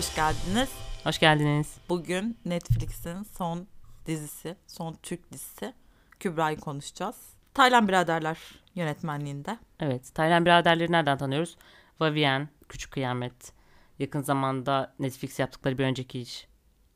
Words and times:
hoş 0.00 0.14
geldiniz. 0.14 0.68
Hoş 1.04 1.18
geldiniz. 1.18 1.76
Bugün 1.88 2.38
Netflix'in 2.44 3.22
son 3.22 3.66
dizisi, 4.06 4.56
son 4.66 4.96
Türk 5.02 5.32
dizisi 5.32 5.74
Kübra'yı 6.20 6.60
konuşacağız. 6.60 7.16
Taylan 7.54 7.88
Biraderler 7.88 8.38
yönetmenliğinde. 8.74 9.58
Evet, 9.80 10.14
Taylan 10.14 10.44
biraderleri 10.44 10.92
nereden 10.92 11.18
tanıyoruz? 11.18 11.56
Vavien, 12.00 12.48
Küçük 12.68 12.92
Kıyamet, 12.92 13.52
yakın 13.98 14.22
zamanda 14.22 14.94
Netflix 14.98 15.38
yaptıkları 15.38 15.78
bir 15.78 15.84
önceki 15.84 16.20
iş. 16.20 16.48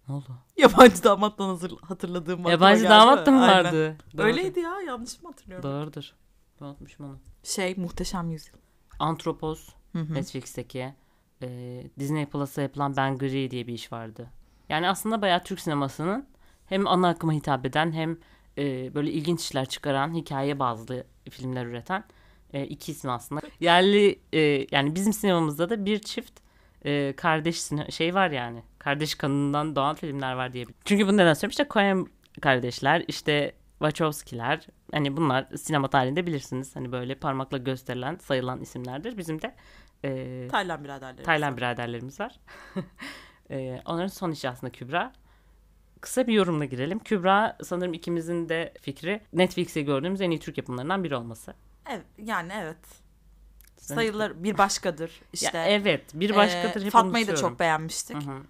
Ne 0.08 0.14
oldu? 0.14 0.38
Yabancı 0.56 1.04
damattan 1.04 1.48
hazır, 1.48 1.72
hatırladığım 1.80 2.40
aklıma 2.40 2.50
Yabancı 2.50 2.84
damat 2.84 3.26
da 3.26 3.30
mı 3.30 3.40
vardı? 3.40 3.96
Doğru. 4.16 4.26
Öyleydi 4.26 4.60
ya 4.60 4.80
yanlış 4.86 5.22
mı 5.22 5.28
hatırlıyorum? 5.28 5.70
Doğrudur. 5.70 6.12
Unutmuşum 6.60 7.06
onu. 7.06 7.18
Şey 7.42 7.74
Muhteşem 7.74 8.30
Yüzyıl. 8.30 8.58
Antropos, 8.98 9.68
Hı 9.92 9.98
hı. 9.98 10.14
Netflix'teki. 10.14 10.94
E, 11.42 11.48
Disney 11.98 12.26
Plus'a 12.26 12.62
yapılan 12.62 12.96
Ben 12.96 13.18
Gri 13.18 13.50
diye 13.50 13.66
bir 13.66 13.72
iş 13.72 13.92
vardı. 13.92 14.30
Yani 14.68 14.88
aslında 14.88 15.22
bayağı 15.22 15.44
Türk 15.44 15.60
sinemasının 15.60 16.26
hem 16.66 16.86
ana 16.86 17.08
akıma 17.08 17.32
hitap 17.32 17.66
eden 17.66 17.92
hem 17.92 18.18
e, 18.58 18.94
böyle 18.94 19.12
ilginç 19.12 19.40
işler 19.40 19.64
çıkaran, 19.64 20.14
hikaye 20.14 20.58
bazlı 20.58 21.06
filmler 21.30 21.66
üreten 21.66 22.04
e, 22.52 22.64
iki 22.64 22.92
isim 22.92 23.10
aslında. 23.10 23.40
Yerli 23.60 24.20
e, 24.32 24.66
yani 24.70 24.94
bizim 24.94 25.12
sinemamızda 25.12 25.70
da 25.70 25.84
bir 25.84 25.98
çift 25.98 26.40
e, 26.84 27.14
kardeş 27.16 27.70
şey 27.90 28.14
var 28.14 28.30
yani. 28.30 28.62
Kardeş 28.78 29.14
kanından 29.14 29.76
doğan 29.76 29.94
filmler 29.94 30.32
var 30.32 30.52
diye. 30.52 30.64
Çünkü 30.84 31.06
bunu 31.06 31.16
neden 31.16 31.34
söylüyorum? 31.34 31.50
İşte 31.50 31.66
Coen 31.70 32.06
kardeşler, 32.40 33.04
işte 33.08 33.54
Wachowski'ler. 33.78 34.66
Hani 34.92 35.16
bunlar 35.16 35.46
sinema 35.56 35.90
tarihinde 35.90 36.26
bilirsiniz. 36.26 36.76
Hani 36.76 36.92
böyle 36.92 37.14
parmakla 37.14 37.58
gösterilen, 37.58 38.16
sayılan 38.16 38.60
isimlerdir. 38.60 39.18
Bizim 39.18 39.42
de 39.42 39.54
e, 40.04 40.48
Taylan 40.50 40.84
Biraderleri. 40.84 41.22
Taylan 41.22 41.56
biraderlerimiz 41.56 42.20
var. 42.20 42.40
Ee, 43.50 43.82
onların 43.84 44.06
son 44.08 44.30
işi 44.30 44.48
aslında 44.48 44.72
Kübra. 44.72 45.12
Kısa 46.00 46.26
bir 46.26 46.32
yorumla 46.32 46.64
girelim. 46.64 46.98
Kübra 46.98 47.56
sanırım 47.64 47.92
ikimizin 47.94 48.48
de 48.48 48.74
fikri 48.80 49.20
Netflix'te 49.32 49.82
gördüğümüz 49.82 50.20
en 50.20 50.30
iyi 50.30 50.40
Türk 50.40 50.58
yapımlarından 50.58 51.04
biri 51.04 51.16
olması. 51.16 51.54
Evet, 51.90 52.04
yani 52.18 52.52
evet. 52.56 52.76
Sayılır 53.76 54.42
bir 54.44 54.58
başkadır 54.58 55.20
işte. 55.32 55.58
Ya 55.58 55.66
evet 55.66 56.04
bir 56.14 56.36
başkadır 56.36 56.86
Ee, 56.86 56.90
Fatma'yı 56.90 57.28
da 57.28 57.36
çok 57.36 57.60
beğenmiştik. 57.60 58.16
Hı 58.16 58.30
hı. 58.30 58.42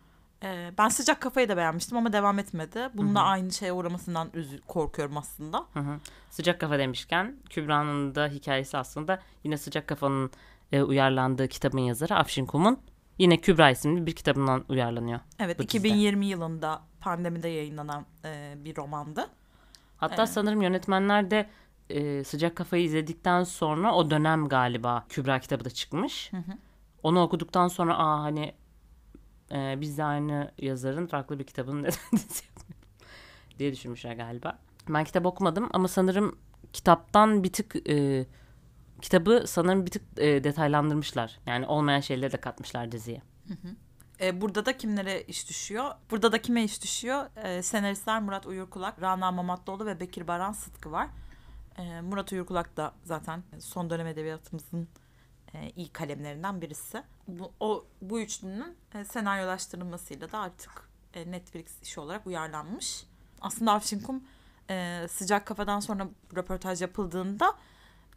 Ee, 0.43 0.73
ben 0.79 0.89
sıcak 0.89 1.21
kafayı 1.21 1.49
da 1.49 1.57
beğenmiştim 1.57 1.99
ama 1.99 2.13
devam 2.13 2.39
etmedi. 2.39 2.89
Bununla 2.95 3.23
aynı 3.23 3.53
şeye 3.53 3.73
uğramasından 3.73 4.29
üzü- 4.29 4.61
korkuyorum 4.69 5.17
aslında. 5.17 5.67
Hı 5.73 5.81
hı. 5.81 6.01
Sıcak 6.31 6.61
kafa 6.61 6.79
demişken 6.79 7.37
Kübra'nın 7.51 8.15
da 8.15 8.29
hikayesi 8.29 8.77
aslında 8.77 9.23
yine 9.45 9.57
sıcak 9.57 9.87
kafanın 9.87 10.31
e, 10.73 10.83
uyarlandığı 10.83 11.49
kitabın 11.49 11.79
yazarı 11.79 12.15
Afşin 12.17 12.47
Kum'un 12.47 12.79
yine 13.19 13.41
Kübra 13.41 13.71
isimli 13.71 14.07
bir 14.07 14.13
kitabından 14.13 14.65
uyarlanıyor. 14.69 15.21
Evet 15.39 15.59
Bu 15.59 15.63
dizide. 15.63 15.89
2020 15.89 16.27
yılında 16.27 16.83
pandemide 17.01 17.49
yayınlanan 17.49 18.07
e, 18.25 18.55
bir 18.57 18.77
romandı. 18.77 19.31
Hatta 19.97 20.23
Ee. 20.23 20.27
sanırım 20.27 20.63
yönetmenler 20.63 21.31
de 21.31 21.51
e, 21.91 22.25
sıcak 22.25 22.57
kafayı 22.57 22.85
izledikten 22.85 23.45
sonra 23.45 23.95
o 23.95 24.11
dönem 24.11 24.49
galiba 24.49 25.07
Kübra 25.09 25.41
kitabı 25.41 25.65
da 25.65 25.71
çıkmış. 25.71 26.33
hı. 26.33 26.43
Onu 27.03 27.23
okuduktan 27.23 27.69
sonra 27.69 27.99
aa 27.99 28.23
hani 28.23 28.55
e, 29.53 29.81
biz 29.81 29.99
de 29.99 30.05
aynı 30.05 30.53
yazarın 30.59 31.07
farklı 31.07 31.39
bir 31.39 31.45
kitabını 31.45 31.83
neden 31.83 31.97
diye 33.59 33.73
düşünmüşler 33.73 34.13
galiba. 34.15 34.59
Ben 34.89 35.05
kitap 35.05 35.27
okumadım 35.27 35.69
ama 35.73 35.89
sanırım 35.89 36.39
kitaptan 36.73 37.43
bir 37.45 37.53
tık 37.53 37.89
e, 37.91 38.27
kitabı 39.05 39.45
sanırım 39.47 39.87
bir 39.87 39.91
tık 39.91 40.03
e, 40.17 40.45
detaylandırmışlar. 40.45 41.39
Yani 41.47 41.67
olmayan 41.67 42.01
şeyleri 42.01 42.33
de 42.33 42.37
katmışlar 42.37 42.93
diziye. 42.93 43.23
E, 44.21 44.41
burada 44.41 44.67
da 44.67 44.77
kimlere 44.77 45.23
iş 45.23 45.49
düşüyor? 45.49 45.91
Burada 46.11 46.33
da 46.33 46.43
kime 46.43 46.65
iş 46.65 46.83
düşüyor? 46.83 47.27
E, 47.37 47.63
senaristler 47.63 48.23
Murat 48.23 48.47
Uyurkulak, 48.47 49.03
Rana 49.03 49.31
Mamatlıoğlu 49.31 49.87
ve 49.87 50.01
Bekir 50.01 50.29
Baran 50.29 50.53
Sıtkı 50.53 50.93
var. 50.93 51.09
E, 51.79 52.01
Murat 52.01 52.33
Uyurkulak 52.33 52.77
da 52.77 52.95
zaten 53.05 53.43
son 53.59 53.91
dönem 53.91 54.07
edebiyatımızın 54.07 54.89
e, 55.55 55.71
iyi 55.71 55.89
kalemlerinden 55.89 56.61
birisi. 56.61 57.03
Bu, 57.29 57.53
o, 57.61 57.85
bu 58.03 58.21
üçlünün 58.21 58.77
e, 58.95 59.05
senaryolaştırılmasıyla 59.05 60.33
da 60.33 60.39
artık 60.39 60.89
e, 61.15 61.31
Netflix 61.31 61.83
işi 61.83 62.01
olarak 62.01 62.27
uyarlanmış. 62.27 63.07
Aslında 63.41 63.73
Afşin 63.73 64.01
Kum 64.01 64.25
e, 64.71 65.07
sıcak 65.11 65.47
kafadan 65.47 65.81
sonra 65.81 66.09
röportaj 66.37 66.83
yapıldığında 66.83 67.55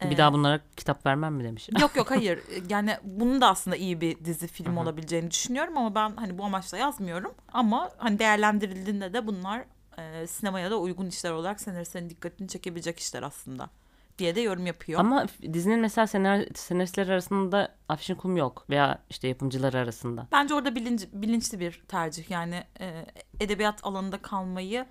Bir 0.03 0.17
daha 0.17 0.33
bunlara 0.33 0.59
kitap 0.77 1.05
vermem 1.05 1.33
mi 1.33 1.43
demiş. 1.43 1.69
Yok 1.81 1.95
yok 1.95 2.11
hayır. 2.11 2.39
Yani 2.69 2.97
bunun 3.03 3.41
da 3.41 3.49
aslında 3.49 3.75
iyi 3.75 4.01
bir 4.01 4.25
dizi 4.25 4.47
film 4.47 4.75
Hı 4.75 4.79
hı. 4.79 4.83
olabileceğini 4.83 5.31
düşünüyorum 5.31 5.77
ama 5.77 5.95
ben 5.95 6.15
hani 6.15 6.37
bu 6.37 6.43
amaçla 6.43 6.77
yazmıyorum. 6.77 7.33
Ama 7.53 7.91
hani 7.97 8.19
değerlendirildiğinde 8.19 9.13
de 9.13 9.27
bunlar 9.27 9.65
e, 9.97 10.27
sinemaya 10.27 10.71
da 10.71 10.79
uygun 10.79 11.05
işler 11.05 11.31
olarak 11.31 11.61
senaristlerin 11.61 12.09
dikkatini 12.09 12.47
çekebilecek 12.47 12.99
işler 12.99 13.23
aslında 13.23 13.69
diye 14.17 14.35
de 14.35 14.41
yorum 14.41 14.65
yapıyor. 14.65 14.99
Ama 14.99 15.25
dizinin 15.53 15.79
mesela 15.79 16.07
senar 16.07 16.45
senaristler 16.55 17.07
arasında 17.07 17.75
Afşin 17.89 18.15
Kum 18.15 18.37
yok 18.37 18.65
veya 18.69 18.99
işte 19.09 19.27
yapımcılar 19.27 19.73
arasında. 19.73 20.27
Bence 20.31 20.53
orada 20.53 20.75
bilinç, 20.75 21.07
bilinçli 21.13 21.59
bir 21.59 21.81
tercih. 21.87 22.31
Yani 22.31 22.63
e, 22.79 23.05
edebiyat 23.39 23.79
alanında 23.83 24.17
kalmayı 24.17 24.85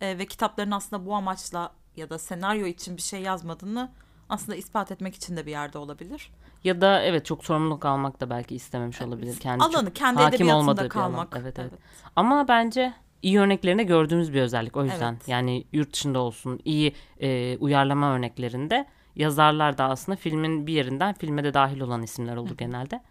e, 0.00 0.18
ve 0.18 0.26
kitapların 0.26 0.70
aslında 0.70 1.06
bu 1.06 1.14
amaçla 1.14 1.72
ya 1.96 2.10
da 2.10 2.18
senaryo 2.18 2.66
için 2.66 2.96
bir 2.96 3.02
şey 3.02 3.22
yazmadığını 3.22 3.90
aslında 4.30 4.56
ispat 4.56 4.92
etmek 4.92 5.14
için 5.14 5.36
de 5.36 5.46
bir 5.46 5.50
yerde 5.50 5.78
olabilir. 5.78 6.30
Ya 6.64 6.80
da 6.80 7.02
evet 7.02 7.26
çok 7.26 7.44
sorumluluk 7.44 7.84
almak 7.84 8.20
da 8.20 8.30
belki 8.30 8.56
istememiş 8.56 9.02
olabilir. 9.02 9.38
Kendi 9.38 9.64
Alanı 9.64 9.92
kendi 9.92 10.20
hakim 10.22 10.50
olmadığı 10.50 10.88
kalmak. 10.88 11.36
Evet, 11.40 11.58
evet. 11.58 11.72
Ama 12.16 12.48
bence 12.48 12.94
iyi 13.22 13.40
örneklerinde 13.40 13.82
gördüğümüz 13.82 14.32
bir 14.32 14.42
özellik 14.42 14.76
o 14.76 14.84
yüzden. 14.84 15.12
Evet. 15.12 15.28
Yani 15.28 15.64
yurt 15.72 15.92
dışında 15.92 16.18
olsun 16.18 16.60
iyi 16.64 16.94
e, 17.20 17.56
uyarlama 17.58 18.12
örneklerinde 18.14 18.86
yazarlar 19.16 19.78
da 19.78 19.84
aslında 19.84 20.16
filmin 20.16 20.66
bir 20.66 20.72
yerinden 20.72 21.14
filme 21.14 21.44
de 21.44 21.54
dahil 21.54 21.80
olan 21.80 22.02
isimler 22.02 22.36
oldu 22.36 22.56
genelde. 22.56 23.02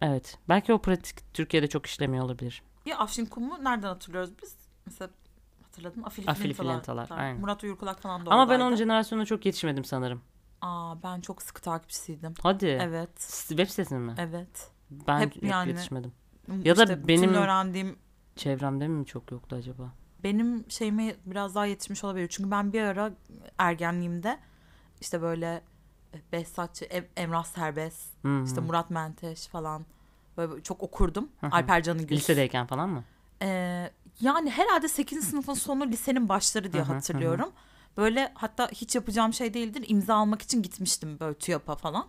Evet. 0.00 0.38
Belki 0.48 0.72
o 0.72 0.78
pratik 0.78 1.34
Türkiye'de 1.34 1.66
çok 1.66 1.86
işlemiyor 1.86 2.24
olabilir. 2.24 2.62
Ya 2.86 2.98
Afşin 2.98 3.26
Kum'u 3.26 3.64
nereden 3.64 3.88
hatırlıyoruz 3.88 4.30
biz? 4.42 4.56
Mesela 4.86 5.10
hatırladım. 5.72 6.04
Afili, 6.04 6.30
Afili 6.30 6.54
Filintalar. 6.54 7.08
Aynen. 7.10 7.40
Murat 7.40 7.64
Uyurkulak 7.64 8.00
falan 8.00 8.26
da 8.26 8.30
Ama 8.30 8.50
ben 8.50 8.60
onun 8.60 8.76
jenerasyonuna 8.76 9.26
çok 9.26 9.46
yetişmedim 9.46 9.84
sanırım. 9.84 10.22
Aa 10.60 11.02
ben 11.02 11.20
çok 11.20 11.42
sıkı 11.42 11.62
takipçisiydim. 11.62 12.34
Hadi. 12.42 12.66
Evet. 12.66 13.44
Web 13.48 13.66
sitesini 13.68 13.98
mi? 13.98 14.14
Evet. 14.18 14.70
Ben 14.90 15.20
Hep 15.20 15.42
yani. 15.42 15.68
yetişmedim. 15.68 16.12
Ya 16.62 16.76
da 16.76 16.82
İşte 16.82 17.08
benim- 17.08 17.34
öğrendiğim 17.34 17.96
Çevremde 18.36 18.88
mi 18.88 19.06
çok 19.06 19.30
yoktu 19.30 19.56
acaba? 19.56 19.92
benim 20.24 20.70
şeyime 20.70 21.14
biraz 21.26 21.54
daha 21.54 21.66
yetişmiş 21.66 22.04
olabilir. 22.04 22.28
Çünkü 22.28 22.50
ben 22.50 22.72
bir 22.72 22.82
ara 22.82 23.12
ergenliğimde 23.58 24.38
işte 25.00 25.22
böyle 25.22 25.62
e, 26.14 26.18
Behzatçı, 26.32 26.84
Em- 26.84 27.08
Emrah 27.16 27.44
Serbest, 27.44 28.12
Hı 28.22 28.28
hı. 28.28 28.44
işte 28.44 28.60
Murat 28.60 28.90
Menteş 28.90 29.46
falan 29.46 29.86
böyle 30.36 30.62
çok 30.62 30.82
okurdum. 30.82 31.28
Hı 31.40 31.46
hı. 31.46 31.50
Alper 31.50 31.82
Canıgül. 31.82 32.16
Lisedeyken 32.16 32.66
falan 32.66 32.88
mı? 32.90 33.04
Ee, 33.42 33.90
yani 34.20 34.50
herhalde 34.50 34.88
8. 34.88 35.24
sınıfın 35.24 35.54
sonu 35.54 35.86
lisenin 35.86 36.28
başları 36.28 36.72
diye 36.72 36.82
hatırlıyorum. 36.82 37.52
Böyle 37.96 38.32
hatta 38.34 38.68
hiç 38.68 38.94
yapacağım 38.94 39.32
şey 39.32 39.54
değildir. 39.54 39.84
imza 39.88 40.14
almak 40.14 40.42
için 40.42 40.62
gitmiştim 40.62 41.20
böyle 41.20 41.34
TÜYAP'a 41.38 41.74
falan. 41.76 42.06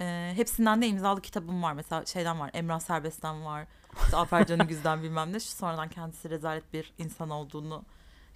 Ee, 0.00 0.32
hepsinden 0.36 0.82
de 0.82 0.86
imzalı 0.86 1.20
kitabım 1.20 1.62
var. 1.62 1.72
Mesela 1.72 2.06
şeyden 2.06 2.40
var. 2.40 2.50
Emrah 2.54 2.80
Serbest'ten 2.80 3.44
var. 3.44 3.66
İşte 4.04 4.16
Alper 4.16 4.46
Canıgüz'den 4.46 5.02
bilmem 5.02 5.32
ne. 5.32 5.40
Sonradan 5.40 5.88
kendisi 5.88 6.30
rezalet 6.30 6.72
bir 6.72 6.92
insan 6.98 7.30
olduğunu 7.30 7.84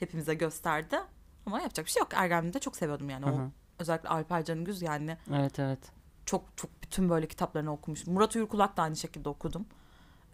hepimize 0.00 0.34
gösterdi. 0.34 1.00
Ama 1.46 1.60
yapacak 1.60 1.86
bir 1.86 1.90
şey 1.90 2.00
yok. 2.00 2.08
Ergenliğimde 2.14 2.58
çok 2.58 2.76
seviyordum 2.76 3.10
yani. 3.10 3.26
O 3.26 3.50
özellikle 3.78 4.08
Alper 4.08 4.44
Canıgüz 4.44 4.82
yani 4.82 5.16
Evet 5.34 5.58
evet. 5.58 5.78
çok 6.26 6.44
çok 6.56 6.82
bütün 6.82 7.08
böyle 7.10 7.26
kitaplarını 7.26 7.72
okumuş. 7.72 8.06
Murat 8.06 8.36
Uyurkulak 8.36 8.76
da 8.76 8.82
aynı 8.82 8.96
şekilde 8.96 9.28
okudum. 9.28 9.66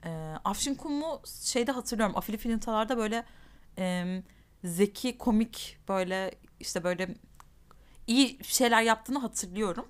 Ee, 0.04 0.34
Afşin 0.44 0.74
Kum'u 0.74 1.20
şeyde 1.42 1.72
hatırlıyorum. 1.72 2.16
Afili 2.16 2.36
Filintalar'da 2.36 2.96
böyle 2.96 3.24
em, 3.76 4.24
zeki, 4.64 5.18
komik 5.18 5.78
böyle 5.88 6.34
işte 6.60 6.84
böyle 6.84 7.14
iyi 8.06 8.44
şeyler 8.44 8.82
yaptığını 8.82 9.18
hatırlıyorum. 9.18 9.86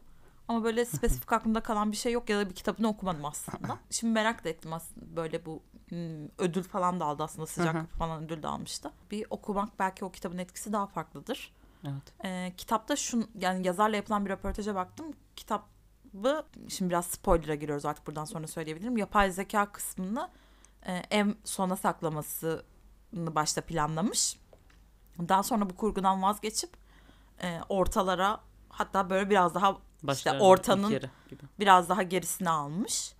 Ama 0.48 0.64
böyle 0.64 0.84
spesifik 0.84 1.32
aklımda 1.32 1.60
kalan 1.60 1.92
bir 1.92 1.96
şey 1.96 2.12
yok 2.12 2.30
ya 2.30 2.38
da 2.38 2.50
bir 2.50 2.54
kitabını 2.54 2.88
okumadım 2.88 3.24
aslında. 3.24 3.78
Şimdi 3.90 4.12
merak 4.12 4.44
da 4.44 4.48
ettim 4.48 4.72
aslında 4.72 5.16
böyle 5.16 5.46
bu 5.46 5.62
hmm, 5.88 6.26
ödül 6.38 6.62
falan 6.62 7.00
da 7.00 7.04
aldı 7.04 7.22
aslında 7.22 7.46
sıcak 7.46 7.74
hı. 7.74 7.86
falan 7.86 8.24
ödül 8.24 8.42
de 8.42 8.48
almıştı. 8.48 8.90
Bir 9.10 9.26
okumak 9.30 9.78
belki 9.78 10.04
o 10.04 10.12
kitabın 10.12 10.38
etkisi 10.38 10.72
daha 10.72 10.86
farklıdır. 10.86 11.52
Evet. 11.84 12.24
Ee, 12.24 12.52
kitapta 12.56 12.96
şun 12.96 13.30
yani 13.34 13.66
yazarla 13.66 13.96
yapılan 13.96 14.24
bir 14.24 14.30
röportaja 14.30 14.74
baktım. 14.74 15.06
Kitabı 16.12 16.44
şimdi 16.68 16.90
biraz 16.90 17.06
spoiler'a 17.06 17.54
giriyoruz 17.54 17.84
artık 17.84 18.06
buradan 18.06 18.24
sonra 18.24 18.46
söyleyebilirim. 18.46 18.96
Yapay 18.96 19.30
zeka 19.30 19.72
kısmını 19.72 20.28
e, 20.86 20.92
en 21.10 21.34
sona 21.44 21.76
saklamasını 21.76 22.62
başta 23.12 23.60
planlamış. 23.60 24.36
Daha 25.18 25.42
sonra 25.42 25.70
bu 25.70 25.76
kurgudan 25.76 26.22
vazgeçip 26.22 26.70
e, 27.42 27.60
ortalara 27.68 28.40
hatta 28.68 29.10
böyle 29.10 29.30
biraz 29.30 29.54
daha 29.54 29.76
Başlarda 30.02 30.44
ortanın- 30.44 31.00
biraz 31.60 31.88
daha 31.88 32.02
gerisine 32.02 32.50
almış. 32.50 33.14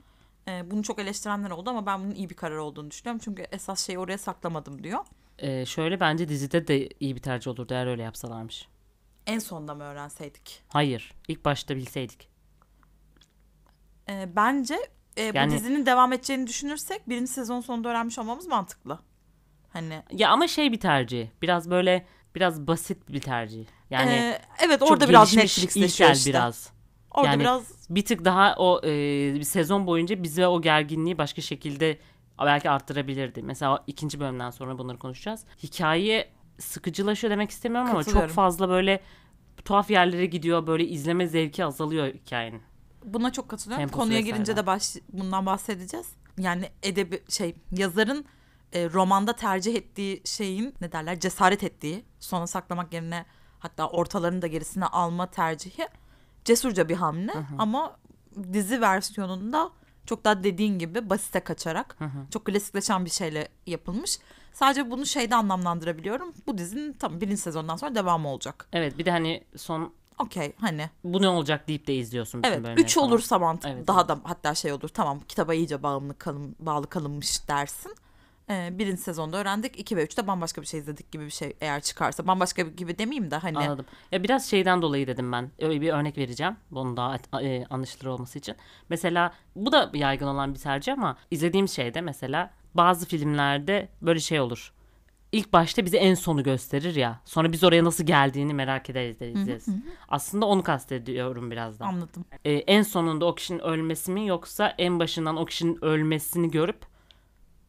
E, 0.49 0.71
bunu 0.71 0.83
çok 0.83 0.99
eleştirenler 0.99 1.51
oldu 1.51 1.71
ama 1.71 1.87
ben 1.87 2.01
bunun 2.05 2.15
iyi 2.15 2.31
bir 2.31 2.37
karar 2.37 2.57
olduğunu 2.57 2.91
düşünüyorum. 2.91 3.21
Çünkü 3.25 3.43
esas 3.43 3.87
şeyi 3.87 3.99
oraya 3.99 4.19
saklamadım 4.19 4.85
diyor. 4.85 5.05
Ee, 5.39 5.67
şöyle 5.67 6.01
bence 6.01 6.29
dizide 6.29 6.67
de 6.67 6.89
iyi 7.01 7.17
bir 7.17 7.23
tercih 7.23 7.51
olurdu 7.51 7.75
eğer 7.75 7.87
öyle 7.87 8.03
yapsalarmış. 8.03 8.69
En 9.27 9.39
sonunda 9.39 9.75
mı 9.75 9.83
öğrenseydik? 9.83 10.63
Hayır. 10.69 11.15
ilk 11.29 11.45
başta 11.45 11.77
bilseydik. 11.77 12.32
E, 14.09 14.37
bence 14.37 14.75
e, 15.19 15.33
bu 15.33 15.37
Yani- 15.37 15.53
dizinin 15.53 15.87
devam 15.87 16.13
edeceğini 16.13 16.47
düşünürsek 16.47 17.09
birinci 17.09 17.33
sezon 17.33 17.61
sonunda 17.61 17.89
öğrenmiş 17.89 18.19
olmamız 18.19 18.47
mantıklı. 18.47 18.99
Hani 19.73 20.03
Ya 20.13 20.31
ama 20.31 20.49
şey 20.49 20.73
bir 20.73 20.81
tercih. 20.81 21.27
Biraz 21.43 21.71
böyle 21.71 22.07
biraz 22.35 22.67
basit 22.67 23.09
bir 23.09 23.21
tercih. 23.21 23.65
Yani 23.91 24.11
e, 24.11 24.39
evet 24.67 24.81
çok 24.81 24.91
orada 24.91 25.09
biraz 25.09 25.33
gelişmiş, 25.33 25.59
Netflixleşiyor 25.65 26.11
ilkel 26.11 26.19
işte. 26.19 26.31
biraz. 26.31 26.71
Orada 27.11 27.29
Yani 27.29 27.41
biraz 27.41 27.91
Bir 27.91 28.05
tık 28.05 28.25
daha 28.25 28.55
o 28.59 28.81
e, 28.85 28.91
bir 29.35 29.43
sezon 29.43 29.87
boyunca 29.87 30.23
bize 30.23 30.47
o 30.47 30.63
gerginliği 30.63 31.19
başka 31.19 31.43
şekilde 31.43 31.99
belki 32.41 32.71
arttırabilirdi. 32.71 33.43
Mesela 33.43 33.85
ikinci 33.87 34.21
bölümden 34.21 34.51
sonra 34.51 34.79
bunları 34.79 34.99
konuşacağız. 34.99 35.45
Hikaye 35.63 36.29
sıkıcılaşıyor 36.59 37.31
demek 37.31 37.51
istemiyorum 37.51 37.91
ama 37.91 37.99
çok 37.99 38.05
Katılıyorum. 38.05 38.35
fazla 38.35 38.69
böyle 38.69 39.01
tuhaf 39.65 39.91
yerlere 39.91 40.27
gidiyor. 40.27 40.67
Böyle 40.67 40.85
izleme 40.89 41.27
zevki 41.27 41.65
azalıyor 41.65 42.07
hikayenin. 42.15 42.63
Buna 43.05 43.33
çok 43.33 43.49
katılıyorum. 43.49 43.83
Temposu 43.83 44.03
Konuya 44.03 44.19
vesaire. 44.19 44.33
girince 44.35 44.57
de 44.57 44.67
baş, 44.67 44.97
bundan 45.13 45.47
bahsedeceğiz. 45.47 46.07
Yani 46.39 46.71
edebi 46.83 47.23
şey 47.29 47.55
yazarın 47.77 48.25
e, 48.73 48.91
romanda 48.91 49.33
tercih 49.37 49.75
ettiği 49.75 50.23
şeyin 50.25 50.75
ne 50.81 50.93
derler 50.93 51.21
cesaret 51.21 51.65
ettiği 51.65 52.05
sona 52.21 52.47
saklamak 52.47 52.93
yerine 52.93 53.27
hatta 53.59 53.89
ortalarını 53.89 54.43
da 54.43 54.47
gerisine 54.47 54.87
alma 54.87 55.31
tercihi 55.31 55.89
cesurca 56.45 56.89
bir 56.89 56.95
hamle 56.97 57.33
ama 57.59 57.97
dizi 58.53 58.81
versiyonunda 58.81 59.71
çok 60.07 60.25
daha 60.25 60.45
dediğin 60.45 60.79
gibi 60.79 61.11
basite 61.11 61.41
kaçarak 61.41 61.97
çok 62.31 62.45
klasikleşen 62.45 63.05
bir 63.05 63.11
şeyle 63.11 63.49
yapılmış. 63.67 64.19
Sadece 64.53 64.91
bunu 64.91 65.07
şeyde 65.07 65.35
anlamlandırabiliyorum. 65.35 66.35
Bu 66.47 66.59
dizinin 66.59 66.93
tam 66.93 67.21
birinci 67.21 67.37
sezondan 67.37 67.77
sonra 67.77 67.95
devamı 67.95 68.29
olacak. 68.29 68.69
Evet 68.73 68.99
bir 68.99 69.05
de 69.05 69.11
hani 69.11 69.45
son 69.57 69.93
Okey 70.19 70.53
hani 70.61 70.91
bu 71.05 71.23
ne 71.23 71.29
olacak 71.29 71.69
deyip 71.69 71.87
de 71.87 71.95
izliyorsun 71.95 72.43
bütün 72.43 72.53
Evet 72.53 72.65
bölümleri 72.65 72.85
3 72.85 72.95
falan. 72.95 73.09
olursa 73.09 73.39
mantıklı. 73.39 73.75
Evet, 73.75 73.89
Daha 73.89 74.01
evet. 74.01 74.09
da 74.09 74.19
hatta 74.25 74.55
şey 74.55 74.73
olur 74.73 74.89
tamam 74.89 75.21
kitaba 75.29 75.55
iyice 75.55 75.83
bağımlı 75.83 76.19
kalın, 76.19 76.57
bağlı 76.59 76.87
kalınmış 76.87 77.49
dersin. 77.49 77.95
Ee, 78.51 78.69
birinci 78.73 79.03
sezonda 79.03 79.37
öğrendik. 79.37 79.79
2 79.79 79.97
ve 79.97 80.05
3'te 80.05 80.27
bambaşka 80.27 80.63
bir 80.63 80.67
şey 80.67 80.81
izledik 80.81 81.13
gibi 81.13 81.25
bir 81.25 81.31
şey 81.31 81.57
eğer 81.61 81.81
çıkarsa. 81.81 82.27
Bambaşka 82.27 82.63
gibi 82.63 82.99
demeyeyim 82.99 83.31
de 83.31 83.37
hani. 83.37 83.59
Anladım. 83.59 83.87
Ya 84.13 84.23
biraz 84.23 84.51
şeyden 84.51 84.83
dolayı 84.83 85.07
dedim 85.07 85.33
ben. 85.33 85.51
Öyle 85.59 85.81
bir 85.81 85.93
örnek 85.93 86.19
vereceğim. 86.19 86.57
Bunun 86.71 86.97
daha 86.97 87.17
e, 87.43 87.65
anlaşılır 87.71 88.07
olması 88.11 88.39
için. 88.39 88.57
Mesela 88.89 89.33
bu 89.57 89.73
da 89.73 89.91
yaygın 89.95 90.27
olan 90.27 90.55
bir 90.55 90.59
tercih 90.59 90.93
ama 90.93 91.17
izlediğim 91.31 91.69
şeyde 91.69 92.01
mesela 92.01 92.51
bazı 92.75 93.07
filmlerde 93.07 93.89
böyle 94.03 94.21
şey 94.21 94.41
olur. 94.41 94.73
İlk 95.33 95.53
başta 95.53 95.85
bize 95.85 95.97
en 95.97 96.15
sonu 96.15 96.43
gösterir 96.43 96.95
ya. 96.95 97.21
Sonra 97.25 97.53
biz 97.53 97.65
oraya 97.65 97.85
nasıl 97.85 98.05
geldiğini 98.05 98.55
merak 98.55 98.91
ederiz 98.91 99.21
de 99.21 99.31
izleriz. 99.33 99.67
Aslında 100.09 100.47
onu 100.47 100.63
kastediyorum 100.63 101.51
biraz 101.51 101.81
da. 101.81 101.85
Anladım. 101.87 102.25
Ee, 102.45 102.53
en 102.53 102.83
sonunda 102.83 103.27
o 103.27 103.35
kişinin 103.35 103.59
ölmesi 103.59 104.11
mi 104.11 104.27
yoksa 104.27 104.75
en 104.79 104.99
başından 104.99 105.37
o 105.37 105.45
kişinin 105.45 105.85
ölmesini 105.85 106.51
görüp 106.51 106.87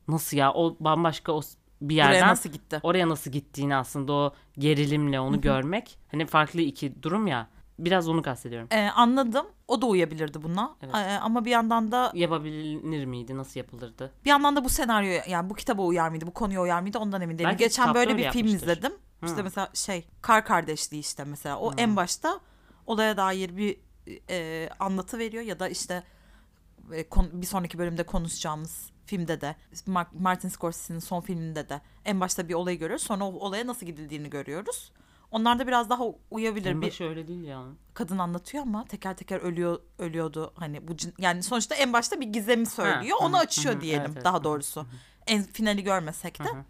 nasıl 0.07 0.37
ya 0.37 0.53
o 0.53 0.75
bambaşka 0.79 1.31
o 1.31 1.41
bir 1.81 1.95
yerden 1.95 2.11
Buraya 2.13 2.27
nasıl 2.27 2.49
gitti? 2.49 2.79
oraya 2.83 3.09
nasıl 3.09 3.31
gittiğini 3.31 3.75
aslında 3.75 4.13
o 4.13 4.33
gerilimle 4.57 5.19
onu 5.19 5.41
görmek 5.41 5.97
hani 6.11 6.25
farklı 6.25 6.61
iki 6.61 7.03
durum 7.03 7.27
ya 7.27 7.47
biraz 7.85 8.09
onu 8.09 8.21
kastediyorum. 8.21 8.67
Ee, 8.71 8.89
anladım. 8.95 9.45
O 9.67 9.81
da 9.81 9.85
uyabilirdi 9.85 10.43
buna. 10.43 10.75
Evet. 10.81 10.95
Ee, 10.95 11.17
ama 11.21 11.45
bir 11.45 11.51
yandan 11.51 11.91
da 11.91 12.11
Yapabilir 12.13 13.05
miydi? 13.05 13.37
Nasıl 13.37 13.59
yapılırdı? 13.59 14.11
bir 14.25 14.29
yandan 14.29 14.55
da 14.55 14.63
bu 14.63 14.69
senaryo 14.69 15.21
yani 15.27 15.49
bu 15.49 15.53
kitaba 15.53 15.81
uyar 15.81 16.09
mıydı? 16.09 16.27
Bu 16.27 16.33
konuya 16.33 16.61
uyar 16.61 16.81
mıydı? 16.81 16.99
Ondan 16.99 17.21
emin 17.21 17.37
değilim. 17.37 17.49
Belki 17.49 17.63
Geçen 17.63 17.93
böyle 17.93 18.11
öyle 18.11 18.17
bir 18.23 18.31
film 18.31 18.45
yapmıştır. 18.47 18.71
izledim. 18.71 18.93
İşte 19.25 19.41
mesela 19.41 19.69
şey 19.73 20.07
Kar 20.21 20.45
Kardeşliği 20.45 21.01
işte 21.01 21.23
mesela. 21.23 21.59
O 21.59 21.73
en 21.77 21.95
başta 21.95 22.39
olaya 22.87 23.17
dair 23.17 23.57
bir 23.57 23.77
e, 24.29 24.69
anlatı 24.79 25.17
veriyor 25.19 25.43
ya 25.43 25.59
da 25.59 25.69
işte 25.69 26.03
e, 26.91 27.09
kon- 27.09 27.41
bir 27.41 27.45
sonraki 27.47 27.77
bölümde 27.79 28.03
konuşacağımız 28.03 28.89
filmde 29.05 29.41
de 29.41 29.55
Mar- 29.87 30.19
Martin 30.19 30.49
Scorsese'nin 30.49 30.99
son 30.99 31.21
filminde 31.21 31.69
de 31.69 31.81
en 32.05 32.19
başta 32.21 32.49
bir 32.49 32.53
olayı 32.53 32.79
görüyoruz. 32.79 33.05
Sonra 33.05 33.23
o 33.23 33.33
olaya 33.33 33.67
nasıl 33.67 33.85
gidildiğini 33.85 34.29
görüyoruz. 34.29 34.91
Onlar 35.33 35.59
da 35.59 35.67
biraz 35.67 35.89
daha 35.89 36.03
uyabilir. 36.31 36.81
Bir 36.81 36.87
başı 36.87 37.03
öyle 37.03 37.27
değil 37.27 37.43
ya. 37.43 37.63
kadın 37.93 38.17
anlatıyor 38.17 38.63
ama 38.63 38.85
teker 38.85 39.17
teker 39.17 39.39
ölüyor 39.39 39.79
ölüyordu. 39.99 40.53
Hani 40.55 40.87
bu 40.87 40.91
cin- 40.93 41.13
yani 41.17 41.43
sonuçta 41.43 41.75
en 41.75 41.93
başta 41.93 42.19
bir 42.21 42.25
gizemi 42.27 42.65
söylüyor. 42.65 43.17
hı 43.19 43.25
Onu 43.25 43.35
hı, 43.37 43.39
açıyor 43.41 43.75
hı 43.75 43.81
diyelim 43.81 44.11
evet, 44.15 44.25
daha 44.25 44.33
hı 44.35 44.39
hı, 44.39 44.43
doğrusu. 44.43 44.85
En 45.27 45.43
finali 45.43 45.83
görmesek 45.83 46.39
de. 46.39 46.43
Hı. 46.43 46.63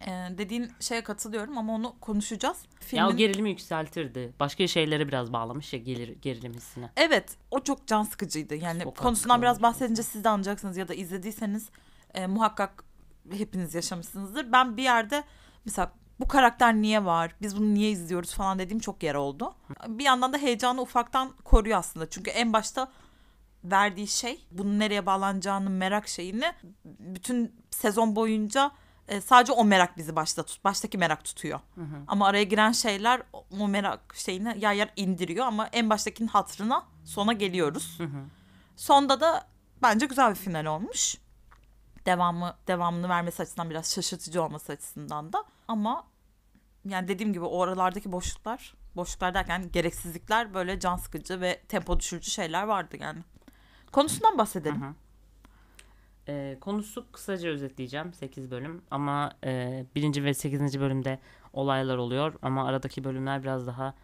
Ee, 0.00 0.38
dediğin 0.38 0.72
şeye 0.80 1.04
katılıyorum 1.04 1.58
ama 1.58 1.74
onu 1.74 1.94
konuşacağız. 2.00 2.56
Ya 2.92 3.06
o 3.08 3.10
Filmin- 3.10 3.16
gerilimi 3.16 3.50
yükseltirdi. 3.50 4.32
Başka 4.40 4.66
şeylere 4.66 5.08
biraz 5.08 5.32
bağlamış 5.32 5.72
ya 5.72 5.78
gelir, 5.78 6.08
gerilim 6.22 6.54
hissine. 6.54 6.90
Evet 6.96 7.36
o 7.50 7.60
çok 7.60 7.86
can 7.86 8.02
sıkıcıydı. 8.02 8.54
Yani 8.54 8.82
Çok 8.82 8.96
konusundan 8.96 9.42
biraz 9.42 9.62
bahsedince 9.62 10.02
siz 10.02 10.24
de 10.24 10.28
anlayacaksınız 10.28 10.76
ya 10.76 10.88
da 10.88 10.94
izlediyseniz 10.94 11.68
e, 12.14 12.26
muhakkak 12.26 12.84
hepiniz 13.32 13.74
yaşamışsınızdır. 13.74 14.52
Ben 14.52 14.76
bir 14.76 14.82
yerde 14.82 15.24
mesela 15.64 15.92
bu 16.20 16.28
karakter 16.28 16.74
niye 16.74 17.04
var? 17.04 17.34
Biz 17.42 17.56
bunu 17.56 17.74
niye 17.74 17.90
izliyoruz 17.90 18.34
falan 18.34 18.58
dediğim 18.58 18.80
çok 18.80 19.02
yer 19.02 19.14
oldu. 19.14 19.54
Bir 19.88 20.04
yandan 20.04 20.32
da 20.32 20.38
heyecanı 20.38 20.80
ufaktan 20.82 21.30
koruyor 21.44 21.78
aslında. 21.78 22.10
Çünkü 22.10 22.30
en 22.30 22.52
başta 22.52 22.88
verdiği 23.64 24.06
şey 24.08 24.46
bunun 24.50 24.78
nereye 24.78 25.06
bağlanacağını 25.06 25.70
merak 25.70 26.08
şeyini 26.08 26.52
bütün 26.84 27.54
sezon 27.70 28.16
boyunca 28.16 28.70
e, 29.08 29.20
sadece 29.20 29.52
o 29.52 29.64
merak 29.64 29.96
bizi 29.96 30.16
başta 30.16 30.42
tut, 30.42 30.64
baştaki 30.64 30.98
merak 30.98 31.24
tutuyor. 31.24 31.60
Ama 32.08 32.26
araya 32.26 32.44
giren 32.44 32.72
şeyler 32.72 33.22
o- 33.60 33.68
merak 33.68 34.14
şeyini 34.16 34.56
yer 34.60 34.72
yer 34.74 34.92
indiriyor 34.96 35.46
ama 35.46 35.66
en 35.66 35.90
baştakinin 35.90 36.28
hatırına 36.28 36.82
sona 37.04 37.32
geliyoruz. 37.32 37.98
Sonda 38.76 39.20
da 39.20 39.46
bence 39.82 40.06
güzel 40.06 40.30
bir 40.30 40.34
final 40.36 40.64
olmuş. 40.64 41.16
Devamı 42.06 42.54
devamını 42.66 43.08
vermesi 43.08 43.42
açısından 43.42 43.70
biraz 43.70 43.94
şaşırtıcı 43.94 44.42
olması 44.42 44.72
açısından 44.72 45.32
da 45.32 45.44
ama 45.68 46.06
yani 46.88 47.08
dediğim 47.08 47.32
gibi 47.32 47.44
o 47.44 47.62
aralardaki 47.62 48.12
boşluklar 48.12 48.74
boşluklar 48.96 49.34
derken 49.34 49.72
gereksizlikler 49.72 50.54
böyle 50.54 50.80
can 50.80 50.96
sıkıcı 50.96 51.40
ve 51.40 51.60
tempo 51.68 52.00
düşürücü 52.00 52.30
şeyler 52.30 52.62
vardı 52.62 52.96
yani. 53.00 53.18
Konusundan 53.92 54.38
bahsedelim. 54.38 54.82
Hı 54.82 54.86
hı. 54.86 54.94
Ee, 56.28 56.56
konusu 56.60 57.12
kısaca 57.12 57.48
özetleyeceğim 57.48 58.14
8 58.14 58.50
bölüm 58.50 58.82
ama 58.90 59.32
e, 59.44 59.84
birinci 59.94 60.24
ve 60.24 60.34
8. 60.34 60.80
bölümde 60.80 61.18
olaylar 61.52 61.96
oluyor 61.96 62.34
ama 62.42 62.66
aradaki 62.66 63.04
bölümler 63.04 63.42
biraz 63.42 63.66
daha 63.66 63.94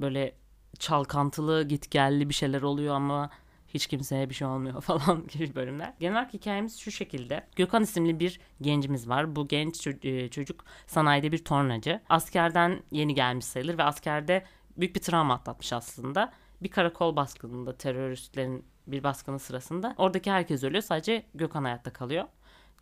böyle 0.00 0.34
çalkantılı 0.78 1.62
gitgelli 1.68 2.28
bir 2.28 2.34
şeyler 2.34 2.62
oluyor 2.62 2.94
ama 2.94 3.30
hiç 3.74 3.86
kimseye 3.86 4.30
bir 4.30 4.34
şey 4.34 4.48
olmuyor 4.48 4.80
falan 4.80 5.26
gibi 5.26 5.54
bölümler. 5.54 5.94
Genel 6.00 6.16
olarak 6.16 6.34
hikayemiz 6.34 6.78
şu 6.78 6.90
şekilde. 6.90 7.46
Gökhan 7.56 7.82
isimli 7.82 8.20
bir 8.20 8.40
gencimiz 8.60 9.08
var. 9.08 9.36
Bu 9.36 9.48
genç 9.48 9.86
e, 9.86 10.28
çocuk 10.28 10.64
sanayide 10.86 11.32
bir 11.32 11.44
tornacı. 11.44 12.00
Askerden 12.08 12.82
yeni 12.90 13.14
gelmiş 13.14 13.44
sayılır 13.44 13.78
ve 13.78 13.82
askerde 13.82 14.44
büyük 14.76 14.94
bir 14.94 15.00
travma 15.00 15.34
atlatmış 15.34 15.72
aslında. 15.72 16.32
Bir 16.62 16.70
karakol 16.70 17.16
baskınında 17.16 17.76
teröristlerin 17.76 18.64
bir 18.86 19.02
baskını 19.04 19.38
sırasında 19.38 19.94
oradaki 19.98 20.30
herkes 20.30 20.64
ölüyor. 20.64 20.82
Sadece 20.82 21.26
Gökhan 21.34 21.64
hayatta 21.64 21.92
kalıyor. 21.92 22.24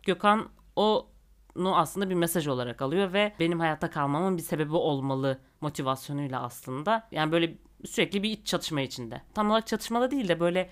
Gökhan 0.03 0.49
onu 0.75 1.77
aslında 1.77 2.09
bir 2.09 2.15
mesaj 2.15 2.47
olarak 2.47 2.81
alıyor 2.81 3.13
ve 3.13 3.33
benim 3.39 3.59
hayatta 3.59 3.89
kalmamın 3.89 4.37
bir 4.37 4.41
sebebi 4.41 4.75
olmalı 4.75 5.39
motivasyonuyla 5.61 6.41
aslında. 6.41 7.07
Yani 7.11 7.31
böyle 7.31 7.57
sürekli 7.85 8.23
bir 8.23 8.29
iç 8.29 8.47
çatışma 8.47 8.81
içinde. 8.81 9.21
Tam 9.33 9.49
olarak 9.49 9.67
çatışmada 9.67 10.11
değil 10.11 10.27
de 10.27 10.39
böyle 10.39 10.69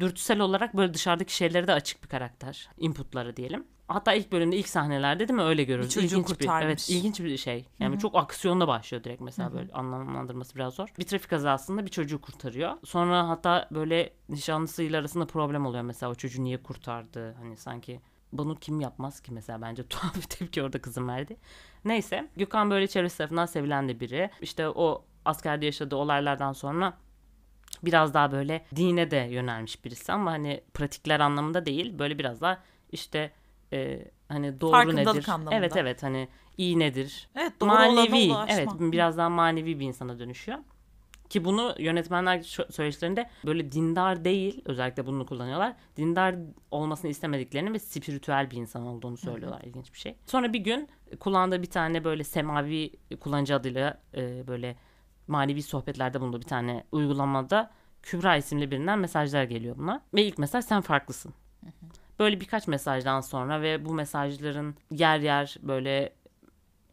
dürtüsel 0.00 0.40
olarak 0.40 0.76
böyle 0.76 0.94
dışarıdaki 0.94 1.36
şeylere 1.36 1.66
de 1.66 1.72
açık 1.72 2.02
bir 2.02 2.08
karakter. 2.08 2.68
Inputları 2.78 3.36
diyelim. 3.36 3.64
Hatta 3.88 4.12
ilk 4.12 4.32
bölümde 4.32 4.56
ilk 4.56 4.68
sahnelerde 4.68 5.28
değil 5.28 5.36
mi 5.36 5.42
öyle 5.42 5.64
görüyoruz. 5.64 5.96
Bir 5.96 6.02
İlginç 6.02 6.26
kurtarmış. 6.26 6.64
evet 6.64 6.90
ilginç 6.90 7.20
bir 7.20 7.36
şey. 7.36 7.66
Yani 7.78 7.98
çok 7.98 8.16
aksiyonla 8.16 8.68
başlıyor 8.68 9.04
direkt 9.04 9.20
mesela 9.20 9.52
böyle 9.52 9.72
anlamlandırması 9.72 10.54
biraz 10.54 10.74
zor. 10.74 10.88
Bir 10.98 11.04
trafik 11.04 11.30
kazasında 11.30 11.84
bir 11.84 11.90
çocuğu 11.90 12.20
kurtarıyor. 12.20 12.72
Sonra 12.84 13.28
hatta 13.28 13.68
böyle 13.70 14.12
nişanlısıyla 14.28 15.00
arasında 15.00 15.26
problem 15.26 15.66
oluyor 15.66 15.82
mesela 15.82 16.12
o 16.12 16.14
çocuğu 16.14 16.44
niye 16.44 16.62
kurtardı 16.62 17.32
hani 17.32 17.56
sanki 17.56 18.00
bunu 18.32 18.56
kim 18.56 18.80
yapmaz 18.80 19.20
ki 19.20 19.32
mesela 19.32 19.62
bence 19.62 19.82
tuhaf 19.88 20.16
bir 20.16 20.22
tepki 20.22 20.62
orada 20.62 20.80
kızım 20.80 21.08
verdi. 21.08 21.36
Neyse 21.84 22.28
Gökhan 22.36 22.70
böyle 22.70 22.86
çevresi 22.86 23.18
tarafından 23.18 23.46
sevilen 23.46 23.88
de 23.88 24.00
biri. 24.00 24.30
İşte 24.40 24.68
o 24.68 25.04
askerde 25.24 25.66
yaşadığı 25.66 25.96
olaylardan 25.96 26.52
sonra 26.52 26.94
biraz 27.82 28.14
daha 28.14 28.32
böyle 28.32 28.64
dine 28.76 29.10
de 29.10 29.16
yönelmiş 29.16 29.84
birisi 29.84 30.12
ama 30.12 30.30
hani 30.30 30.60
pratikler 30.74 31.20
anlamında 31.20 31.66
değil 31.66 31.98
böyle 31.98 32.18
biraz 32.18 32.40
daha 32.40 32.58
işte 32.92 33.30
e, 33.72 34.04
hani 34.28 34.60
doğru 34.60 34.96
nedir? 34.96 35.28
anlamında. 35.28 35.54
Evet 35.54 35.76
evet 35.76 36.02
hani 36.02 36.28
iyi 36.58 36.78
nedir? 36.78 37.28
Evet 37.36 37.52
doğru 37.60 37.68
manevi 37.68 38.32
evet 38.48 38.68
biraz 38.80 39.18
daha 39.18 39.28
manevi 39.28 39.80
bir 39.80 39.86
insana 39.86 40.18
dönüşüyor. 40.18 40.58
Ki 41.28 41.44
bunu 41.44 41.74
yönetmenler 41.78 42.42
söyleşilerinde 42.70 43.30
böyle 43.46 43.72
dindar 43.72 44.24
değil 44.24 44.62
özellikle 44.64 45.06
bunu 45.06 45.26
kullanıyorlar. 45.26 45.76
Dindar 45.96 46.34
olmasını 46.70 47.10
istemediklerini 47.10 47.72
ve 47.72 47.78
spiritüel 47.78 48.50
bir 48.50 48.56
insan 48.56 48.86
olduğunu 48.86 49.16
söylüyorlar. 49.16 49.62
İlginç 49.62 49.92
bir 49.92 49.98
şey. 49.98 50.16
Sonra 50.26 50.52
bir 50.52 50.58
gün 50.58 50.88
kullandığı 51.20 51.62
bir 51.62 51.70
tane 51.70 52.04
böyle 52.04 52.24
semavi 52.24 52.92
kullanıcı 53.20 53.54
adıyla 53.54 54.00
e, 54.16 54.46
böyle 54.46 54.76
manevi 55.30 55.62
sohbetlerde 55.62 56.20
bulunduğu 56.20 56.40
bir 56.40 56.46
tane 56.46 56.84
uygulamada 56.92 57.70
Kübra 58.02 58.36
isimli 58.36 58.70
birinden 58.70 58.98
mesajlar 58.98 59.44
geliyor 59.44 59.78
buna. 59.78 60.02
Ve 60.14 60.24
ilk 60.24 60.38
mesaj 60.38 60.64
sen 60.64 60.80
farklısın. 60.80 61.34
Böyle 62.18 62.40
birkaç 62.40 62.68
mesajdan 62.68 63.20
sonra 63.20 63.62
ve 63.62 63.84
bu 63.84 63.94
mesajların 63.94 64.74
yer 64.90 65.18
yer 65.18 65.56
böyle 65.62 66.12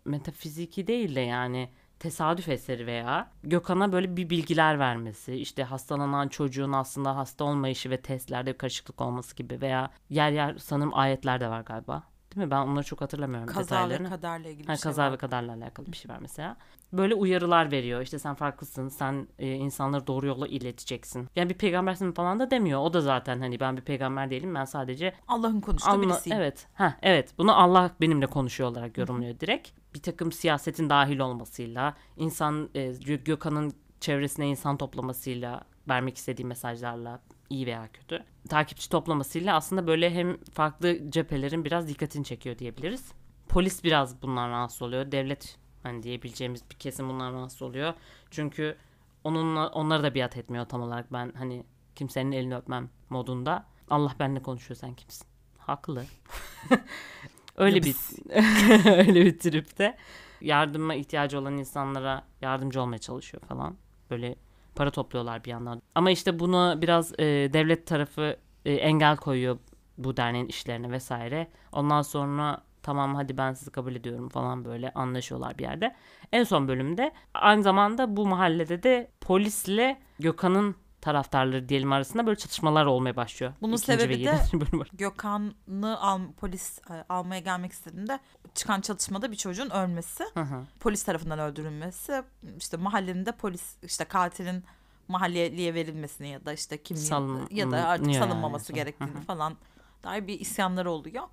metafiziki 0.06 0.88
değil 0.88 1.16
de 1.16 1.20
yani 1.20 1.70
tesadüf 2.00 2.50
eseri 2.50 2.88
veya 2.88 3.32
Gökhan'a 3.44 3.92
böyle 3.92 4.18
bir 4.18 4.30
bilgiler 4.30 4.80
vermesi, 4.80 5.36
işte 5.36 5.64
hastalanan 5.64 6.28
çocuğun 6.28 6.74
aslında 6.74 7.16
hasta 7.16 7.44
olmayışı 7.44 7.90
ve 7.90 8.02
testlerde 8.02 8.54
bir 8.54 8.58
karışıklık 8.58 9.02
olması 9.02 9.36
gibi 9.36 9.62
veya 9.62 9.92
yer 10.10 10.32
yer 10.32 10.58
sanırım 10.58 10.94
ayetler 10.94 11.40
de 11.40 11.50
var 11.50 11.62
galiba. 11.62 12.04
Değil 12.36 12.46
mi? 12.48 12.52
Ben 12.52 12.58
onları 12.58 12.84
çok 12.86 13.02
hatırlamıyorum 13.02 13.48
Kaza 13.48 13.60
ve 13.60 13.64
detaylarını. 13.80 14.10
kaderle 14.10 14.52
ilgili 14.52 14.68
Ha, 14.68 14.74
bir 14.74 14.78
şey 14.78 14.84
kaza 14.84 15.12
ve 15.12 15.18
kaderle 15.18 15.52
alakalı 15.52 15.86
bir 15.88 15.98
şey 15.98 16.12
var 16.12 16.18
mesela. 16.22 16.58
Böyle 16.94 17.16
uyarılar 17.16 17.72
veriyor. 17.72 18.02
İşte 18.02 18.20
sen 18.20 18.36
farklısın. 18.36 18.88
Sen 18.88 19.28
e, 19.40 19.54
insanları 19.54 20.08
doğru 20.08 20.28
yola 20.28 20.48
ileteceksin. 20.48 21.28
Yani 21.36 21.50
bir 21.50 21.56
peygambersin 21.56 22.12
falan 22.12 22.40
da 22.40 22.52
demiyor. 22.52 22.80
O 22.80 22.94
da 22.94 23.02
zaten 23.02 23.40
hani 23.40 23.60
ben 23.60 23.78
bir 23.78 23.82
peygamber 23.82 24.30
değilim. 24.30 24.56
Ben 24.56 24.66
sadece 24.66 25.14
Allah'ın 25.28 25.62
konuştuğu 25.62 25.90
Anla- 25.90 26.02
birisiyim. 26.04 26.38
evet. 26.38 26.68
Ha 26.74 26.98
evet. 27.02 27.34
Bunu 27.38 27.62
Allah 27.62 27.92
benimle 28.02 28.28
konuşuyor 28.28 28.70
olarak 28.70 28.98
yorumluyor 28.98 29.40
direkt. 29.40 29.70
Bir 29.96 30.02
takım 30.02 30.32
siyasetin 30.32 30.90
dahil 30.90 31.20
olmasıyla, 31.20 31.96
insan 32.18 32.70
e, 32.76 32.80
Gö- 32.90 33.24
Gökhan'ın 33.24 33.74
çevresine 34.00 34.48
insan 34.48 34.78
toplamasıyla, 34.78 35.62
vermek 35.90 36.18
istediği 36.18 36.46
mesajlarla 36.46 37.20
iyi 37.50 37.66
veya 37.66 37.88
kötü. 37.94 38.24
Takipçi 38.50 38.90
toplamasıyla 38.90 39.56
aslında 39.56 39.88
böyle 39.88 40.14
hem 40.14 40.38
farklı 40.54 41.12
cephelerin 41.12 41.66
biraz 41.66 41.88
dikkatini 41.88 42.26
çekiyor 42.26 42.58
diyebiliriz. 42.58 43.12
Polis 43.50 43.84
biraz 43.84 44.22
bundan 44.22 44.50
rahatsız 44.50 44.82
oluyor. 44.82 45.12
Devlet 45.12 45.58
hani 45.88 46.04
diyebileceğimiz 46.04 46.62
bir 46.72 46.76
kesim 46.76 47.10
bundan 47.10 47.34
rahatsız 47.34 47.62
oluyor. 47.62 47.94
Çünkü 48.32 48.78
onunla 49.24 49.68
onları 49.68 50.04
da 50.04 50.16
biat 50.16 50.38
etmiyor 50.38 50.66
tam 50.66 50.82
olarak. 50.82 51.14
Ben 51.14 51.34
hani 51.38 51.64
kimsenin 51.96 52.32
elini 52.32 52.56
öpmem 52.56 52.90
modunda. 53.10 53.66
Allah 53.90 54.16
benimle 54.20 54.42
konuşuyor 54.42 54.78
sen 54.78 54.94
kimsin? 54.94 55.28
Haklı. 55.58 56.06
öyle 57.58 57.84
bir 57.84 57.96
öyle 58.98 59.26
bir 59.26 59.40
tripte 59.40 59.98
yardıma 60.42 60.96
ihtiyacı 60.96 61.40
olan 61.40 61.58
insanlara 61.58 62.24
yardımcı 62.42 62.82
olmaya 62.82 62.98
çalışıyor 62.98 63.44
falan. 63.44 63.78
Böyle 64.12 64.36
para 64.76 64.92
topluyorlar 64.92 65.44
bir 65.44 65.50
yandan. 65.50 65.82
Ama 65.96 66.12
işte 66.12 66.40
bunu 66.40 66.78
biraz 66.82 67.14
e, 67.20 67.26
devlet 67.54 67.88
tarafı 67.88 68.38
e, 68.66 68.74
engel 68.74 69.18
koyuyor 69.18 69.58
bu 69.98 70.18
derneğin 70.18 70.48
işlerine 70.48 70.92
vesaire. 70.92 71.48
Ondan 71.72 72.02
sonra 72.02 72.62
tamam 72.88 73.16
hadi 73.16 73.38
ben 73.38 73.54
sizi 73.54 73.72
kabul 73.72 73.96
ediyorum 73.96 74.30
falan 74.30 74.66
böyle 74.66 74.92
anlaşıyorlar 74.94 75.58
bir 75.58 75.64
yerde. 75.64 75.96
En 76.32 76.44
son 76.44 76.68
bölümde 76.68 77.12
aynı 77.34 77.64
zamanda 77.64 78.16
bu 78.18 78.28
mahallede 78.28 78.84
de 78.84 79.12
polisle 79.22 80.00
Gökhan'ın 80.20 80.76
taraftarları 81.02 81.70
diyelim 81.70 81.92
arasında 81.92 82.26
böyle 82.26 82.38
çatışmalar 82.38 82.86
olmaya 82.86 83.16
başlıyor. 83.16 83.54
Bunun 83.62 83.74
İkinci 83.74 83.86
sebebi 83.86 84.26
de-. 84.26 84.42
Gökhan'ı 84.94 86.00
al, 86.00 86.20
polis 86.40 86.80
e, 86.90 87.06
almaya 87.10 87.40
gelmek 87.42 87.72
istediğinde 87.72 88.20
çıkan 88.56 88.82
çatışmada 88.82 89.32
bir 89.32 89.36
çocuğun 89.38 89.70
ölmesi, 89.70 90.24
Hı 90.34 90.40
hı. 90.42 90.64
polis 90.80 91.04
tarafından 91.04 91.40
öldürülmesi, 91.40 92.24
işte 92.58 92.78
mahallenin 92.78 93.26
de 93.26 93.32
polis 93.32 93.76
işte 93.84 94.06
katilin 94.06 94.64
mahalleliye 95.08 95.74
verilmesini 95.74 96.28
ya 96.30 96.46
da 96.46 96.54
işte 96.54 96.84
kimliğin 96.84 97.08
Salın- 97.10 97.48
ya 97.52 97.72
da 97.72 97.88
artık 97.88 98.14
yani 98.14 98.26
salınmaması 98.26 98.66
sonra. 98.66 98.76
gerektiğini 98.80 99.12
Hı 99.14 99.18
hı. 99.18 99.22
falan 99.22 99.58
dair 100.04 100.28
bir 100.28 100.40
isyanları 100.40 100.92
oluyor. 100.92 101.24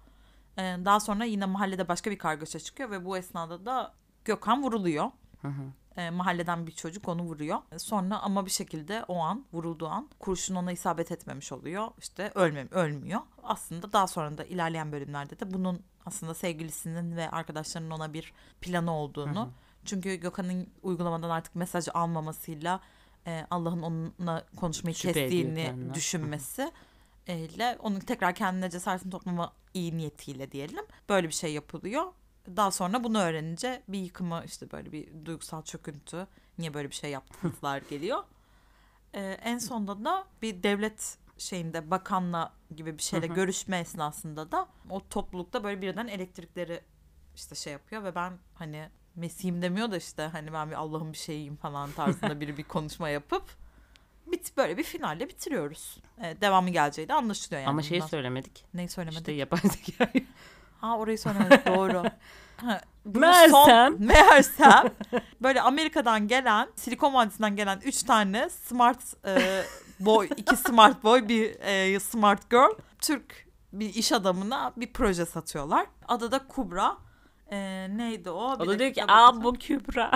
Ee, 0.58 0.76
daha 0.84 1.00
sonra 1.00 1.24
yine 1.24 1.46
mahallede 1.46 1.88
başka 1.88 2.10
bir 2.10 2.18
kargaşa 2.18 2.58
çıkıyor 2.58 2.90
ve 2.90 3.04
bu 3.04 3.16
esnada 3.16 3.66
da 3.66 3.94
Gökhan 4.24 4.62
vuruluyor. 4.62 5.10
Hı 5.42 5.48
hı. 5.48 5.62
Ee, 5.96 6.10
mahalleden 6.10 6.66
bir 6.66 6.72
çocuk 6.72 7.08
onu 7.08 7.22
vuruyor. 7.22 7.58
Sonra 7.76 8.18
ama 8.18 8.46
bir 8.46 8.50
şekilde 8.50 9.04
o 9.08 9.18
an 9.18 9.44
vurulduğu 9.52 9.88
an 9.88 10.08
kurşun 10.18 10.54
ona 10.54 10.72
isabet 10.72 11.12
etmemiş 11.12 11.52
oluyor. 11.52 11.88
İşte 11.98 12.32
ölmem 12.34 12.68
ölmüyor. 12.70 13.20
Aslında 13.42 13.92
daha 13.92 14.06
sonra 14.06 14.38
da 14.38 14.44
ilerleyen 14.44 14.92
bölümlerde 14.92 15.40
de 15.40 15.52
bunun 15.52 15.82
aslında 16.06 16.34
sevgilisinin 16.34 17.16
ve 17.16 17.30
arkadaşlarının 17.30 17.90
ona 17.90 18.12
bir 18.12 18.32
planı 18.60 18.92
olduğunu. 18.92 19.50
Çünkü 19.84 20.14
Gökhan'ın 20.14 20.66
uygulamadan 20.82 21.30
artık 21.30 21.54
mesaj 21.54 21.88
almamasıyla 21.94 22.80
e, 23.26 23.46
Allah'ın 23.50 23.82
onunla 23.82 24.44
konuşmayı 24.56 24.94
Şüphe 24.94 25.12
kestiğini 25.12 25.94
düşünmesi 25.94 26.62
e, 26.62 26.72
ile 27.26 27.76
onun 27.80 28.00
tekrar 28.00 28.34
kendine 28.34 28.70
cesaretini 28.70 29.10
toplama 29.10 29.52
iyi 29.74 29.96
niyetiyle 29.96 30.52
diyelim. 30.52 30.84
Böyle 31.08 31.28
bir 31.28 31.32
şey 31.32 31.52
yapılıyor. 31.52 32.04
Daha 32.56 32.70
sonra 32.70 33.04
bunu 33.04 33.18
öğrenince 33.18 33.82
bir 33.88 33.98
yıkımı 33.98 34.42
işte 34.46 34.70
böyle 34.72 34.92
bir 34.92 35.24
duygusal 35.24 35.62
çöküntü. 35.62 36.26
Niye 36.58 36.74
böyle 36.74 36.90
bir 36.90 36.94
şey 36.94 37.10
yaptılar 37.10 37.82
geliyor. 37.90 38.24
Ee, 39.14 39.38
en 39.42 39.58
sonunda 39.58 40.04
da 40.04 40.24
bir 40.42 40.62
devlet 40.62 41.18
şeyinde 41.38 41.90
bakanla 41.90 42.52
gibi 42.76 42.98
bir 42.98 43.02
şeyle 43.02 43.26
görüşme 43.26 43.78
esnasında 43.78 44.52
da 44.52 44.68
o 44.90 45.08
toplulukta 45.08 45.64
böyle 45.64 45.82
birden 45.82 46.06
elektrikleri 46.06 46.80
işte 47.34 47.54
şey 47.54 47.72
yapıyor 47.72 48.04
ve 48.04 48.14
ben 48.14 48.38
hani 48.54 48.88
Mesih'im 49.14 49.62
demiyor 49.62 49.90
da 49.90 49.96
işte 49.96 50.22
hani 50.22 50.52
ben 50.52 50.70
bir 50.70 50.74
Allah'ın 50.74 51.12
bir 51.12 51.18
şeyiyim 51.18 51.56
falan 51.56 51.92
tarzında 51.92 52.40
biri 52.40 52.56
bir 52.56 52.64
konuşma 52.64 53.08
yapıp 53.08 53.63
bit 54.32 54.56
böyle 54.56 54.76
bir 54.76 54.82
finalle 54.82 55.28
bitiriyoruz. 55.28 55.98
Ee, 56.22 56.36
devamı 56.40 56.70
geleceği 56.70 57.08
de 57.08 57.14
anlaşılıyor 57.14 57.60
yani. 57.62 57.70
Ama 57.70 57.82
şeyi 57.82 58.00
bundan. 58.00 58.08
söylemedik. 58.08 58.64
Neyi 58.74 58.88
söylemedik? 58.88 59.18
İşte 59.20 59.32
yapay 59.32 59.60
zeka. 59.60 60.12
Ha 60.80 60.98
orayı 60.98 61.18
söylemedik 61.18 61.66
doğru. 61.76 62.02
Ha, 62.56 62.80
Meğersem- 63.06 63.50
son- 63.50 63.96
meğersem 64.06 64.84
böyle 65.42 65.60
Amerika'dan 65.60 66.28
gelen 66.28 66.68
Silikon 66.76 67.14
Vadisi'nden 67.14 67.56
gelen 67.56 67.80
üç 67.84 68.02
tane 68.02 68.50
smart 68.50 69.26
e, 69.26 69.62
boy 70.00 70.28
iki 70.36 70.56
smart 70.56 71.04
boy 71.04 71.28
bir 71.28 71.60
e, 71.60 72.00
smart 72.00 72.50
girl 72.50 72.70
Türk 73.00 73.46
bir 73.72 73.94
iş 73.94 74.12
adamına 74.12 74.72
bir 74.76 74.92
proje 74.92 75.26
satıyorlar. 75.26 75.86
Adı 76.08 76.30
da 76.32 76.46
Kubra. 76.48 76.96
E, 77.50 77.86
neydi 77.96 78.30
o? 78.30 78.58
Bir 78.60 78.64
O 78.64 78.68
da 78.68 78.78
diyor 78.78 78.92
ki 78.92 79.04
aa 79.08 79.42
bu 79.44 79.52
Kübra. 79.54 80.10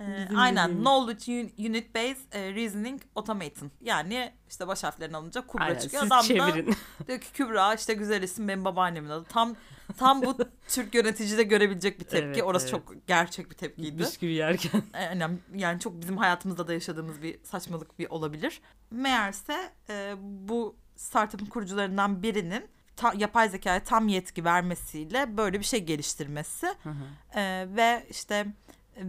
Ee, 0.00 0.28
aynen 0.36 0.64
dediğimiz. 0.64 0.84
Knowledge 0.84 1.32
Un- 1.32 1.68
Unit 1.70 1.94
Based 1.94 2.32
e, 2.32 2.54
Reasoning 2.54 3.02
Automaton. 3.16 3.70
Yani 3.80 4.32
işte 4.48 4.68
baş 4.68 4.84
harflerini 4.84 5.16
alınca 5.16 5.46
Kubra 5.46 5.64
Aynen, 5.64 5.78
çıkıyor. 5.78 6.02
Adam 6.06 6.18
da 6.18 6.22
çevirin. 6.22 6.74
diyor 7.06 7.20
ki 7.20 7.32
Kübra 7.32 7.74
işte 7.74 7.94
güzel 7.94 8.22
isim 8.22 8.48
benim 8.48 8.64
babaannemin 8.64 9.10
adı. 9.10 9.24
Tam 9.28 9.56
tam 9.98 10.22
bu 10.22 10.36
Türk 10.68 10.94
yöneticide 10.94 11.42
görebilecek 11.42 12.00
bir 12.00 12.04
tepki. 12.04 12.26
Evet, 12.26 12.42
Orası 12.42 12.64
evet. 12.64 12.86
çok 12.86 13.06
gerçek 13.06 13.50
bir 13.50 13.56
tepkiydi. 13.56 13.98
Bisküvi 13.98 14.32
yerken. 14.32 14.82
Yani, 14.94 15.38
yani 15.54 15.80
çok 15.80 16.00
bizim 16.00 16.16
hayatımızda 16.16 16.68
da 16.68 16.72
yaşadığımız 16.72 17.22
bir 17.22 17.44
saçmalık 17.44 17.98
bir 17.98 18.10
olabilir. 18.10 18.60
Meğerse 18.90 19.72
e, 19.90 20.14
bu 20.20 20.76
startup'ın 20.96 21.46
kurucularından 21.46 22.22
birinin 22.22 22.68
ta- 22.96 23.14
yapay 23.16 23.48
zekaya 23.48 23.84
tam 23.84 24.08
yetki 24.08 24.44
vermesiyle 24.44 25.36
böyle 25.36 25.58
bir 25.58 25.64
şey 25.64 25.84
geliştirmesi 25.84 26.66
Hı 26.66 26.90
hı. 26.90 27.38
e, 27.40 27.66
ve 27.76 28.06
işte 28.10 28.46
e, 28.96 29.02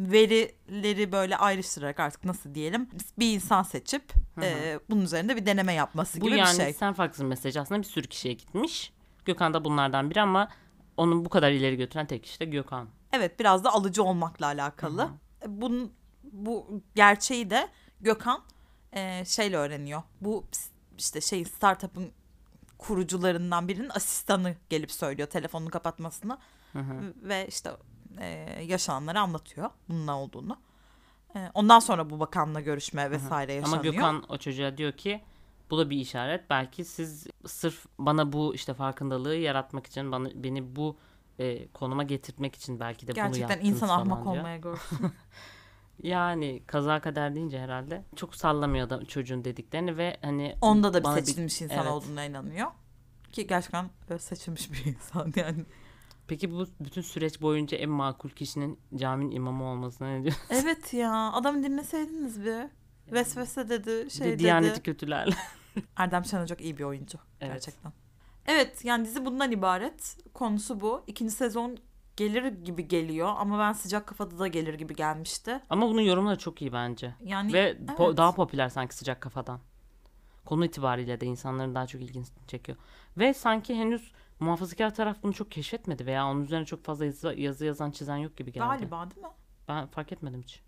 verileri 0.00 1.12
böyle 1.12 1.36
ayrıştırarak 1.36 2.00
artık 2.00 2.24
nasıl 2.24 2.54
diyelim 2.54 2.88
bir 3.18 3.34
insan 3.34 3.62
seçip 3.62 4.12
e, 4.42 4.78
bunun 4.90 5.02
üzerinde 5.02 5.36
bir 5.36 5.46
deneme 5.46 5.72
yapması 5.72 6.20
Bu 6.20 6.24
gibi 6.26 6.36
yani 6.38 6.58
bir 6.58 6.64
şey. 6.64 6.72
sen 6.72 6.92
farklısın 6.92 7.26
mesajı 7.26 7.60
aslında 7.60 7.80
bir 7.80 7.86
sürü 7.86 8.08
kişiye 8.08 8.34
gitmiş. 8.34 8.92
Gökhan 9.24 9.54
da 9.54 9.64
bunlardan 9.64 10.10
biri 10.10 10.20
ama 10.20 10.48
onun 10.96 11.24
bu 11.24 11.28
kadar 11.28 11.50
ileri 11.50 11.76
götüren 11.76 12.06
tek 12.06 12.22
kişi 12.24 12.40
de 12.40 12.44
Gökhan. 12.44 12.88
Evet 13.12 13.40
biraz 13.40 13.64
da 13.64 13.72
alıcı 13.72 14.02
olmakla 14.02 14.46
alakalı. 14.46 15.08
E, 15.42 15.60
Bunun 15.60 15.92
bu 16.32 16.82
gerçeği 16.94 17.50
de 17.50 17.68
Gökhan 18.00 18.40
e, 18.92 19.24
şeyle 19.24 19.56
öğreniyor. 19.56 20.02
Bu 20.20 20.44
işte 20.98 21.20
şey 21.20 21.44
startup'ın 21.44 22.12
kurucularından 22.78 23.68
birinin 23.68 23.90
asistanı 23.94 24.54
gelip 24.70 24.92
söylüyor 24.92 25.28
telefonunu 25.28 25.70
kapatmasını 25.70 26.38
Hı 26.72 26.78
hı. 26.78 27.14
ve 27.22 27.46
işte 27.48 27.70
e, 28.20 28.26
yaşananları 28.62 29.20
anlatıyor 29.20 29.70
bunun 29.88 30.06
ne 30.06 30.12
olduğunu. 30.12 30.58
E, 31.36 31.50
ondan 31.54 31.78
sonra 31.78 32.10
bu 32.10 32.20
bakanla 32.20 32.60
görüşme 32.60 33.10
vesaire 33.10 33.52
yaşanıyor. 33.52 33.78
Ama 33.78 33.90
Gökhan 33.90 34.24
o 34.28 34.36
çocuğa 34.36 34.76
diyor 34.76 34.92
ki 34.92 35.20
bu 35.70 35.78
da 35.78 35.90
bir 35.90 35.96
işaret. 35.96 36.50
Belki 36.50 36.84
siz 36.84 37.26
sırf 37.46 37.86
bana 37.98 38.32
bu 38.32 38.54
işte 38.54 38.74
farkındalığı 38.74 39.34
yaratmak 39.34 39.86
için 39.86 40.12
bana 40.12 40.28
beni 40.34 40.76
bu 40.76 40.96
e, 41.38 41.68
konuma 41.68 42.02
getirtmek 42.02 42.54
için 42.54 42.80
belki 42.80 43.06
de 43.06 43.10
bunu 43.10 43.14
gerçekten 43.14 43.54
yaptınız 43.54 43.74
insan 43.74 43.86
falan 43.86 44.00
ahmak 44.00 44.24
diyor. 44.24 44.36
olmaya 44.36 44.56
görsün. 44.58 44.98
Yani 46.02 46.62
kaza 46.66 47.00
kader 47.00 47.34
deyince 47.34 47.60
herhalde 47.60 48.04
çok 48.16 48.34
sallamıyor 48.34 48.90
da 48.90 49.04
çocuğun 49.04 49.44
dediklerini 49.44 49.96
ve 49.96 50.16
hani 50.22 50.56
Onda 50.60 50.94
da 50.94 51.04
bir 51.04 51.20
seçilmiş 51.20 51.62
insan 51.62 51.78
evet. 51.78 51.90
olduğuna 51.90 52.24
inanıyor. 52.24 52.66
Ki 53.32 53.46
gerçekten 53.46 53.90
seçilmiş 54.18 54.72
bir 54.72 54.84
insan 54.84 55.32
yani. 55.36 55.64
Peki 56.30 56.52
bu 56.52 56.66
bütün 56.80 57.02
süreç 57.02 57.42
boyunca 57.42 57.78
en 57.78 57.90
makul 57.90 58.30
kişinin 58.30 58.80
caminin 58.96 59.30
imamı 59.30 59.64
olmasına 59.64 60.08
ne 60.08 60.22
diyorsun? 60.22 60.42
Evet 60.50 60.94
ya 60.94 61.32
adamı 61.32 61.62
dinleseydiniz 61.62 62.44
bir. 62.44 62.66
Vesvese 63.12 63.68
dedi, 63.68 64.10
şey 64.10 64.26
de 64.26 64.30
dedi. 64.30 64.38
Diyaneti 64.38 64.82
kötülerle. 64.82 65.34
Erdem 65.96 66.24
Şener 66.24 66.46
çok 66.46 66.60
iyi 66.60 66.78
bir 66.78 66.84
oyuncu 66.84 67.18
Evet. 67.40 67.52
gerçekten. 67.52 67.92
Evet 68.46 68.84
yani 68.84 69.04
dizi 69.04 69.24
bundan 69.24 69.50
ibaret. 69.50 70.16
Konusu 70.34 70.80
bu. 70.80 71.04
İkinci 71.06 71.32
sezon 71.32 71.78
gelir 72.16 72.44
gibi 72.64 72.88
geliyor 72.88 73.34
ama 73.38 73.58
ben 73.58 73.72
sıcak 73.72 74.06
kafada 74.06 74.38
da 74.38 74.46
gelir 74.46 74.74
gibi 74.74 74.94
gelmişti. 74.96 75.60
Ama 75.70 75.88
bunun 75.88 76.00
yorumları 76.00 76.38
çok 76.38 76.62
iyi 76.62 76.72
bence. 76.72 77.14
Yani 77.24 77.52
Ve 77.52 77.72
po- 77.72 78.06
evet. 78.06 78.16
daha 78.16 78.34
popüler 78.34 78.68
sanki 78.68 78.96
sıcak 78.96 79.20
kafadan. 79.20 79.60
Konu 80.44 80.64
itibariyle 80.64 81.20
de 81.20 81.26
insanların 81.26 81.74
daha 81.74 81.86
çok 81.86 82.00
ilgisini 82.02 82.46
çekiyor. 82.46 82.78
Ve 83.18 83.34
sanki 83.34 83.74
henüz 83.74 84.12
muhafazakar 84.40 84.94
taraf 84.94 85.16
bunu 85.22 85.32
çok 85.32 85.50
keşfetmedi 85.50 86.06
veya 86.06 86.26
onun 86.26 86.44
üzerine 86.44 86.66
çok 86.66 86.84
fazla 86.84 87.04
yazı, 87.04 87.34
yazı 87.36 87.64
yazan 87.64 87.90
çizen 87.90 88.16
yok 88.16 88.36
gibi 88.36 88.52
geldi. 88.52 88.66
galiba 88.66 89.10
değil 89.10 89.26
mi? 89.26 89.32
Ben 89.68 89.86
fark 89.86 90.12
etmedim 90.12 90.42
hiç. 90.42 90.62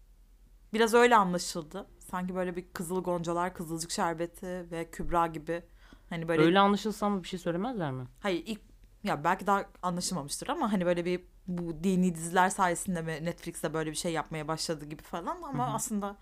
Biraz 0.73 0.95
öyle 0.95 1.17
anlaşıldı. 1.17 1.87
Sanki 1.99 2.35
böyle 2.35 2.57
bir 2.57 2.73
Kızıl 2.73 3.03
Goncalar, 3.05 3.55
Kızılcık 3.55 3.91
Şerbeti 3.91 4.67
ve 4.71 4.91
Kübra 4.91 5.27
gibi 5.27 5.63
hani 6.11 6.29
böyle 6.29 6.43
Öyle 6.43 6.59
anlaşılsa 6.61 7.09
mı 7.09 7.23
bir 7.23 7.29
şey 7.29 7.39
söylemezler 7.39 7.93
mi? 7.93 8.07
hayır 8.21 8.43
ilk 8.47 8.61
ya 9.05 9.25
belki 9.25 9.47
daha 9.47 9.65
anlaşılmamıştır 9.83 10.49
ama 10.49 10.73
hani 10.73 10.87
böyle 10.87 11.05
bir 11.05 11.21
bu 11.47 11.85
dini 11.85 12.15
diziler 12.15 12.51
sayesinde 12.51 13.03
mi 13.03 13.25
Netflix'te 13.25 13.75
böyle 13.75 13.91
bir 13.91 13.97
şey 13.97 14.13
yapmaya 14.13 14.49
başladı 14.49 14.85
gibi 14.85 15.03
falan 15.03 15.43
ama 15.43 15.75
aslında 15.75 16.17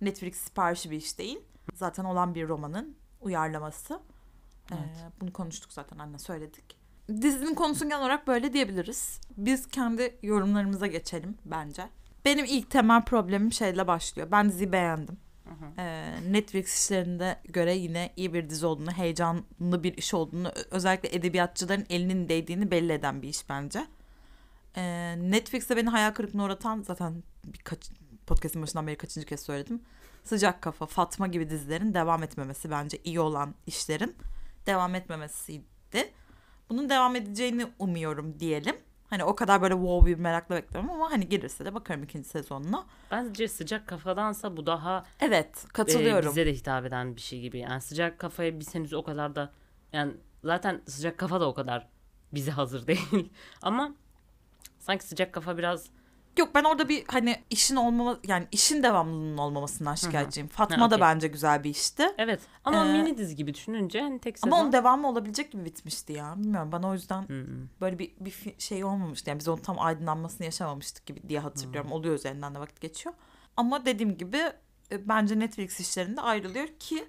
Netflix 0.00 0.36
siparişi 0.36 0.90
bir 0.90 0.96
iş 0.96 1.18
değil. 1.18 1.38
Zaten 1.74 2.04
olan 2.04 2.34
bir 2.34 2.48
romanın 2.48 2.96
uyarlaması. 3.20 4.00
Ee, 4.72 4.74
bunu 5.20 5.32
konuştuk 5.32 5.72
zaten 5.72 5.98
anne 5.98 6.18
söyledik. 6.18 6.77
Dizinin 7.08 7.54
konusunu 7.54 7.88
genel 7.88 8.02
olarak 8.02 8.26
böyle 8.26 8.52
diyebiliriz. 8.52 9.20
Biz 9.36 9.66
kendi 9.66 10.18
yorumlarımıza 10.22 10.86
geçelim 10.86 11.38
bence. 11.44 11.88
Benim 12.24 12.44
ilk 12.44 12.70
temel 12.70 13.02
problemim 13.04 13.52
şeyle 13.52 13.86
başlıyor. 13.86 14.28
Ben 14.30 14.48
diziyi 14.48 14.72
beğendim. 14.72 15.18
Ee, 15.78 16.14
Netflix 16.30 16.84
işlerinde 16.84 17.40
göre 17.44 17.74
yine 17.74 18.12
iyi 18.16 18.34
bir 18.34 18.50
dizi 18.50 18.66
olduğunu, 18.66 18.90
heyecanlı 18.90 19.82
bir 19.82 19.96
iş 19.96 20.14
olduğunu, 20.14 20.52
özellikle 20.70 21.16
edebiyatçıların 21.16 21.86
elinin 21.90 22.28
değdiğini 22.28 22.70
belli 22.70 22.92
eden 22.92 23.22
bir 23.22 23.28
iş 23.28 23.48
bence. 23.48 23.86
Ee, 24.76 25.14
Netflix'te 25.18 25.76
beni 25.76 25.88
hayal 25.88 26.10
kırıklığına 26.10 26.44
uğratan 26.44 26.82
zaten 26.82 27.22
birkaç 27.44 27.90
podcast'ın 28.26 28.62
başından 28.62 28.86
beri 28.86 28.96
kaçıncı 28.96 29.26
kez 29.26 29.40
söyledim. 29.40 29.82
Sıcak 30.24 30.62
Kafa, 30.62 30.86
Fatma 30.86 31.26
gibi 31.26 31.50
dizilerin 31.50 31.94
devam 31.94 32.22
etmemesi 32.22 32.70
bence 32.70 32.98
iyi 33.04 33.20
olan 33.20 33.54
işlerin 33.66 34.16
devam 34.66 34.94
etmemesiydi. 34.94 36.12
Bunun 36.70 36.88
devam 36.88 37.16
edeceğini 37.16 37.66
umuyorum 37.78 38.40
diyelim. 38.40 38.76
Hani 39.10 39.24
o 39.24 39.34
kadar 39.36 39.62
böyle 39.62 39.74
wow 39.74 40.10
bir 40.10 40.16
merakla 40.18 40.56
bekliyorum 40.56 40.90
ama 40.90 41.10
hani 41.10 41.28
gelirse 41.28 41.64
de 41.64 41.74
bakarım 41.74 42.02
ikinci 42.02 42.28
sezonuna. 42.28 42.86
Bence 43.10 43.48
sıcak 43.48 43.86
kafadansa 43.86 44.56
bu 44.56 44.66
daha 44.66 45.04
Evet 45.20 45.64
e, 45.64 45.72
katılıyorum. 45.72 46.30
bize 46.30 46.46
de 46.46 46.52
hitap 46.54 46.84
eden 46.86 47.16
bir 47.16 47.20
şey 47.20 47.40
gibi. 47.40 47.58
Yani 47.58 47.80
sıcak 47.80 48.18
kafaya 48.18 48.60
biz 48.60 48.74
henüz 48.74 48.94
o 48.94 49.02
kadar 49.02 49.34
da 49.36 49.52
yani 49.92 50.12
zaten 50.44 50.82
sıcak 50.86 51.18
kafa 51.18 51.40
da 51.40 51.48
o 51.48 51.54
kadar 51.54 51.88
bize 52.32 52.50
hazır 52.50 52.86
değil. 52.86 53.32
Ama 53.62 53.94
sanki 54.78 55.04
sıcak 55.06 55.32
kafa 55.32 55.58
biraz 55.58 55.86
Yok 56.38 56.54
ben 56.54 56.64
orada 56.64 56.88
bir 56.88 57.04
hani 57.08 57.36
işin 57.50 57.76
olmama 57.76 58.18
yani 58.26 58.46
işin 58.52 58.82
devamlılığının 58.82 59.38
olmamasından 59.38 59.94
şikayetçiyim. 59.94 60.48
Fatma 60.48 60.76
Ha, 60.80 60.90
da 60.90 60.94
okey. 60.94 61.00
bence 61.00 61.28
güzel 61.28 61.64
bir 61.64 61.70
işti. 61.70 62.06
evet 62.18 62.40
ama 62.64 62.86
Ee, 62.86 62.92
mini 62.92 63.18
dizi 63.18 63.36
gibi 63.36 63.54
düşününce 63.54 64.00
hani 64.00 64.18
tek 64.18 64.38
sezon. 64.38 64.50
Ama 64.50 64.62
onun 64.62 64.72
devamı 64.72 65.08
olabilecek 65.08 65.52
gibi 65.52 65.64
bitmişti 65.64 66.12
ya. 66.12 66.34
Bilmiyorum 66.36 66.72
bana 66.72 66.88
o 66.88 66.92
yüzden 66.94 67.22
Hı 67.28 67.40
hı. 67.40 67.46
böyle 67.80 67.98
bir, 67.98 68.12
bir 68.20 68.34
şey 68.58 68.84
olmamıştı. 68.84 69.30
Yani 69.30 69.38
biz 69.38 69.48
onun 69.48 69.62
tam 69.62 69.78
aydınlanmasını 69.78 70.44
yaşamamıştık 70.44 71.06
gibi 71.06 71.28
diye 71.28 71.40
hatırlıyorum. 71.40 71.92
Oluyor 71.92 72.14
üzerinden 72.14 72.54
de 72.54 72.60
vakit 72.60 72.80
geçiyor. 72.80 73.14
Ama 73.56 73.86
dediğim 73.86 74.16
gibi 74.18 74.36
e, 74.92 75.08
bence 75.08 75.38
Netflix 75.38 75.80
işlerinde 75.80 76.20
ayrılıyor 76.20 76.66
ki 76.78 77.08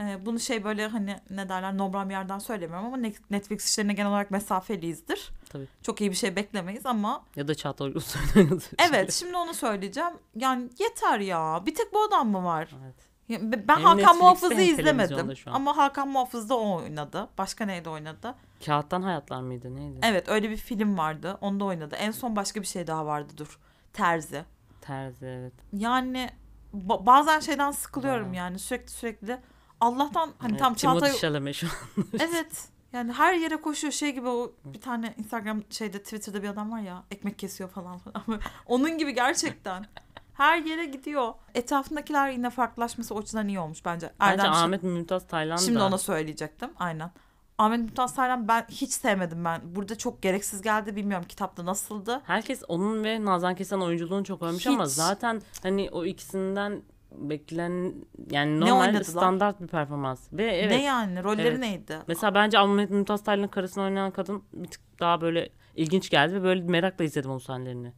e, 0.00 0.26
bunu 0.26 0.40
şey 0.40 0.64
böyle 0.64 0.86
hani 0.86 1.20
ne 1.30 1.48
derler 1.48 1.78
nobran 1.78 2.08
bir 2.08 2.14
yerden 2.14 2.38
söylemiyorum 2.38 2.86
ama 2.86 2.96
Net- 2.96 3.30
Netflix 3.30 3.70
işlerine 3.70 3.92
genel 3.92 4.10
olarak 4.10 4.30
mesafeliyizdir. 4.30 5.32
Tabii. 5.50 5.66
Çok 5.82 6.00
iyi 6.00 6.10
bir 6.10 6.16
şey 6.16 6.36
beklemeyiz 6.36 6.86
ama 6.86 7.24
Ya 7.36 7.48
da 7.48 7.54
Çağatay 7.54 7.88
Ulusoy'dan 7.90 8.60
evet 8.90 9.12
şimdi 9.12 9.36
onu 9.36 9.54
söyleyeceğim. 9.54 10.12
Yani 10.36 10.70
yeter 10.78 11.18
ya. 11.18 11.62
Bir 11.66 11.74
tek 11.74 11.92
bu 11.92 12.02
adam 12.02 12.28
mı 12.28 12.44
var? 12.44 12.70
Evet. 12.84 12.94
Ben 13.28 13.76
Hem 13.76 13.82
Hakan 13.82 13.96
Netflix'te 13.96 14.18
Muhafız'ı 14.22 14.60
izlemedim. 14.62 15.34
Ama 15.46 15.76
Hakan 15.76 16.08
Muhafız'da 16.08 16.58
o 16.58 16.76
oynadı. 16.76 17.28
Başka 17.38 17.64
neyde 17.66 17.90
oynadı? 17.90 18.34
Kağıttan 18.66 19.02
Hayatlar 19.02 19.40
mıydı 19.40 19.76
neydi? 19.76 20.00
Evet 20.02 20.28
öyle 20.28 20.50
bir 20.50 20.56
film 20.56 20.98
vardı. 20.98 21.38
Onda 21.40 21.64
oynadı. 21.64 21.94
En 21.98 22.10
son 22.10 22.36
başka 22.36 22.60
bir 22.60 22.66
şey 22.66 22.86
daha 22.86 23.06
vardı 23.06 23.32
dur. 23.36 23.58
Terzi. 23.92 24.44
Terzi 24.80 25.26
evet. 25.26 25.52
Yani 25.72 26.30
ba- 26.74 27.06
bazen 27.06 27.40
şeyden 27.40 27.70
sıkılıyorum 27.70 28.30
Bayağı. 28.32 28.36
yani 28.44 28.58
sürekli 28.58 28.90
sürekli. 28.92 29.40
Allah'tan 29.84 30.30
hani 30.38 30.50
evet 30.50 30.60
tam 30.60 30.74
Timothy 30.74 31.00
Çağatay... 31.00 31.20
Chalamet 31.20 31.54
şu 31.54 31.66
an. 31.66 32.04
Evet. 32.20 32.68
Yani 32.92 33.12
her 33.12 33.34
yere 33.34 33.56
koşuyor 33.56 33.92
şey 33.92 34.14
gibi 34.14 34.28
o 34.28 34.52
bir 34.64 34.80
tane 34.80 35.14
Instagram 35.18 35.62
şeyde 35.70 36.02
Twitter'da 36.02 36.42
bir 36.42 36.48
adam 36.48 36.72
var 36.72 36.80
ya 36.80 37.04
ekmek 37.10 37.38
kesiyor 37.38 37.70
falan 37.70 37.98
falan. 37.98 38.40
Onun 38.66 38.98
gibi 38.98 39.14
gerçekten. 39.14 39.86
Her 40.34 40.58
yere 40.58 40.84
gidiyor. 40.84 41.34
Etrafındakiler 41.54 42.30
yine 42.30 42.50
farklılaşması 42.50 43.14
o 43.14 43.18
açıdan 43.18 43.48
iyi 43.48 43.60
olmuş 43.60 43.84
bence. 43.84 44.12
Bence 44.20 44.32
Erdem 44.32 44.52
Şen- 44.52 44.64
Ahmet 44.64 44.82
Mümtaz 44.82 45.26
Taylan 45.26 45.56
Şimdi 45.56 45.78
ona 45.78 45.98
söyleyecektim. 45.98 46.70
Aynen. 46.78 47.10
Ahmet 47.58 47.80
Mümtaz 47.80 48.14
Taylan 48.14 48.48
ben 48.48 48.66
hiç 48.70 48.92
sevmedim 48.92 49.44
ben. 49.44 49.60
Burada 49.64 49.98
çok 49.98 50.22
gereksiz 50.22 50.62
geldi. 50.62 50.96
Bilmiyorum 50.96 51.26
kitapta 51.28 51.64
nasıldı. 51.64 52.22
Herkes 52.26 52.62
onun 52.68 53.04
ve 53.04 53.24
Nazan 53.24 53.54
Kesen 53.54 53.80
oyunculuğunu 53.80 54.24
çok 54.24 54.42
övmüş 54.42 54.66
ama 54.66 54.86
zaten 54.86 55.42
hani 55.62 55.88
o 55.92 56.04
ikisinden 56.04 56.82
beklenen 57.18 57.94
yani 58.30 58.60
Ne 58.60 58.64
normal 58.70 58.80
oynadılar? 58.80 59.02
standart 59.04 59.60
bir 59.60 59.66
performans. 59.66 60.28
Ve 60.32 60.44
evet. 60.44 60.70
Ne 60.70 60.82
yani? 60.82 61.24
Rolleri 61.24 61.48
Evet. 61.48 61.58
neydi? 61.58 61.98
Mesela 62.08 62.34
bence 62.34 62.58
Ahmet 62.58 62.90
Mümtaz 62.90 63.24
Taylan'ın 63.24 63.48
karısını 63.48 63.84
oynayan 63.84 64.10
kadın 64.10 64.42
bir 64.52 64.68
tık 64.68 64.80
daha 65.00 65.20
böyle 65.20 65.48
ilginç 65.76 66.10
geldi 66.10 66.34
ve 66.34 66.42
böyle 66.42 66.62
merakla 66.62 67.04
izledim 67.04 67.30
onun 67.30 67.38
sahnelerini. 67.38 67.92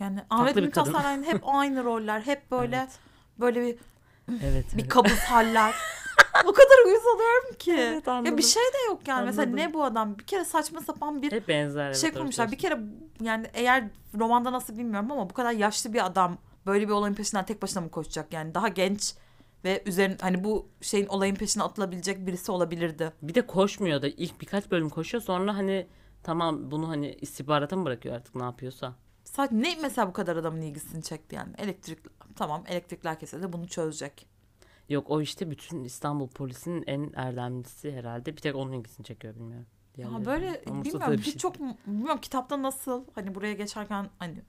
Yani 0.00 0.20
Ahmet 0.30 0.56
Mümtaz 0.56 0.84
kadın. 0.92 0.98
Taylan 0.98 1.22
hep 1.22 1.40
aynı 1.46 1.84
roller. 1.84 2.20
Hep 2.20 2.50
böyle 2.50 2.76
Evet. 2.76 2.98
böyle 3.40 3.60
bir 3.62 3.76
Evet. 4.44 4.66
bir 4.76 4.80
evet. 4.82 4.88
kabus 4.88 5.18
haller. 5.30 5.74
o 6.44 6.52
kadar 6.52 6.86
uyuz 6.86 7.02
oluyorum 7.14 7.54
ki. 7.58 7.72
Evet, 7.78 8.06
ya 8.06 8.36
bir 8.38 8.42
şey 8.42 8.62
de 8.62 8.86
yok 8.88 9.08
yani. 9.08 9.24
Mesela 9.24 9.42
Anladım. 9.42 9.64
ne 9.64 9.74
bu 9.74 9.84
adam? 9.84 10.18
Bir 10.18 10.24
kere 10.24 10.44
saçma 10.44 10.80
sapan 10.80 11.22
bir 11.22 11.32
Hep 11.32 11.48
benzer. 11.48 11.86
evet, 11.86 11.96
şey 11.96 12.10
doğru 12.10 12.18
kurmuşlar. 12.18 12.52
Bir 12.52 12.58
kere 12.58 12.78
yani 13.20 13.46
eğer 13.54 13.84
romanda 14.18 14.52
nasıl 14.52 14.78
bilmiyorum 14.78 15.12
ama 15.12 15.30
bu 15.30 15.34
kadar 15.34 15.52
yaşlı 15.52 15.92
bir 15.92 16.06
adam 16.06 16.38
böyle 16.66 16.88
bir 16.88 16.92
olayın 16.92 17.14
peşinden 17.14 17.46
tek 17.46 17.62
başına 17.62 17.80
mı 17.80 17.90
koşacak? 17.90 18.32
Yani 18.32 18.54
daha 18.54 18.68
genç 18.68 19.14
ve 19.64 19.82
üzerin 19.86 20.16
hani 20.20 20.44
bu 20.44 20.68
şeyin 20.80 21.06
olayın 21.06 21.34
peşine 21.34 21.62
atılabilecek 21.62 22.26
birisi 22.26 22.52
olabilirdi. 22.52 23.12
Bir 23.22 23.34
de 23.34 23.46
koşmuyor 23.46 24.02
da 24.02 24.08
ilk 24.08 24.40
birkaç 24.40 24.70
bölüm 24.70 24.88
koşuyor 24.88 25.22
sonra 25.22 25.56
hani 25.56 25.86
tamam 26.22 26.70
bunu 26.70 26.88
hani 26.88 27.12
istihbarata 27.12 27.76
mı 27.76 27.84
bırakıyor 27.84 28.14
artık 28.14 28.34
ne 28.34 28.42
yapıyorsa. 28.42 28.94
Sadece 29.24 29.62
ne 29.62 29.76
mesela 29.82 30.08
bu 30.08 30.12
kadar 30.12 30.36
adamın 30.36 30.62
ilgisini 30.62 31.02
çekti 31.02 31.36
yani? 31.36 31.52
Elektrik 31.58 31.98
tamam 32.36 32.64
elektrikler 32.68 33.18
kesildi 33.18 33.52
bunu 33.52 33.68
çözecek. 33.68 34.26
Yok 34.88 35.10
o 35.10 35.20
işte 35.20 35.50
bütün 35.50 35.84
İstanbul 35.84 36.28
polisinin 36.28 36.84
en 36.86 37.12
erdemlisi 37.16 37.92
herhalde. 37.92 38.36
Bir 38.36 38.40
tek 38.40 38.56
onun 38.56 38.72
ilgisini 38.72 39.04
çekiyor 39.04 39.34
bilmiyorum. 39.34 39.66
Ya 39.98 40.26
böyle 40.26 40.62
bilmiyorum 40.66 41.12
bir 41.12 41.22
şey 41.22 41.32
hiç 41.32 41.40
çok 41.40 41.54
bilmiyorum 41.86 42.20
kitapta 42.20 42.62
nasıl 42.62 43.04
hani 43.14 43.34
buraya 43.34 43.54
geçerken 43.54 44.10
hani 44.18 44.42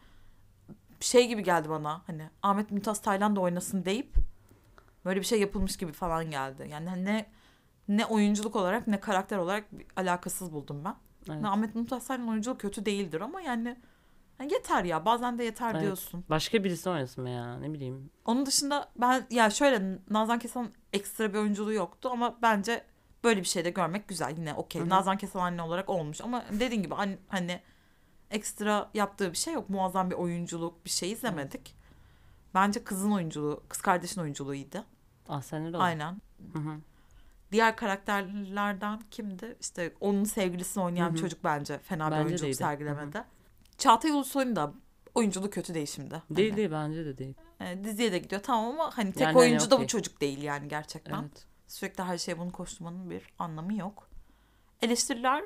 şey 1.05 1.27
gibi 1.27 1.43
geldi 1.43 1.69
bana 1.69 2.01
hani 2.07 2.29
Ahmet 2.43 2.71
Mümtaz 2.71 3.01
Taylan 3.01 3.35
da 3.35 3.39
oynasın 3.39 3.85
deyip 3.85 4.13
böyle 5.05 5.19
bir 5.19 5.25
şey 5.25 5.39
yapılmış 5.39 5.77
gibi 5.77 5.91
falan 5.91 6.31
geldi. 6.31 6.67
Yani 6.71 7.05
ne 7.05 7.25
ne 7.87 8.05
oyunculuk 8.05 8.55
olarak 8.55 8.87
ne 8.87 8.99
karakter 8.99 9.37
olarak 9.37 9.71
bir 9.71 9.85
alakasız 9.95 10.53
buldum 10.53 10.85
ben. 10.85 10.95
Evet. 11.29 11.45
Ahmet 11.45 11.75
Mümtaz 11.75 12.07
Taylan 12.07 12.27
oyunculuk 12.27 12.61
kötü 12.61 12.85
değildir 12.85 13.21
ama 13.21 13.41
yani, 13.41 13.77
yani 14.39 14.53
yeter 14.53 14.83
ya 14.83 15.05
bazen 15.05 15.37
de 15.37 15.43
yeter 15.43 15.71
Evet. 15.71 15.81
diyorsun. 15.81 16.25
Başka 16.29 16.63
birisi 16.63 16.89
oynasın 16.89 17.25
veya 17.25 17.57
ne 17.59 17.73
bileyim. 17.73 18.09
Onun 18.25 18.45
dışında 18.45 18.89
ben 18.95 19.25
ya 19.29 19.49
şöyle 19.49 19.99
Nazan 20.09 20.39
Kesan 20.39 20.69
ekstra 20.93 21.33
bir 21.33 21.37
oyunculuğu 21.37 21.73
yoktu 21.73 22.09
ama 22.11 22.37
bence 22.41 22.83
böyle 23.23 23.39
bir 23.41 23.47
şey 23.47 23.65
de 23.65 23.69
görmek 23.69 24.07
güzel 24.07 24.37
yine 24.37 24.53
okey. 24.53 24.89
Nazan 24.89 25.17
Kesan 25.17 25.39
anne 25.39 25.61
olarak 25.61 25.89
olmuş 25.89 26.21
ama 26.21 26.43
dediğin 26.51 26.83
gibi 26.83 26.95
an- 26.95 27.17
hani 27.27 27.59
ekstra 28.31 28.89
yaptığı 28.93 29.31
bir 29.31 29.37
şey 29.37 29.53
yok. 29.53 29.69
Muazzam 29.69 30.09
bir 30.09 30.15
oyunculuk 30.15 30.85
bir 30.85 30.89
şey 30.89 31.11
izlemedik. 31.11 31.75
Bence 32.53 32.83
kızın 32.83 33.11
oyunculuğu, 33.11 33.63
kız 33.69 33.81
kardeşin 33.81 34.21
oyunculuğu 34.21 34.55
iyiydi. 34.55 34.83
Ah 35.29 35.41
sen 35.41 35.65
öyle 35.65 35.77
Aynen. 35.77 36.21
Hı 36.53 36.59
hı. 36.59 36.75
Diğer 37.51 37.75
karakterlerden 37.75 38.99
kimdi? 39.11 39.57
İşte 39.61 39.93
onun 39.99 40.23
sevgilisini 40.23 40.83
oynayan 40.83 41.09
Hı 41.09 41.13
hı. 41.13 41.17
çocuk 41.17 41.43
bence 41.43 41.77
fena 41.77 42.07
bir 42.07 42.11
Bence 42.11 42.19
de 42.23 42.25
oyunculuk 42.27 42.47
iyiydi. 42.49 42.55
sergilemedi. 42.57 43.23
Çağatay 43.77 44.11
Ulusoy'un 44.11 44.55
da 44.55 44.73
oyunculuğu 45.15 45.49
kötü 45.49 45.73
değil 45.73 45.85
şimdi. 45.87 46.21
Değil 46.29 46.49
Hani, 46.49 46.57
değil 46.57 46.71
bence 46.71 47.05
de 47.05 47.17
değil. 47.17 47.33
e, 47.59 47.83
diziye 47.83 48.11
de 48.11 48.17
gidiyor 48.17 48.41
tamam 48.43 48.65
ama 48.65 48.97
hani 48.97 49.11
tek 49.13 49.21
Yani 49.21 49.33
hani 49.33 49.41
oyuncu 49.41 49.65
da 49.65 49.71
bu 49.71 49.75
okey. 49.75 49.87
çocuk 49.87 50.21
değil 50.21 50.41
yani 50.41 50.67
gerçekten. 50.67 51.21
Evet. 51.21 51.45
Sürekli 51.67 52.03
her 52.03 52.17
şeye 52.17 52.39
bunu 52.39 52.51
koşturmanın 52.51 53.09
bir 53.09 53.23
anlamı 53.39 53.73
yok. 53.77 54.09
Eleştiriler 54.81 55.43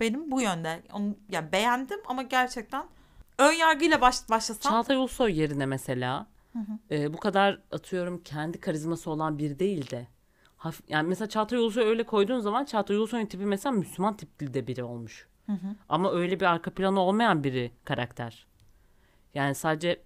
benim 0.00 0.30
bu 0.30 0.40
yönde. 0.40 0.82
Onu 0.92 1.16
yani 1.28 1.52
beğendim 1.52 2.00
ama 2.06 2.22
gerçekten 2.22 2.86
ön 3.38 3.52
yargıyla 3.52 4.00
baş, 4.00 4.30
başlasam 4.30 4.72
Çağatay 4.72 4.96
Ulusoy 4.96 5.40
yerine 5.40 5.66
mesela 5.66 6.26
e, 6.90 7.12
bu 7.12 7.16
kadar 7.16 7.62
atıyorum 7.72 8.22
kendi 8.22 8.60
karizması 8.60 9.10
olan 9.10 9.38
biri 9.38 9.58
değil 9.58 9.90
de 9.90 10.06
hafif, 10.56 10.90
yani 10.90 11.08
mesela 11.08 11.28
Çağatay 11.28 11.58
Ulusoy 11.58 11.84
öyle 11.84 12.02
koyduğun 12.02 12.40
zaman 12.40 12.64
Çağatay 12.64 12.96
Ulusoy'un 12.96 13.26
tipi 13.26 13.44
mesela 13.44 13.72
Müslüman 13.72 14.16
tipli 14.16 14.54
de 14.54 14.66
biri 14.66 14.84
olmuş. 14.84 15.28
Ama 15.88 16.12
öyle 16.12 16.40
bir 16.40 16.44
arka 16.44 16.70
planı 16.70 17.00
olmayan 17.00 17.44
biri 17.44 17.72
karakter. 17.84 18.46
Yani 19.34 19.54
sadece 19.54 20.02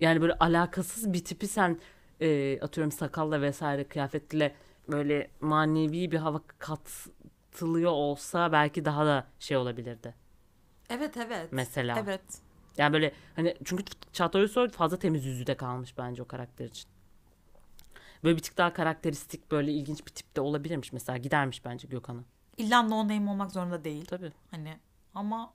yani 0.00 0.20
böyle 0.20 0.32
alakasız 0.34 1.12
bir 1.12 1.24
tipi 1.24 1.48
sen 1.48 1.78
e, 2.20 2.60
atıyorum 2.60 2.92
sakalla 2.92 3.42
vesaire 3.42 3.84
kıyafetle 3.84 4.54
böyle 4.88 5.30
manevi 5.40 6.10
bir 6.10 6.18
hava 6.18 6.40
katılıyor 7.58 7.90
olsa 7.90 8.52
belki 8.52 8.84
daha 8.84 9.06
da 9.06 9.26
şey 9.38 9.56
olabilirdi 9.56 10.14
evet 10.90 11.16
evet. 11.16 11.48
mesela. 11.52 11.98
Evet. 11.98 12.22
Yani 12.76 12.92
böyle 12.92 13.12
hani 13.36 13.54
çünkü 13.64 13.84
Çağatay 14.12 14.42
Ulusoy 14.42 14.68
fazla 14.68 14.98
temiz 14.98 15.24
yüzü 15.24 15.46
de 15.46 15.56
kalmış 15.56 15.98
bence 15.98 16.22
o 16.22 16.26
karakter 16.26 16.64
için. 16.64 16.90
Böyle 18.24 18.36
bir 18.36 18.42
tık 18.42 18.58
daha 18.58 18.72
karakteristik 18.72 19.50
böyle 19.50 19.72
ilginç 19.72 20.06
bir 20.06 20.10
tipte 20.10 20.40
olabilirmiş 20.40 20.92
mesela 20.92 21.16
gidermiş 21.16 21.64
bence 21.64 21.88
Gökhan'a. 21.88 22.24
İlla 22.56 22.82
no 22.82 23.08
name 23.08 23.30
olmak 23.30 23.50
zorunda 23.50 23.84
değil. 23.84 24.04
Tabii. 24.04 24.32
Hani 24.50 24.78
ama 25.14 25.52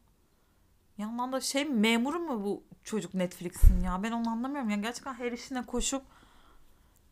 yandan 0.98 1.32
da 1.32 1.42
şey 1.42 1.66
memuru 1.66 2.20
mu 2.20 2.44
bu 2.44 2.64
çocuk 2.84 3.14
Netflix'in 3.14 3.80
ya 3.80 4.04
ben 4.04 4.12
onu 4.12 4.30
anlamıyorum 4.30 4.70
ya 4.70 4.78
gerçekten 4.78 5.14
her 5.14 5.32
işine 5.32 5.66
koşup 5.66 6.04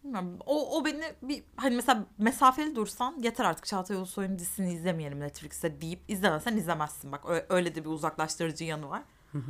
bilmiyorum, 0.04 0.40
o, 0.46 0.78
o 0.78 0.86
beni 0.86 1.04
bir 1.22 1.44
hani 1.56 1.76
mesela 1.76 2.06
mesafeli 2.18 2.76
dursan 2.76 3.20
yeter 3.24 3.46
artık 3.46 3.66
Çağatay 3.66 3.98
Ulusoy'un 3.98 4.40
dizisini 4.40 4.74
izlemeyelim 4.74 5.20
Netflix'te 5.20 5.82
deyip 5.82 6.00
izlemezsen 6.08 6.58
izlemezsin 6.58 7.12
bak 7.12 7.26
öyle 7.50 7.76
de 7.76 7.84
bir 7.86 7.90
uzaklaştırıcı 7.90 8.64
yanı 8.64 8.90
var. 8.90 9.04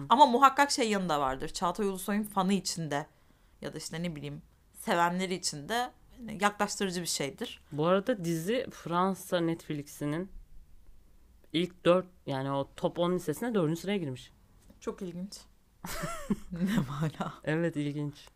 Ama 0.10 0.26
muhakkak 0.26 0.72
şey 0.72 0.90
yanı 0.90 1.10
da 1.10 1.20
vardır 1.20 1.50
Çağatay 1.50 1.88
Ulusoy'un 1.88 2.24
fanı 2.24 2.54
içinde 2.54 3.08
ya 3.62 3.74
da 3.74 3.78
işte 3.78 4.04
ne 4.04 4.16
bileyim 4.16 4.42
sevenleri 4.74 5.34
içinde 5.34 5.92
yaklaştırıcı 6.42 7.02
bir 7.02 7.08
şeydir. 7.08 7.62
Bu 7.72 7.86
arada 7.88 8.26
dizi 8.26 8.68
Fransa 8.72 9.40
Netflix'inin 9.40 10.32
ilk 11.54 11.86
4 11.86 12.06
yani 12.26 12.52
o 12.52 12.70
top 12.76 13.00
10 13.00 13.14
listesine 13.14 13.56
4. 13.56 13.80
sıraya 13.80 13.98
girmiş. 13.98 14.32
Çok 14.80 15.02
ilginç. 15.02 15.38
ne 16.52 16.78
mana? 16.90 17.34
Evet 17.44 17.76
ilginç. 17.76 18.28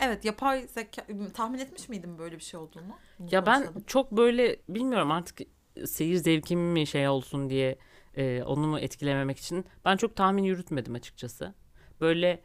Evet 0.00 0.24
yapay 0.24 0.68
zeka 0.68 1.02
tahmin 1.34 1.58
etmiş 1.58 1.88
miydin 1.88 2.18
böyle 2.18 2.36
bir 2.36 2.42
şey 2.42 2.60
olduğunu? 2.60 2.96
Ya 3.30 3.46
ben 3.46 3.60
konuşalım. 3.62 3.84
çok 3.86 4.12
böyle 4.12 4.56
bilmiyorum 4.68 5.10
artık 5.10 5.38
seyir 5.86 6.16
zevkim 6.16 6.60
mi 6.60 6.86
şey 6.86 7.08
olsun 7.08 7.50
diye 7.50 7.78
e, 8.14 8.42
onu 8.42 8.66
mu 8.66 8.78
etkilememek 8.78 9.38
için 9.38 9.64
ben 9.84 9.96
çok 9.96 10.16
tahmin 10.16 10.42
yürütmedim 10.42 10.94
açıkçası. 10.94 11.54
Böyle 12.00 12.42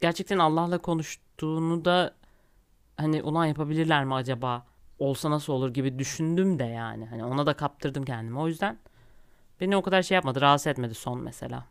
gerçekten 0.00 0.38
Allah'la 0.38 0.78
konuştuğunu 0.78 1.84
da 1.84 2.14
hani 2.96 3.22
ulan 3.22 3.46
yapabilirler 3.46 4.04
mi 4.04 4.14
acaba? 4.14 4.66
Olsa 4.98 5.30
nasıl 5.30 5.52
olur 5.52 5.74
gibi 5.74 5.98
düşündüm 5.98 6.58
de 6.58 6.64
yani. 6.64 7.06
Hani 7.06 7.24
ona 7.24 7.46
da 7.46 7.54
kaptırdım 7.54 8.04
kendimi. 8.04 8.38
O 8.38 8.48
yüzden 8.48 8.78
beni 9.60 9.76
o 9.76 9.82
kadar 9.82 10.02
şey 10.02 10.14
yapmadı. 10.14 10.40
Rahatsız 10.40 10.66
etmedi 10.66 10.94
son 10.94 11.20
mesela. 11.20 11.66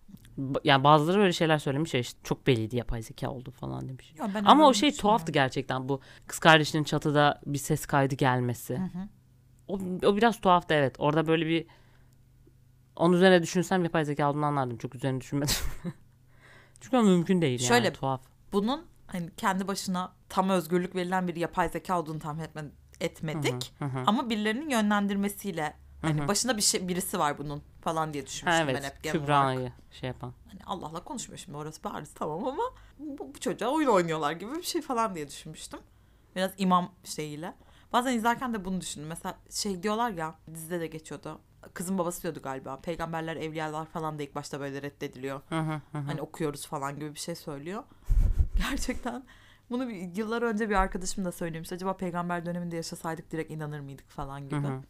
Yani 0.63 0.83
bazıları 0.83 1.21
öyle 1.21 1.33
şeyler 1.33 1.57
söylemiş 1.57 1.93
ya 1.93 1.99
işte 1.99 2.19
çok 2.23 2.47
belliydi 2.47 2.75
yapay 2.75 3.01
zeka 3.01 3.29
oldu 3.29 3.51
falan 3.51 3.89
demiş. 3.89 4.13
Ya 4.19 4.29
Ama 4.45 4.67
o 4.67 4.73
şey 4.73 4.91
tuhaftı 4.95 5.31
gerçekten 5.31 5.89
bu 5.89 6.01
kız 6.27 6.39
kardeşinin 6.39 6.83
çatıda 6.83 7.41
bir 7.45 7.57
ses 7.57 7.85
kaydı 7.85 8.15
gelmesi. 8.15 8.79
O, 9.67 9.79
o 10.05 10.17
biraz 10.17 10.41
tuhaftı 10.41 10.73
evet. 10.73 10.95
Orada 10.99 11.27
böyle 11.27 11.45
bir 11.45 11.65
onun 12.95 13.13
üzerine 13.15 13.43
düşünsem 13.43 13.83
yapay 13.83 14.05
zeka 14.05 14.29
olduğunu 14.29 14.45
anlardım. 14.45 14.77
Çok 14.77 14.95
üzerine 14.95 15.21
düşünmedim. 15.21 15.55
Çünkü 16.81 16.97
mümkün 16.97 17.41
değil 17.41 17.59
yani 17.59 17.67
Şöyle- 17.67 17.93
tuhaf. 17.93 18.21
Bunun 18.53 18.85
hani 19.07 19.29
kendi 19.37 19.67
başına 19.67 20.13
tam 20.29 20.49
özgürlük 20.49 20.95
verilen 20.95 21.27
bir 21.27 21.35
yapay 21.35 21.69
zeka 21.69 21.99
olduğunu 21.99 22.19
tahmin 22.19 22.43
etme, 22.43 22.63
etmedik. 22.99 23.73
Hı 23.79 23.85
hı. 23.85 24.03
Ama 24.05 24.29
birilerinin 24.29 24.69
yönlendirmesiyle 24.69 25.73
hani 26.03 26.19
Hı 26.19 26.23
hı. 26.23 26.27
başında 26.27 26.57
bir 26.57 26.61
şey 26.61 26.87
birisi 26.87 27.19
var 27.19 27.37
bunun 27.37 27.63
falan 27.81 28.13
diye 28.13 28.23
Ha, 28.23 28.27
düşünmüştüm 28.27 28.67
ben 28.67 28.73
evet 28.73 28.83
hep 28.83 29.03
genel 29.03 29.17
olarak. 29.17 29.53
Kübra'yı 29.55 29.71
şey 29.91 30.07
yapan. 30.07 30.33
Hani 30.47 30.59
Allah'la 30.65 31.03
konuşmuyor 31.03 31.39
şimdi 31.39 31.57
orası 31.57 31.83
bariz 31.83 32.13
tamam 32.13 32.47
ama 32.47 32.63
bu, 32.99 33.33
bu 33.33 33.39
çocuğa 33.39 33.69
oyun 33.69 33.87
oynuyorlar 33.87 34.31
gibi 34.31 34.55
bir 34.55 34.63
şey 34.63 34.81
falan 34.81 35.15
diye 35.15 35.27
düşünmüştüm. 35.27 35.79
Biraz 36.35 36.51
imam 36.57 36.91
şeyiyle. 37.03 37.53
Bazen 37.93 38.13
izlerken 38.13 38.53
de 38.53 38.65
bunu 38.65 38.81
düşündüm. 38.81 39.07
Mesela 39.07 39.37
şey 39.49 39.83
diyorlar 39.83 40.11
ya 40.11 40.35
dizide 40.53 40.79
de 40.79 40.87
geçiyordu. 40.87 41.39
Kızın 41.73 41.97
babası 41.97 42.23
diyordu 42.23 42.39
galiba. 42.43 42.79
Peygamberler, 42.81 43.35
evliyalar 43.35 43.85
falan 43.85 44.19
da 44.19 44.23
ilk 44.23 44.35
başta 44.35 44.59
böyle 44.59 44.81
reddediliyor. 44.81 45.41
Hı 45.49 45.59
hı 45.59 45.81
hı 45.91 45.97
hı. 45.97 46.03
Hani 46.03 46.21
okuyoruz 46.21 46.67
falan 46.67 46.95
gibi 46.95 47.13
bir 47.13 47.19
şey 47.19 47.35
söylüyor. 47.35 47.83
Gerçekten 48.69 49.23
bunu 49.69 49.87
bir, 49.89 50.15
yıllar 50.15 50.41
önce 50.41 50.69
bir 50.69 50.75
arkadaşım 50.75 51.25
da 51.25 51.31
söylemiş. 51.31 51.71
Acaba 51.71 51.97
peygamber 51.97 52.45
döneminde 52.45 52.75
yaşasaydık 52.75 53.31
direkt 53.31 53.51
inanır 53.51 53.79
mıydık 53.79 54.09
falan 54.09 54.49
gibi. 54.49 54.55
Hı 54.55 54.67
hı. 54.67 54.81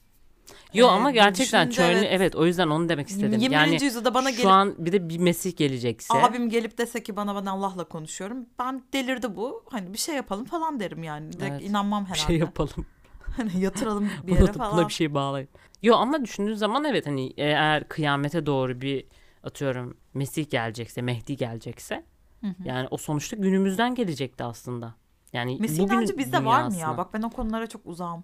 Yo 0.73 0.87
Ee, 0.87 0.89
ama 0.89 1.11
gerçekten 1.11 1.69
çölün 1.69 1.97
evet. 1.97 2.07
evet. 2.11 2.35
o 2.35 2.45
yüzden 2.45 2.67
onu 2.67 2.89
demek 2.89 3.07
istedim. 3.07 3.39
21. 3.39 3.55
Yani 3.55 3.83
yüzyılda 3.83 4.13
bana 4.13 4.31
şu 4.31 4.37
gelip 4.37 4.51
an 4.51 4.75
bir 4.77 4.91
de 4.91 5.09
bir 5.09 5.17
Mesih 5.17 5.57
gelecekse. 5.57 6.13
abim 6.13 6.49
gelip 6.49 6.77
dese 6.77 7.03
ki 7.03 7.15
bana 7.15 7.35
ben 7.35 7.45
Allah'la 7.45 7.83
konuşuyorum. 7.83 8.45
Ben 8.59 8.83
delirdi 8.93 9.35
bu. 9.35 9.63
Hani 9.69 9.93
bir 9.93 9.97
şey 9.97 10.15
yapalım 10.15 10.45
falan 10.45 10.79
derim 10.79 11.03
yani. 11.03 11.33
Direkt 11.33 11.51
Evet. 11.51 11.69
inanmam 11.69 12.03
bir 12.05 12.09
herhalde. 12.09 12.27
şey 12.27 12.37
yapalım. 12.37 12.85
Hani 13.37 13.59
yatıralım 13.59 14.09
bir 14.27 14.35
yere 14.35 14.51
falan. 14.51 14.77
buna 14.77 14.87
bir 14.87 14.93
şey 14.93 15.13
bağlayın. 15.13 15.49
Yo 15.83 15.95
ama 15.95 16.23
düşündüğün 16.23 16.53
zaman 16.53 16.83
evet 16.83 17.07
hani 17.07 17.33
eğer 17.37 17.87
kıyamete 17.87 18.45
doğru 18.45 18.81
bir 18.81 19.05
atıyorum 19.43 19.97
Mesih 20.13 20.49
gelecekse, 20.49 21.01
Mehdi 21.01 21.37
gelecekse 21.37 22.03
Hı 22.41 22.47
hı. 22.47 22.53
yani 22.65 22.87
o 22.91 22.97
sonuçta 22.97 23.35
günümüzden 23.35 23.95
gelecekti 23.95 24.43
aslında. 24.43 24.95
Yani 25.33 25.57
Mesih 25.59 25.83
inancı 25.83 26.17
bizde 26.17 26.45
var 26.45 26.59
mı 26.59 26.65
ya? 26.65 26.71
dünyasına. 26.71 26.97
Bak 26.97 27.13
ben 27.13 27.21
o 27.21 27.29
konulara 27.29 27.67
çok 27.67 27.81
uzağım. 27.85 28.23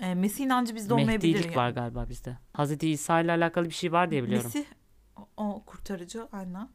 Ee, 0.00 0.14
Mesih 0.14 0.44
inancı 0.44 0.74
bizde 0.74 0.94
olmayabilir. 0.94 1.34
Mehdilik 1.34 1.56
var 1.56 1.70
galiba 1.70 2.08
bizde. 2.08 2.38
Hazreti 2.52 2.90
İsa 2.90 3.20
ile 3.20 3.32
alakalı 3.32 3.64
bir 3.64 3.74
şey 3.74 3.92
var 3.92 4.10
diye 4.10 4.22
biliyorum. 4.22 4.50
Mesih 4.54 4.64
o, 5.36 5.62
kurtarıcı 5.66 6.28
aynen. 6.32 6.68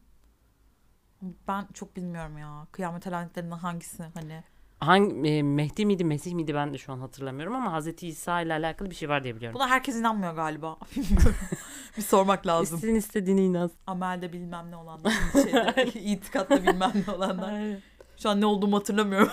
Ben 1.48 1.66
çok 1.74 1.96
bilmiyorum 1.96 2.38
ya. 2.38 2.66
Kıyamet 2.72 3.06
alametlerinden 3.06 3.56
hangisi 3.58 4.02
hani. 4.14 4.42
Hangi 4.80 5.28
e, 5.28 5.42
Mehdi 5.42 5.86
miydi, 5.86 6.04
Mesih 6.04 6.34
miydi 6.34 6.54
ben 6.54 6.74
de 6.74 6.78
şu 6.78 6.92
an 6.92 6.98
hatırlamıyorum 6.98 7.54
ama 7.54 7.72
Hazreti 7.72 8.08
İsa 8.08 8.40
ile 8.40 8.52
alakalı 8.52 8.90
bir 8.90 8.94
şey 8.94 9.08
var 9.08 9.24
diye 9.24 9.36
biliyorum. 9.36 9.54
Buna 9.54 9.68
herkes 9.68 9.96
inanmıyor 9.96 10.34
galiba. 10.34 10.78
Bir 11.96 12.02
sormak 12.02 12.46
lazım. 12.46 12.78
Sizin 12.78 12.94
istediğine 12.94 13.44
inan. 13.44 13.70
Amelde 13.86 14.32
bilmem 14.32 14.70
ne 14.70 14.76
olanlar. 14.76 15.12
Şeyde, 15.32 15.84
itikatta 16.00 16.62
bilmem 16.62 16.92
ne 17.06 17.12
olanlar. 17.12 17.78
Şu 18.16 18.30
an 18.30 18.40
ne 18.40 18.46
olduğumu 18.46 18.76
hatırlamıyorum 18.76 19.32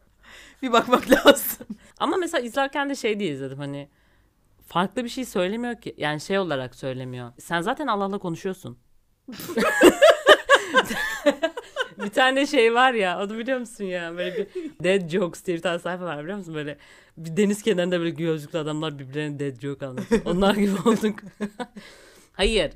bir 0.62 0.72
bakmak 0.72 1.10
lazım. 1.10 1.66
Ama 1.98 2.16
mesela 2.16 2.44
izlerken 2.44 2.90
de 2.90 2.94
şey 2.94 3.20
diye 3.20 3.30
izledim 3.32 3.58
hani 3.58 3.88
farklı 4.66 5.04
bir 5.04 5.08
şey 5.08 5.24
söylemiyor 5.24 5.80
ki. 5.80 5.94
Yani 5.98 6.20
şey 6.20 6.38
olarak 6.38 6.74
söylemiyor. 6.74 7.32
Sen 7.38 7.60
zaten 7.60 7.86
Allah'la 7.86 8.18
konuşuyorsun. 8.18 8.78
bir 11.98 12.10
tane 12.10 12.46
şey 12.46 12.74
var 12.74 12.92
ya 12.92 13.22
onu 13.24 13.38
biliyor 13.38 13.58
musun 13.58 13.84
ya 13.84 14.16
böyle 14.16 14.36
bir 14.36 14.46
dead 14.84 15.08
jokes 15.08 15.44
diye 15.46 15.56
bir 15.56 15.62
tane 15.62 15.78
sayfa 15.78 16.04
var 16.04 16.22
biliyor 16.22 16.38
musun 16.38 16.54
böyle 16.54 16.78
bir 17.16 17.36
deniz 17.36 17.62
kenarında 17.62 17.98
böyle 17.98 18.10
gözlüklü 18.10 18.58
adamlar 18.58 18.98
birbirlerine 18.98 19.38
dead 19.38 19.60
joke 19.60 19.86
anlatıyor. 19.86 20.22
Onlar 20.24 20.54
gibi 20.54 20.74
olduk. 20.88 21.18
Hayır. 22.32 22.72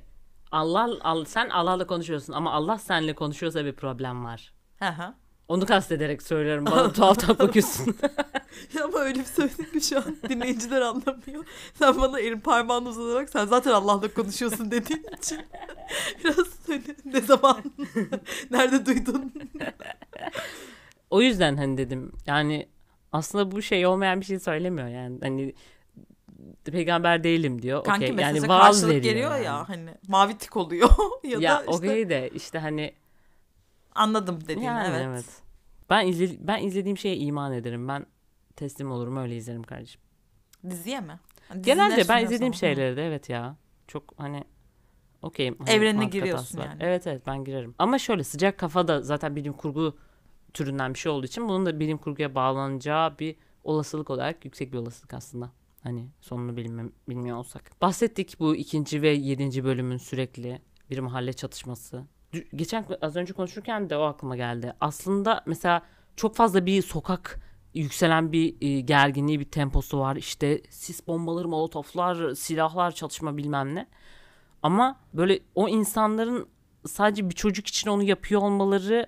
Allah, 0.53 0.89
Allah 1.01 1.25
sen 1.25 1.49
Allah'la 1.49 1.87
konuşuyorsun 1.87 2.33
ama 2.33 2.53
Allah 2.53 2.79
seninle 2.79 3.15
konuşuyorsa 3.15 3.65
bir 3.65 3.73
problem 3.73 4.25
var. 4.25 4.53
Hı. 4.79 5.15
Onu 5.49 5.67
kastederek 5.67 6.23
söylüyorum. 6.23 6.67
Bana 6.67 6.93
tuhaf 6.93 7.21
tuhaf 7.21 7.39
bakıyorsun. 7.39 7.97
Ya 8.75 8.85
ama 8.85 8.99
öyle 8.99 9.19
bir 9.19 9.25
söyledik 9.25 9.73
ki 9.73 9.81
şu 9.81 9.99
an 9.99 10.17
dinleyiciler 10.29 10.81
anlamıyor. 10.81 11.45
Sen 11.75 12.01
bana 12.01 12.21
elin 12.21 12.41
parmağını 12.41 12.89
uzatarak 12.89 13.31
sen 13.31 13.47
zaten 13.47 13.71
Allah'la 13.71 14.15
konuşuyorsun 14.15 14.71
dediğin 14.71 15.07
için 15.19 15.41
biraz 16.25 16.47
hani 16.67 16.83
ne 17.05 17.21
zaman 17.21 17.63
nerede 18.51 18.87
duydun? 18.87 19.33
O 21.11 21.23
yüzden 21.23 21.57
hani 21.57 21.79
dedim 21.79 22.13
yani 22.27 22.69
aslında 23.13 23.51
bu 23.51 23.63
şey 23.63 23.87
olmayan 23.87 24.21
bir 24.21 24.27
şey 24.27 24.39
söylemiyor 24.39 24.89
yani 24.89 25.19
hani 25.23 25.55
peygamber 26.65 27.25
değilim 27.25 27.63
diyor. 27.63 27.85
Kanki 27.85 28.13
mesaja 28.13 28.37
yani 28.37 28.49
vaaz 28.49 28.87
veriyor 28.87 29.03
geliyor 29.03 29.31
yani. 29.31 29.45
ya 29.45 29.69
hani 29.69 29.91
mavi 30.09 30.39
tik 30.39 30.57
oluyor 30.57 30.91
ya, 31.25 31.39
Ya, 31.41 31.57
da 31.57 31.61
işte 31.61 31.71
okey 31.71 32.09
de 32.09 32.31
işte 32.35 32.59
hani 32.59 32.95
anladım 33.99 34.41
dediğin 34.41 34.61
yani 34.61 34.89
evet. 34.89 35.07
evet. 35.07 35.27
Ben 35.91 36.07
izle, 36.07 36.29
ben 36.41 36.63
izlediğim 36.63 36.99
şeye 36.99 37.17
iman 37.17 37.53
ederim. 37.53 37.89
Ben 37.89 38.07
teslim 38.57 38.91
olurum 38.91 39.17
öyle 39.17 39.37
izlerim 39.37 39.63
kardeşim. 39.63 40.01
Diziye 40.71 41.01
mi? 41.01 41.21
Hani 41.49 41.65
dizi 41.65 41.71
ne 41.71 41.75
Genelde 41.75 42.09
ben 42.09 42.25
izlediğim 42.25 42.55
şeyleri 42.55 42.97
de 42.97 43.07
evet 43.07 43.29
ya. 43.29 43.57
Çok 43.87 44.15
hani 44.17 44.45
okey. 45.23 45.55
hani 45.59 45.71
Evrenine 45.71 46.05
giriyorsun 46.05 46.59
var. 46.59 46.67
yani. 46.67 46.77
Evet 46.81 47.07
evet 47.07 47.23
ben 47.27 47.45
girerim. 47.45 47.75
Ama 47.79 47.99
şöyle 47.99 48.25
sıcak 48.25 48.59
kafa 48.59 48.89
da 48.89 49.03
zaten 49.03 49.37
bilim 49.37 49.53
kurgu 49.53 49.97
türünden 50.55 50.95
bir 50.95 50.99
şey 50.99 51.13
olduğu 51.13 51.27
için 51.27 51.49
bunun 51.49 51.67
da 51.67 51.81
bilim 51.81 51.99
kurguya 51.99 52.35
bağlanacağı 52.35 53.19
bir 53.19 53.37
olasılık 53.65 54.11
olarak 54.11 54.45
yüksek 54.45 54.73
bir 54.73 54.79
olasılık 54.79 55.15
aslında. 55.15 55.53
Hani 55.83 56.09
sonunu 56.21 56.57
bilmem, 56.57 56.93
bilmiyor 57.09 57.37
olsak. 57.37 57.71
Bahsettik 57.83 58.41
bu 58.41 58.57
ikinci 58.57 59.03
ve 59.03 59.09
yedinci 59.09 59.65
bölümün 59.65 59.97
sürekli 59.97 60.63
bir 60.91 60.99
mahalle 60.99 61.33
çatışması. 61.33 62.05
Geçen 62.55 62.85
az 63.03 63.17
önce 63.17 63.33
konuşurken 63.33 63.91
de 63.91 63.97
o 63.97 64.03
aklıma 64.03 64.37
geldi. 64.37 64.73
Aslında 64.81 65.43
mesela 65.47 65.83
çok 66.17 66.37
fazla 66.37 66.67
bir 66.67 66.83
sokak 66.83 67.41
yükselen 67.75 68.33
bir 68.33 68.57
e, 68.61 68.81
gerginliği, 68.81 69.41
bir 69.41 69.45
temposu 69.51 69.99
var. 69.99 70.17
İşte 70.17 70.63
sis 70.71 71.07
bombaları, 71.07 71.49
molotoflar, 71.49 72.35
silahlar, 72.35 72.91
çatışma 72.91 73.37
bilmem 73.37 73.75
ne. 73.75 73.87
Ama 74.63 74.97
böyle 75.15 75.41
o 75.55 75.69
insanların 75.69 76.49
sadece 76.87 77.31
bir 77.31 77.35
çocuk 77.35 77.67
için 77.67 77.91
onu 77.91 78.03
yapıyor 78.03 78.43
olmaları 78.43 79.07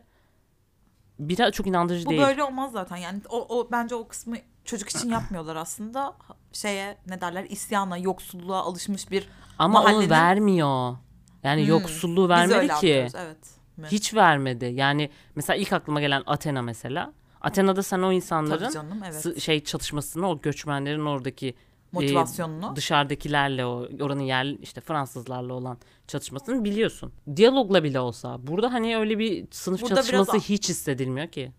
biraz 1.19 1.53
çok 1.53 1.67
inandırıcı 1.67 2.07
Bu 2.07 2.11
değil. 2.11 2.23
böyle 2.23 2.45
olmaz 2.45 2.73
zaten. 2.73 2.97
Yani 2.97 3.21
o, 3.29 3.59
o 3.59 3.69
bence 3.73 3.95
o 3.95 4.09
kısmı 4.09 4.37
çocuk 4.65 4.89
için 4.89 5.09
yapmıyorlar 5.11 5.57
aslında. 5.57 6.17
Şeye 6.53 6.97
ne 7.07 7.21
derler 7.21 7.45
isyana, 7.45 7.99
yoksulluğa 7.99 8.63
alışmış 8.63 9.11
bir 9.11 9.29
Ama 9.59 9.81
onu 9.81 9.89
mahallenin- 9.89 10.11
vermiyor. 10.11 10.97
Yani 11.45 11.63
Hmm, 11.63 11.69
yoksulluğu 11.69 12.29
vermedi 12.29 12.67
ki. 12.67 12.73
anlıyoruz, 12.75 13.13
evet. 13.15 13.37
Mi? 13.77 13.87
Hiç 13.87 14.15
vermedi. 14.15 14.65
Yani 14.75 15.11
mesela 15.35 15.57
ilk 15.57 15.73
aklıma 15.73 16.01
gelen 16.01 16.23
Athena 16.27 16.63
mesela. 16.63 17.13
Athena'da 17.41 17.83
sen 17.83 17.99
o 18.03 18.13
insanların 18.13 18.71
canım 18.71 19.03
evet. 19.11 19.43
şey 19.43 19.65
çatışmasını, 19.65 20.29
o 20.29 20.41
göçmenlerin 20.41 21.07
oradaki 21.07 21.55
Motivasyonunu. 21.93 22.77
dışarıdakilerle 22.77 23.67
o 23.67 23.89
oranın 24.01 24.21
yerli 24.23 24.59
işte 24.63 24.81
Fransızlarla 24.81 25.55
olan 25.55 25.79
çatışmasını 26.07 26.65
biliyorsun. 26.65 27.13
Diyalogla 27.37 27.85
bile 27.85 28.01
olsa. 28.01 28.47
Burada 28.47 28.73
hani 28.73 28.97
öyle 28.97 29.19
bir 29.19 29.47
sınıf 29.51 29.83
Burada 29.83 29.95
çatışması 29.95 30.33
biraz- 30.33 30.45
hiç 30.49 30.69
hissedilmiyor 30.69 31.29
ki. 31.29 31.53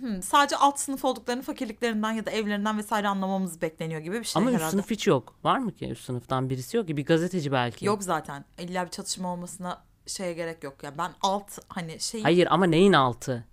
Hmm, 0.00 0.22
sadece 0.22 0.56
alt 0.56 0.78
sınıf 0.80 1.04
olduklarını 1.04 1.42
fakirliklerinden 1.42 2.12
ya 2.12 2.26
da 2.26 2.30
evlerinden 2.30 2.78
vesaire 2.78 3.08
anlamamız 3.08 3.62
bekleniyor 3.62 4.00
gibi 4.00 4.18
bir 4.20 4.24
şey 4.24 4.42
Ama 4.42 4.50
üst 4.50 4.56
herhalde. 4.58 4.70
sınıf 4.70 4.90
hiç 4.90 5.06
yok. 5.06 5.34
Var 5.44 5.58
mı 5.58 5.72
ki 5.74 5.88
üst 5.88 6.04
sınıftan 6.04 6.50
birisi 6.50 6.76
yok 6.76 6.86
ki? 6.86 6.96
Bir 6.96 7.06
gazeteci 7.06 7.52
belki. 7.52 7.86
Yok 7.86 8.02
zaten. 8.02 8.44
İlla 8.58 8.84
bir 8.84 8.90
çatışma 8.90 9.32
olmasına 9.32 9.82
şeye 10.06 10.32
gerek 10.32 10.64
yok 10.64 10.82
ya. 10.82 10.98
Ben 10.98 11.10
alt 11.22 11.58
hani 11.68 12.00
şey 12.00 12.22
Hayır 12.22 12.48
ama 12.50 12.66
neyin 12.66 12.92
altı? 12.92 13.44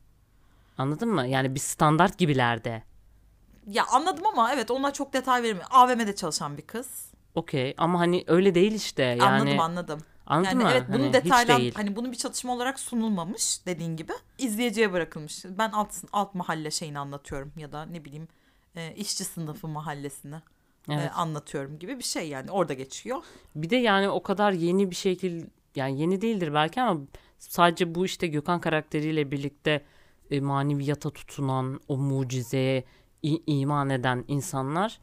Anladın 0.78 1.10
mı? 1.10 1.28
Yani 1.28 1.56
bir 1.56 1.60
standart 1.60 2.18
gibilerde. 2.18 2.84
ya 3.68 3.86
anladım 3.92 4.26
ama 4.26 4.54
evet 4.54 4.72
ona 4.72 4.94
çok 4.94 5.14
detay 5.14 5.44
vermiyor. 5.44 5.68
AVM'de 5.72 6.16
çalışan 6.16 6.58
bir 6.58 6.62
kız. 6.62 7.10
Okey 7.36 7.74
ama 7.78 8.00
hani 8.00 8.24
öyle 8.28 8.56
değil 8.56 8.72
işte. 8.74 9.04
Yani 9.04 9.24
Anladım 9.24 9.60
anladım. 9.60 10.00
Anladın 10.30 10.50
Yani 10.50 10.64
mı? 10.64 10.70
evet 10.72 10.84
bunun 10.88 11.00
Hani 11.02 11.14
detaylan 11.14 11.62
hani 11.74 11.96
bunun 11.96 12.12
bir 12.12 12.18
çatışma 12.18 12.54
olarak 12.54 12.80
sunulmamış 12.80 13.66
dediğin 13.66 13.96
gibi 13.98 14.12
izleyiciye 14.38 14.94
bırakılmış. 14.94 15.46
Ben 15.46 15.70
alt 15.72 15.94
alt 16.14 16.36
mahalle 16.36 16.72
şeyini 16.72 17.00
anlatıyorum 17.00 17.52
ya 17.58 17.72
da 17.72 17.86
ne 17.86 18.06
bileyim 18.06 18.28
e, 18.76 18.94
işçi 18.96 19.24
sınıfı 19.24 19.68
mahallesini 19.68 20.36
e, 20.36 20.42
Evet. 20.94 21.12
anlatıyorum 21.16 21.80
gibi 21.80 21.98
bir 21.98 22.04
şey 22.04 22.30
yani 22.30 22.52
orada 22.52 22.74
geçiyor. 22.74 23.24
Bir 23.56 23.70
de 23.70 23.76
yani 23.76 24.10
o 24.10 24.24
kadar 24.24 24.52
yeni 24.52 24.90
bir 24.92 24.96
şekil 24.96 25.46
yani 25.76 26.02
yeni 26.02 26.22
değildir 26.22 26.54
belki 26.54 26.82
ama 26.82 27.02
sadece 27.40 27.96
bu 27.96 28.06
işte 28.06 28.28
Gökhan 28.28 28.62
karakteriyle 28.62 29.32
birlikte 29.32 29.86
e, 30.32 30.40
maneviyata 30.42 31.10
tutunan, 31.10 31.80
o 31.88 31.98
mucizeye 31.98 32.84
iman 33.48 33.90
eden 33.90 34.26
insanlar 34.28 35.00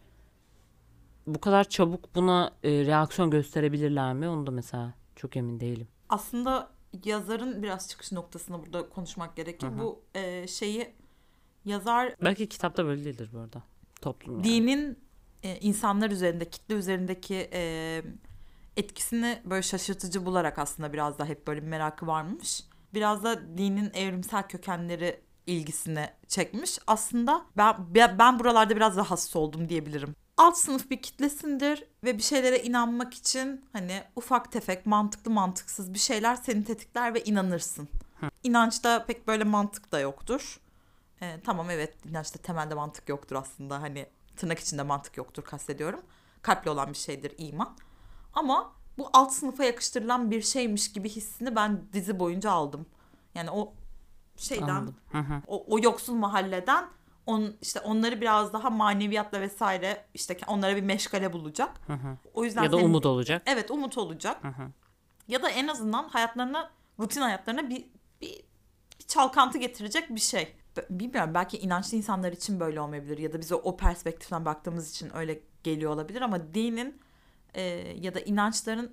bu 1.27 1.41
kadar 1.41 1.65
çabuk 1.69 2.15
buna 2.15 2.51
e, 2.65 2.71
reaksiyon 2.71 3.31
gösterebilirler 3.31 4.15
mi? 4.15 4.29
Onu 4.29 4.47
da 4.47 4.51
mesela 4.51 4.95
çok 5.17 5.37
emin 5.37 5.61
değilim. 5.61 5.89
Aslında 6.09 6.71
yazarın 7.05 7.63
biraz 7.63 7.89
çıkış 7.89 8.13
noktasını 8.13 8.63
burada 8.63 8.89
konuşmak 8.89 9.37
gerekir. 9.37 9.69
Bu 9.79 10.03
e, 10.15 10.47
şeyi 10.47 10.95
yazar 11.65 12.15
Belki 12.25 12.49
kitapta 12.49 12.85
böyle 12.85 13.05
değildir 13.05 13.31
bu 13.33 13.39
arada. 13.39 13.63
Toplum 14.01 14.35
yani. 14.35 14.45
dinin 14.45 14.99
e, 15.43 15.59
insanlar 15.61 16.11
üzerinde, 16.11 16.51
kitle 16.51 16.75
üzerindeki 16.75 17.51
e, 17.53 18.03
etkisini 18.77 19.43
böyle 19.45 19.63
şaşırtıcı 19.63 20.27
bularak 20.27 20.59
aslında 20.59 20.93
biraz 20.93 21.19
da 21.19 21.25
hep 21.25 21.47
böyle 21.47 21.63
bir 21.63 21.69
merakı 21.69 22.07
varmış. 22.07 22.65
Biraz 22.95 23.25
da 23.25 23.59
dinin 23.59 23.91
evrimsel 23.95 24.49
kökenleri 24.49 25.21
ilgisini 25.47 26.09
çekmiş. 26.29 26.79
Aslında 26.87 27.47
ben 27.57 27.75
ben 27.95 28.39
buralarda 28.39 28.77
biraz 28.77 28.97
rahatsız 28.97 29.37
oldum 29.37 29.69
diyebilirim. 29.69 30.15
Alt 30.37 30.57
sınıf 30.57 30.91
bir 30.91 31.03
kitlesindir 31.03 31.85
ve 32.05 32.19
bir 32.19 32.23
şeylere 32.23 32.63
inanmak 32.63 33.15
için 33.15 33.65
hani 33.73 34.03
ufak 34.17 34.53
tefek 34.53 34.87
mantıklı 34.87 35.31
mantıksız 35.31 35.95
bir 35.95 35.99
şeyler 35.99 36.37
seni 36.37 36.65
tetikler 36.65 37.15
ve 37.15 37.25
inanırsın. 37.25 37.89
İnançta 38.43 39.07
pek 39.07 39.27
böyle 39.27 39.45
mantık 39.45 39.93
da 39.93 40.01
yoktur. 40.01 40.61
Ee, 41.23 41.41
tamam 41.45 41.71
evet 41.71 42.07
inançta 42.07 42.39
temelde 42.39 42.75
mantık 42.75 43.09
yoktur 43.09 43.37
aslında 43.37 43.83
hani 43.83 44.07
tırnak 44.37 44.59
içinde 44.59 44.83
mantık 44.83 45.17
yoktur 45.17 45.43
kastediyorum. 45.43 46.01
Kalple 46.43 46.71
olan 46.71 46.89
bir 46.89 46.99
şeydir 46.99 47.35
iman. 47.39 47.77
Ama 48.35 48.73
bu 48.99 49.11
alt 49.13 49.33
sınıfa 49.33 49.65
yakıştırılan 49.65 50.31
bir 50.31 50.43
şeymiş 50.43 50.93
gibi 50.93 51.09
hissini 51.09 51.57
ben 51.57 51.83
dizi 51.93 52.19
boyunca 52.19 52.51
aldım. 52.51 52.87
Yani 53.35 53.51
o 53.51 53.75
şeyden 54.37 54.89
o, 55.47 55.65
o 55.69 55.79
yoksul 55.83 56.15
mahalleden 56.15 56.89
on, 57.27 57.57
işte 57.63 57.81
onları 57.81 58.21
biraz 58.21 58.53
daha 58.53 58.71
maneviyatla 58.71 59.41
vesaire 59.41 60.05
işte 60.15 60.37
onlara 60.47 60.77
bir 60.77 60.83
meşgale 60.83 61.33
bulacak. 61.33 61.71
Hı 61.87 61.93
hı. 61.93 62.17
O 62.35 62.45
yüzden 62.45 62.63
Ya 62.63 62.73
da 62.73 62.77
senin- 62.77 62.89
umut 62.89 63.07
olacak. 63.07 63.43
Evet 63.47 63.71
umut 63.71 63.99
olacak. 63.99 64.45
Hı 64.45 64.49
hı. 64.49 64.69
Ya 65.29 65.43
da 65.43 65.51
en 65.51 65.69
azından 65.69 66.09
hayatlarına 66.09 66.71
rutin 67.01 67.21
hayatlarına 67.21 67.71
bir, 67.71 67.85
bir, 68.21 68.43
bir 69.01 69.07
çalkantı 69.07 69.59
getirecek 69.59 70.11
bir 70.11 70.21
şey. 70.21 70.55
Bilmiyorum 70.91 71.35
belki 71.35 71.59
inançlı 71.59 71.97
insanlar 71.97 72.33
için 72.33 72.61
böyle 72.61 72.81
olmayabilir 72.81 73.19
ya 73.19 73.33
da 73.33 73.41
bize 73.41 73.55
o 73.55 73.77
perspektiften 73.77 74.45
baktığımız 74.45 74.91
için 74.91 75.17
öyle 75.17 75.41
geliyor 75.63 75.93
olabilir 75.93 76.21
ama 76.21 76.55
dinin 76.55 77.01
e, 77.55 77.63
ya 78.01 78.15
da 78.15 78.21
inançların 78.21 78.93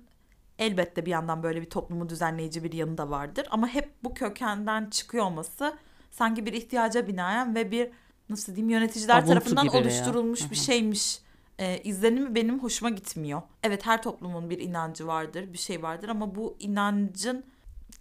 elbette 0.58 1.06
bir 1.06 1.10
yandan 1.10 1.42
böyle 1.42 1.60
bir 1.60 1.70
toplumu 1.70 2.08
düzenleyici 2.08 2.64
bir 2.64 2.72
yanı 2.72 2.98
da 2.98 3.10
vardır. 3.10 3.46
Ama 3.50 3.68
hep 3.68 4.04
bu 4.04 4.14
kökenden 4.14 4.90
çıkıyor 4.90 5.24
olması 5.24 5.78
sanki 6.10 6.46
bir 6.46 6.52
ihtiyaca 6.52 7.06
binaen 7.06 7.54
ve 7.54 7.70
bir 7.70 7.90
nasıl 8.28 8.56
diyeyim 8.56 8.70
yöneticiler 8.70 9.14
Avuntu 9.14 9.28
tarafından 9.28 9.68
oluşturulmuş 9.68 10.50
bir 10.50 10.56
şeymiş 10.56 11.18
e, 11.58 11.78
izlenimi 11.78 12.34
benim 12.34 12.62
hoşuma 12.62 12.90
gitmiyor. 12.90 13.42
Evet 13.62 13.86
her 13.86 14.02
toplumun 14.02 14.50
bir 14.50 14.58
inancı 14.58 15.06
vardır, 15.06 15.52
bir 15.52 15.58
şey 15.58 15.82
vardır 15.82 16.08
ama 16.08 16.34
bu 16.34 16.56
inancın 16.58 17.44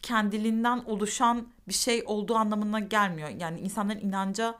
kendiliğinden 0.02 0.78
oluşan 0.86 1.48
bir 1.68 1.74
şey 1.74 2.04
olduğu 2.06 2.36
anlamına 2.36 2.80
gelmiyor. 2.80 3.30
Yani 3.30 3.60
insanların 3.60 4.00
inanca 4.00 4.56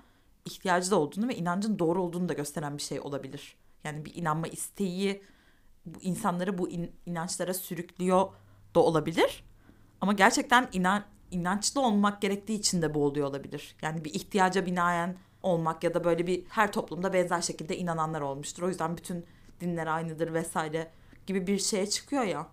ihtiyacı 0.45 0.91
da 0.91 0.99
olduğunu 0.99 1.28
ve 1.28 1.36
inancın 1.36 1.80
doğru 1.80 2.04
olduğunu 2.04 2.30
da 2.30 2.34
gösteren 2.34 2.78
bir 2.78 2.82
şey 2.82 2.99
olabilir. 2.99 3.56
Yani 3.84 4.06
bir 4.06 4.15
inanma 4.15 4.47
isteği 4.47 5.21
bu 5.86 6.02
insanları 6.02 6.58
bu 6.58 6.69
in- 6.69 6.91
inançlara 7.06 7.54
sürüklüyor 7.54 8.30
da 8.76 8.80
olabilir. 8.80 9.43
Ama 10.02 10.13
gerçekten 10.13 10.69
inan 10.73 11.04
inançlı 11.32 11.82
olmak 11.82 12.21
gerektiği 12.21 12.60
için 12.60 12.82
de 12.82 12.93
bu 12.93 13.06
oluyor 13.06 13.28
olabilir. 13.28 13.76
Yani 13.82 14.06
bir 14.06 14.13
ihtiyaca 14.13 14.65
binaen 14.65 15.17
olmak 15.43 15.84
ya 15.84 15.93
da 15.93 16.03
böyle 16.03 16.27
bir 16.27 16.43
her 16.49 16.71
toplumda 16.71 17.13
benzer 17.13 17.41
şekilde 17.41 17.77
inananlar 17.77 18.21
olmuştur. 18.21 18.63
O 18.63 18.67
yüzden 18.67 18.97
bütün 18.97 19.25
dinler 19.60 19.88
aynıdır 19.88 20.34
vesaire 20.34 20.91
gibi 21.27 21.47
bir 21.47 21.58
şeye 21.60 21.88
çıkıyor 21.88 22.23
ya. 22.23 22.47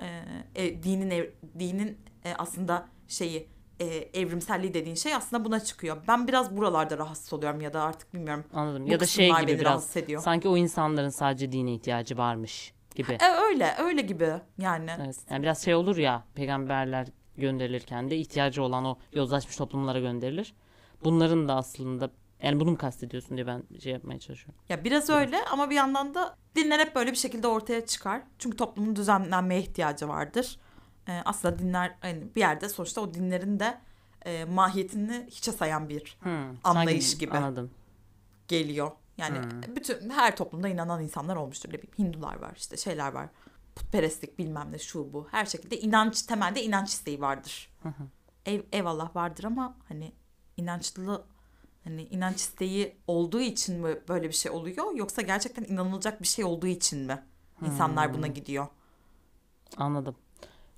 Ee, 0.00 0.64
e, 0.64 0.82
dinin 0.82 1.10
ev- 1.10 1.30
dinin 1.58 1.98
e, 2.24 2.34
aslında 2.38 2.88
şeyi 3.08 3.48
e, 3.80 3.86
evrimselliği 4.20 4.74
dediğin 4.74 4.96
şey 4.96 5.14
aslında 5.14 5.44
buna 5.44 5.60
çıkıyor. 5.60 5.96
Ben 6.08 6.28
biraz 6.28 6.56
buralarda 6.56 6.98
rahatsız 6.98 7.32
oluyorum 7.32 7.60
ya 7.60 7.72
da 7.72 7.82
artık 7.82 8.14
bilmiyorum. 8.14 8.44
Anladım. 8.54 8.86
Ya 8.86 9.00
da 9.00 9.06
şey 9.06 9.30
gibi 9.40 9.46
biraz 9.46 9.64
rahatsız 9.64 9.96
ediyor. 9.96 10.22
sanki 10.22 10.48
o 10.48 10.56
insanların 10.56 11.08
sadece 11.08 11.52
dine 11.52 11.74
ihtiyacı 11.74 12.18
varmış 12.18 12.74
gibi. 12.94 13.12
E, 13.12 13.28
öyle 13.48 13.74
öyle 13.78 14.02
gibi 14.02 14.32
yani. 14.58 14.90
Evet. 15.04 15.16
Yani 15.30 15.42
biraz 15.42 15.64
şey 15.64 15.74
olur 15.74 15.96
ya 15.96 16.24
peygamberler 16.34 17.06
gönderilirken 17.36 18.10
de 18.10 18.16
ihtiyacı 18.16 18.62
olan 18.62 18.84
o 18.84 18.98
yozlaşmış 19.12 19.56
toplumlara 19.56 20.00
gönderilir. 20.00 20.54
Bunların 21.04 21.48
da 21.48 21.54
aslında 21.54 22.10
yani 22.42 22.60
bunu 22.60 22.70
mu 22.70 22.78
kastediyorsun 22.78 23.36
diye 23.36 23.46
ben 23.46 23.62
şey 23.82 23.92
yapmaya 23.92 24.18
çalışıyorum. 24.20 24.54
Ya 24.68 24.84
biraz 24.84 25.10
öyle 25.10 25.44
ama 25.44 25.70
bir 25.70 25.74
yandan 25.74 26.14
da 26.14 26.36
dinler 26.56 26.78
hep 26.80 26.94
böyle 26.94 27.10
bir 27.10 27.16
şekilde 27.16 27.46
ortaya 27.46 27.86
çıkar. 27.86 28.22
Çünkü 28.38 28.56
toplumun 28.56 28.96
düzenlenmeye 28.96 29.60
ihtiyacı 29.60 30.08
vardır. 30.08 30.58
Ee, 31.08 31.20
aslında 31.24 31.58
dinler 31.58 31.96
hani 32.00 32.34
bir 32.34 32.40
yerde 32.40 32.68
sonuçta 32.68 33.00
o 33.00 33.14
dinlerin 33.14 33.60
de 33.60 33.78
e, 34.24 34.44
mahiyetini 34.44 35.26
hiçe 35.30 35.52
sayan 35.52 35.88
bir 35.88 36.16
Hmm, 36.20 36.56
Anlayış 36.64 37.06
sanki- 37.06 37.18
gibi. 37.26 37.36
Anladım. 37.36 37.70
geliyor. 38.48 38.90
Yani 39.18 39.38
bütün 39.76 40.10
her 40.10 40.36
toplumda 40.36 40.68
inanan 40.68 41.02
insanlar 41.02 41.36
olmuştur. 41.36 41.68
Ne 41.68 41.72
bileyim 41.72 41.98
Hindular 41.98 42.36
var 42.36 42.52
işte 42.56 42.76
şeyler 42.76 43.12
var. 43.12 43.28
Putperestlik 43.76 44.38
bilmem 44.38 44.72
ne 44.72 44.78
şu 44.78 45.12
bu. 45.12 45.28
Her 45.30 45.44
şekilde 45.46 45.80
inanç 45.80 46.22
temelde 46.22 46.62
inanç 46.62 46.88
isteği 46.88 47.20
vardır. 47.20 47.70
Ev, 48.46 48.60
eyvallah 48.72 49.16
vardır 49.16 49.44
ama 49.44 49.76
hani 49.88 50.12
inançlı 50.56 51.24
hani 51.84 52.02
inanç 52.02 52.36
isteği 52.36 52.96
olduğu 53.06 53.40
için 53.40 53.80
mi 53.80 53.96
böyle 54.08 54.28
bir 54.28 54.34
şey 54.34 54.52
oluyor 54.52 54.94
yoksa 54.94 55.22
gerçekten 55.22 55.64
inanılacak 55.64 56.22
bir 56.22 56.26
şey 56.26 56.44
olduğu 56.44 56.66
için 56.66 56.98
mi 57.06 57.22
insanlar 57.66 58.14
buna 58.14 58.26
gidiyor? 58.26 58.66
Anladım. 59.76 60.16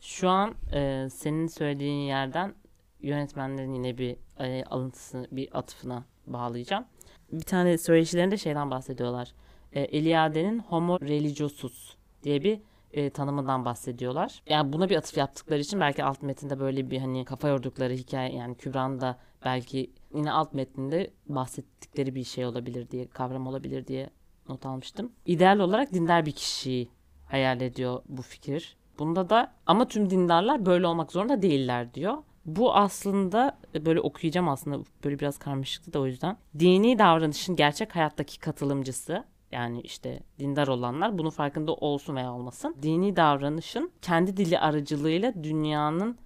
Şu 0.01 0.29
an 0.29 0.55
e, 0.73 1.09
senin 1.11 1.47
söylediğin 1.47 2.07
yerden 2.07 2.55
yönetmenlerin 3.01 3.75
yine 3.75 3.99
bir 3.99 4.17
e, 4.39 4.65
alıntısını, 4.65 5.27
bir 5.31 5.59
atıfına 5.59 6.05
bağlayacağım. 6.27 6.85
Bir 7.33 7.43
tane 7.43 7.79
söyleşilerinde 7.79 8.37
şeyden 8.37 8.71
bahsediyorlar. 8.71 9.33
e, 9.73 9.81
Eliade'nin 9.81 10.59
Homo 10.59 11.01
religiosus 11.01 11.97
diye 12.23 12.43
bir 12.43 12.61
e, 12.93 13.11
tanımından 13.11 13.65
bahsediyorlar. 13.65 14.43
Yani 14.47 14.73
buna 14.73 14.89
bir 14.89 14.97
atıf 14.97 15.17
yaptıkları 15.17 15.61
için 15.61 15.81
belki 15.81 16.05
alt 16.05 16.23
metinde 16.23 16.61
böyle 16.61 16.91
bir 16.91 16.99
hani 16.99 17.25
kafa 17.25 17.49
yordukları 17.49 17.93
hikaye 17.93 18.35
yani 18.35 18.57
Kübra'nın 18.57 19.01
da 19.01 19.19
belki 19.45 19.91
yine 20.15 20.33
alt 20.33 20.55
metninde 20.55 21.11
bahsettikleri 21.27 22.15
bir 22.15 22.25
şey 22.25 22.47
olabilir 22.47 22.91
diye 22.91 23.07
kavram 23.07 23.47
olabilir 23.47 23.87
diye 23.87 24.11
not 24.49 24.67
almıştım. 24.67 25.13
İdeal 25.27 25.59
olarak 25.59 25.93
dindar 25.93 26.27
bir 26.27 26.33
kişiyi 26.33 26.89
hayal 27.27 27.61
ediyor 27.61 28.03
bu 28.09 28.23
fikir. 28.23 28.77
Bunda 28.99 29.31
da 29.31 29.53
ama 29.67 29.89
tüm 29.89 30.11
dindarlar 30.11 30.67
böyle 30.67 30.87
olmak 30.87 31.13
zorunda 31.13 31.43
değiller 31.43 31.95
diyor. 31.95 32.17
Bu 32.47 32.75
aslında 32.75 33.59
böyle 33.87 34.01
okuyacağım 34.01 34.49
aslında 34.49 34.85
böyle 35.05 35.19
biraz 35.19 35.39
karmaşıktı 35.39 35.93
da 35.93 36.01
o 36.01 36.07
yüzden. 36.07 36.37
Dini 36.59 36.99
davranışın 36.99 37.57
gerçek 37.57 37.97
hayattaki 37.97 38.39
katılımcısı 38.39 39.25
yani 39.53 39.81
işte 39.81 40.21
dindar 40.39 40.69
olanlar 40.69 41.19
bunun 41.19 41.31
farkında 41.31 41.75
olsun 41.75 42.17
veya 42.17 42.33
olmasın. 42.33 42.77
Dini 42.83 43.17
davranışın 43.17 43.91
kendi 44.03 44.37
dili 44.37 44.59
aracılığıyla 44.59 45.45
dünyanın 45.45 46.19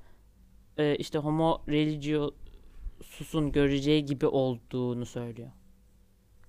e, 0.78 0.96
işte 0.96 1.18
homo 1.18 1.62
religiosus'un 2.98 3.52
göreceği 3.52 4.04
gibi 4.04 4.26
olduğunu 4.26 5.06
söylüyor. 5.06 5.50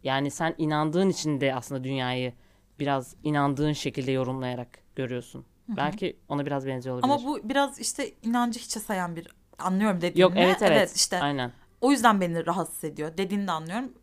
Yani 0.03 0.31
sen 0.31 0.55
inandığın 0.57 1.09
için 1.09 1.41
de 1.41 1.55
aslında 1.55 1.83
dünyayı 1.83 2.33
biraz 2.79 3.15
inandığın 3.23 3.73
şekilde 3.73 4.11
yorumlayarak 4.11 4.79
görüyorsun. 4.95 5.45
Hı-hı. 5.67 5.77
Belki 5.77 6.19
ona 6.29 6.45
biraz 6.45 6.67
benziyor 6.67 6.95
olabilir. 6.95 7.13
Ama 7.13 7.25
bu 7.25 7.49
biraz 7.49 7.79
işte 7.79 8.13
inancı 8.23 8.59
hiçe 8.59 8.79
sayan 8.79 9.15
bir 9.15 9.27
anlıyorum 9.57 10.01
dediğini. 10.01 10.21
Yok 10.21 10.33
evet 10.35 10.61
evet, 10.61 10.71
evet 10.71 10.95
işte. 10.95 11.21
Aynen. 11.21 11.51
O 11.81 11.91
yüzden 11.91 12.21
beni 12.21 12.45
rahatsız 12.45 12.83
ediyor. 12.83 13.17
Dediğini 13.17 13.47
de 13.47 13.51
anlıyorum. 13.51 13.93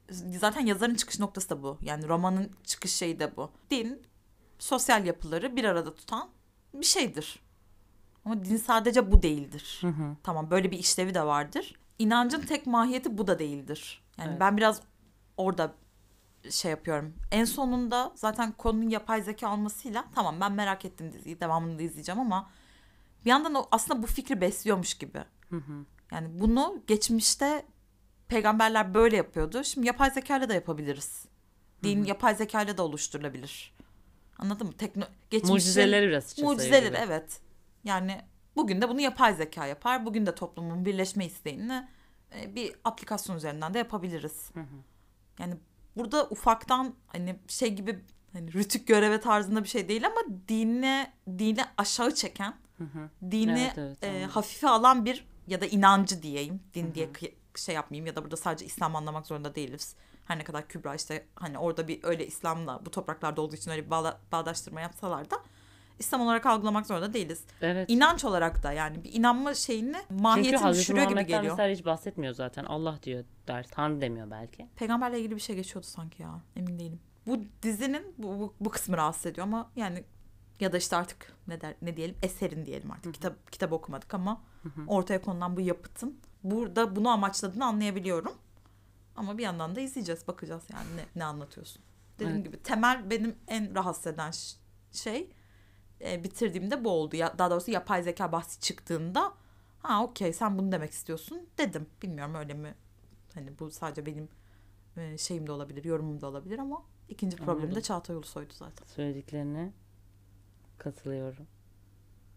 Zaten 0.41 0.67
yazarın 0.67 0.95
çıkış 0.95 1.19
noktası 1.19 1.51
da 1.51 1.63
bu. 1.63 1.79
Yani 1.83 2.09
romanın 2.09 2.51
çıkış 2.65 2.93
şeyi 2.93 3.21
de 3.21 3.37
bu. 3.37 3.51
Din 3.71 4.03
sosyal 4.59 5.07
yapıları 5.07 5.57
bir 5.57 5.65
arada 5.65 5.95
tutan 5.95 6.29
bir 6.75 6.87
şeydir. 6.87 7.39
Ama 8.25 8.45
din 8.45 8.57
sadece 8.57 9.13
bu 9.13 9.23
değildir. 9.23 9.79
Hı 9.81 9.89
hı. 9.89 10.17
Tamam 10.23 10.51
böyle 10.51 10.71
bir 10.71 10.79
işlevi 10.79 11.15
de 11.15 11.27
vardır. 11.27 11.75
İnancın 11.99 12.41
tek 12.41 12.67
mahiyeti 12.67 13.19
bu 13.19 13.27
da 13.27 13.39
değildir. 13.39 14.05
Yani 14.19 14.31
evet. 14.31 14.41
ben 14.41 14.57
biraz 14.57 14.81
orada 15.37 15.75
şey 16.51 16.71
yapıyorum. 16.71 17.15
En 17.31 17.45
sonunda 17.45 18.13
zaten 18.15 18.53
konunun 18.53 18.89
yapay 18.89 19.23
zeka 19.23 19.53
olmasıyla 19.53 20.05
tamam 20.15 20.41
ben 20.41 20.53
merak 20.53 20.85
ettim 20.85 21.13
diziyi 21.13 21.41
devamını 21.41 21.79
da 21.79 21.83
izleyeceğim 21.83 22.21
ama 22.21 22.51
bir 23.25 23.31
yandan 23.31 23.55
o 23.55 23.69
aslında 23.71 24.03
bu 24.03 24.07
fikri 24.07 24.41
besliyormuş 24.41 24.95
gibi. 24.95 25.25
Hı 25.51 25.57
hı. 25.57 25.85
Yani 26.13 26.41
bunu 26.41 26.83
geçmişte 26.87 27.67
peygamberler 28.29 28.95
böyle 28.95 29.17
yapıyordu. 29.17 29.65
Şimdi 29.65 29.87
yapay 29.87 30.11
zekayla 30.11 30.49
da 30.49 30.55
yapabiliriz. 30.55 31.25
Din 31.83 31.99
Hı-hı. 31.99 32.09
yapay 32.09 32.35
zekayla 32.35 32.77
da 32.77 32.83
oluşturulabilir. 32.83 33.77
Anladın 34.39 34.67
mı? 34.67 34.73
Tekno 34.73 35.05
geçmişin 35.31 35.55
mucizeleri 35.55 36.09
biraz 36.09 36.39
mucizeleri 36.39 36.87
gibi. 36.87 36.97
evet. 36.97 37.41
Yani 37.85 38.21
bugün 38.57 38.83
de 38.83 38.89
bunu 38.89 39.01
yapay 39.01 39.35
zeka 39.35 39.67
yapar. 39.67 40.07
Bugün 40.07 40.27
de 40.27 40.35
toplumun 40.35 40.85
birleşme 40.85 41.27
isteğini 41.27 41.89
e, 42.35 42.55
bir 42.55 42.73
aplikasyon 42.85 43.37
üzerinden 43.37 43.75
de 43.75 43.79
yapabiliriz. 43.79 44.51
Hı 44.55 44.61
hı. 44.61 44.77
Yani 45.39 45.55
burada 45.97 46.29
ufaktan 46.29 46.95
hani 47.07 47.37
şey 47.49 47.75
gibi 47.75 48.05
hani 48.33 48.53
rütük 48.53 48.89
göreve 48.89 49.21
tarzında 49.21 49.63
bir 49.63 49.69
şey 49.69 49.89
değil 49.89 50.07
ama 50.07 50.21
dine 50.49 51.13
dine 51.39 51.65
aşağı 51.77 52.15
çeken, 52.15 52.55
hı 52.79 52.85
hı. 52.85 53.31
dini 53.31 53.73
evet, 53.77 53.99
evet, 54.03 54.05
e, 54.05 54.25
hafife 54.25 54.69
alan 54.69 55.05
bir 55.05 55.27
ya 55.47 55.61
da 55.61 55.67
inancı 55.67 56.23
diyeyim. 56.23 56.61
Din 56.75 56.95
diye 56.95 57.11
şey 57.55 57.75
yapmayayım 57.75 58.07
ya 58.07 58.17
da 58.17 58.23
burada 58.23 58.37
sadece 58.37 58.65
İslam 58.65 58.97
anlamak 58.97 59.27
zorunda 59.27 59.55
değiliz. 59.55 59.95
Her 60.25 60.39
ne 60.39 60.45
kadar 60.45 60.69
Kübra 60.69 60.95
işte 60.95 61.27
hani 61.35 61.59
orada 61.59 61.89
bir 61.89 62.05
öyle 62.05 62.27
İslam'la 62.27 62.87
bu 62.87 62.91
topraklarda 62.91 63.41
olduğu 63.41 63.57
için 63.57 63.71
öyle 63.71 63.87
bir 63.87 63.91
bağdaştırma 64.33 64.81
yapsalar 64.81 65.31
da 65.31 65.37
İslam 65.99 66.21
olarak 66.21 66.47
algılamak 66.47 66.87
zorunda 66.87 67.13
değiliz. 67.13 67.45
Evet. 67.63 67.91
İnanç 67.91 68.25
olarak 68.25 68.63
da 68.63 68.73
yani 68.73 69.05
bir 69.05 69.13
inanma 69.13 69.55
şeyini 69.55 69.97
mahiyetini 70.11 70.59
Çünkü 70.59 70.75
düşürüyor 70.79 71.09
gibi 71.09 71.27
geliyor. 71.27 71.57
Çünkü 71.59 71.73
hiç 71.73 71.85
bahsetmiyor 71.85 72.35
zaten. 72.35 72.65
Allah 72.65 72.99
diyor 73.03 73.25
der. 73.49 73.67
Tanrı 73.71 74.01
demiyor 74.01 74.31
belki. 74.31 74.69
Peygamberle 74.77 75.19
ilgili 75.19 75.35
bir 75.35 75.41
şey 75.41 75.57
geçiyordu 75.57 75.87
sanki 75.87 76.23
ya. 76.23 76.41
Emin 76.57 76.79
değilim. 76.79 77.01
Bu 77.27 77.39
dizinin 77.63 78.15
bu, 78.19 78.29
bu, 78.41 78.55
bu 78.61 78.71
kısmı 78.71 78.97
rahatsız 78.97 79.27
ediyor 79.27 79.47
ama 79.47 79.71
yani 79.77 80.05
ya 80.61 80.73
da 80.73 80.79
işte 80.79 80.97
artık 80.97 81.33
ne 81.49 81.61
der 81.61 81.75
ne 81.83 81.97
diyelim 81.97 82.17
eserin 82.23 82.67
diyelim 82.67 82.91
artık. 82.91 83.15
Kitap 83.15 83.53
kitap 83.53 83.73
okumadık 83.73 84.15
ama 84.15 84.43
ortaya 84.87 85.23
konulan 85.23 85.57
bu 85.57 85.61
yapıtın 85.61 86.21
burada 86.45 86.97
bunu 86.97 87.09
amaçladığını 87.09 87.65
anlayabiliyorum. 87.65 88.33
Ama 89.17 89.39
bir 89.39 89.43
yandan 89.43 89.77
da 89.77 89.81
izleyeceğiz, 89.81 90.29
bakacağız 90.29 90.63
yani 90.73 90.87
ne, 90.97 91.05
ne 91.17 91.25
anlatıyorsun. 91.25 91.83
Dediğim 92.19 92.37
evet. 92.37 92.45
gibi 92.45 92.63
temel 92.63 93.11
benim 93.11 93.35
en 93.49 93.75
rahatsız 93.75 94.07
eden 94.07 94.33
şey 94.93 95.31
e, 96.01 96.25
bitirdiğimde 96.25 96.85
bu 96.85 96.91
oldu. 96.91 97.17
Ya, 97.17 97.39
daha 97.39 97.51
doğrusu 97.51 97.71
yapay 97.71 98.03
zeka 98.03 98.33
bahsi 98.33 98.61
çıktığında 98.61 99.33
ha 99.79 100.05
okey 100.05 100.33
sen 100.33 100.59
bunu 100.59 100.73
demek 100.73 100.91
istiyorsun 100.91 101.47
dedim. 101.59 101.87
Bilmiyorum 102.03 102.35
öyle 102.35 102.55
mi? 102.55 102.75
Hani 103.35 103.59
bu 103.59 103.71
sadece 103.71 104.07
benim 104.07 104.29
e, 104.97 105.19
şeyim 105.19 105.47
de 105.47 105.53
olabilir, 105.53 105.85
yorumum 105.85 106.21
da 106.21 106.27
olabilir 106.27 106.59
ama 106.59 106.83
ikinci 107.09 107.37
problem 107.37 107.75
de 107.75 107.81
Çağatay 107.81 108.17
Ulusoy'du 108.17 108.53
zaten. 108.53 108.87
Söylediklerine 108.87 109.73
katılıyorum. 110.79 111.47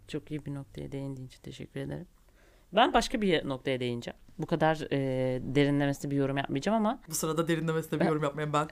Çok 0.08 0.32
iyi 0.32 0.46
bir 0.46 0.54
noktaya 0.54 0.92
değindiğin 0.92 1.28
için 1.28 1.42
teşekkür 1.42 1.80
ederim. 1.80 2.08
Ben 2.74 2.94
başka 2.94 3.22
bir 3.22 3.48
noktaya 3.50 3.80
değineceğim. 3.80 4.18
Bu 4.38 4.46
kadar 4.46 4.88
e, 4.92 4.98
derinlemesine 5.44 6.12
bir 6.12 6.16
yorum 6.16 6.38
yapmayacağım 6.38 6.78
ama. 6.78 7.00
Bu 7.10 7.16
sırada 7.16 7.48
derinlemesine 7.48 8.00
bir 8.00 8.06
yorum 8.10 8.24
yapmayayım 8.24 8.54
ben. 8.54 8.68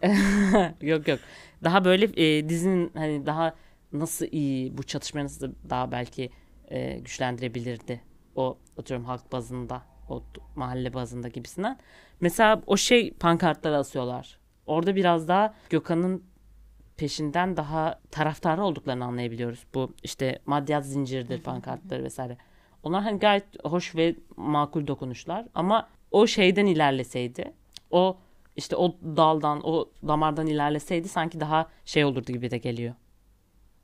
yok 0.88 1.08
yok. 1.08 1.20
Daha 1.64 1.86
böyle 1.86 2.06
e, 2.38 2.50
dizinin 2.50 2.92
hani 2.94 3.26
daha 3.26 3.56
nasıl 3.94 4.26
iyi 4.32 4.78
bu 4.78 4.84
çatışmayı 4.84 5.26
nasıl 5.26 5.54
daha 5.70 5.92
belki 5.92 6.30
e, 6.68 6.98
güçlendirebilirdi. 6.98 8.02
O 8.36 8.58
atıyorum 8.78 9.06
halk 9.06 9.32
bazında, 9.32 9.82
o 10.10 10.24
mahalle 10.56 10.94
bazında 10.94 11.28
gibisinden. 11.28 11.80
Mesela 12.22 12.62
o 12.68 12.78
şey 12.78 13.12
pankartları 13.14 13.78
asıyorlar. 13.78 14.40
Orada 14.66 14.96
biraz 14.96 15.28
daha 15.28 15.54
Gökhan'ın 15.70 16.24
peşinden 16.98 17.58
daha 17.58 18.00
taraftarı 18.12 18.64
olduklarını 18.64 19.06
anlayabiliyoruz. 19.06 19.64
Bu 19.74 19.94
işte 20.04 20.40
maddiyat 20.46 20.86
zinciridir 20.86 21.44
pankartları 21.44 22.04
vesaire. 22.04 22.38
Onlar 22.84 23.04
hani 23.04 23.20
gayet 23.20 23.66
hoş 23.66 23.96
ve 23.96 24.16
makul 24.36 24.88
dokunuşlar 24.88 25.46
ama 25.56 25.90
o 26.12 26.28
şeyden 26.28 26.66
ilerleseydi 26.66 27.54
o 27.92 28.18
işte 28.56 28.76
o 28.76 28.96
daldan 29.02 29.62
o 29.64 29.90
damardan 30.08 30.48
ilerleseydi 30.48 31.08
sanki 31.08 31.40
daha 31.40 31.68
şey 31.86 32.06
olurdu 32.06 32.32
gibi 32.32 32.52
de 32.52 32.58
geliyor. 32.58 32.94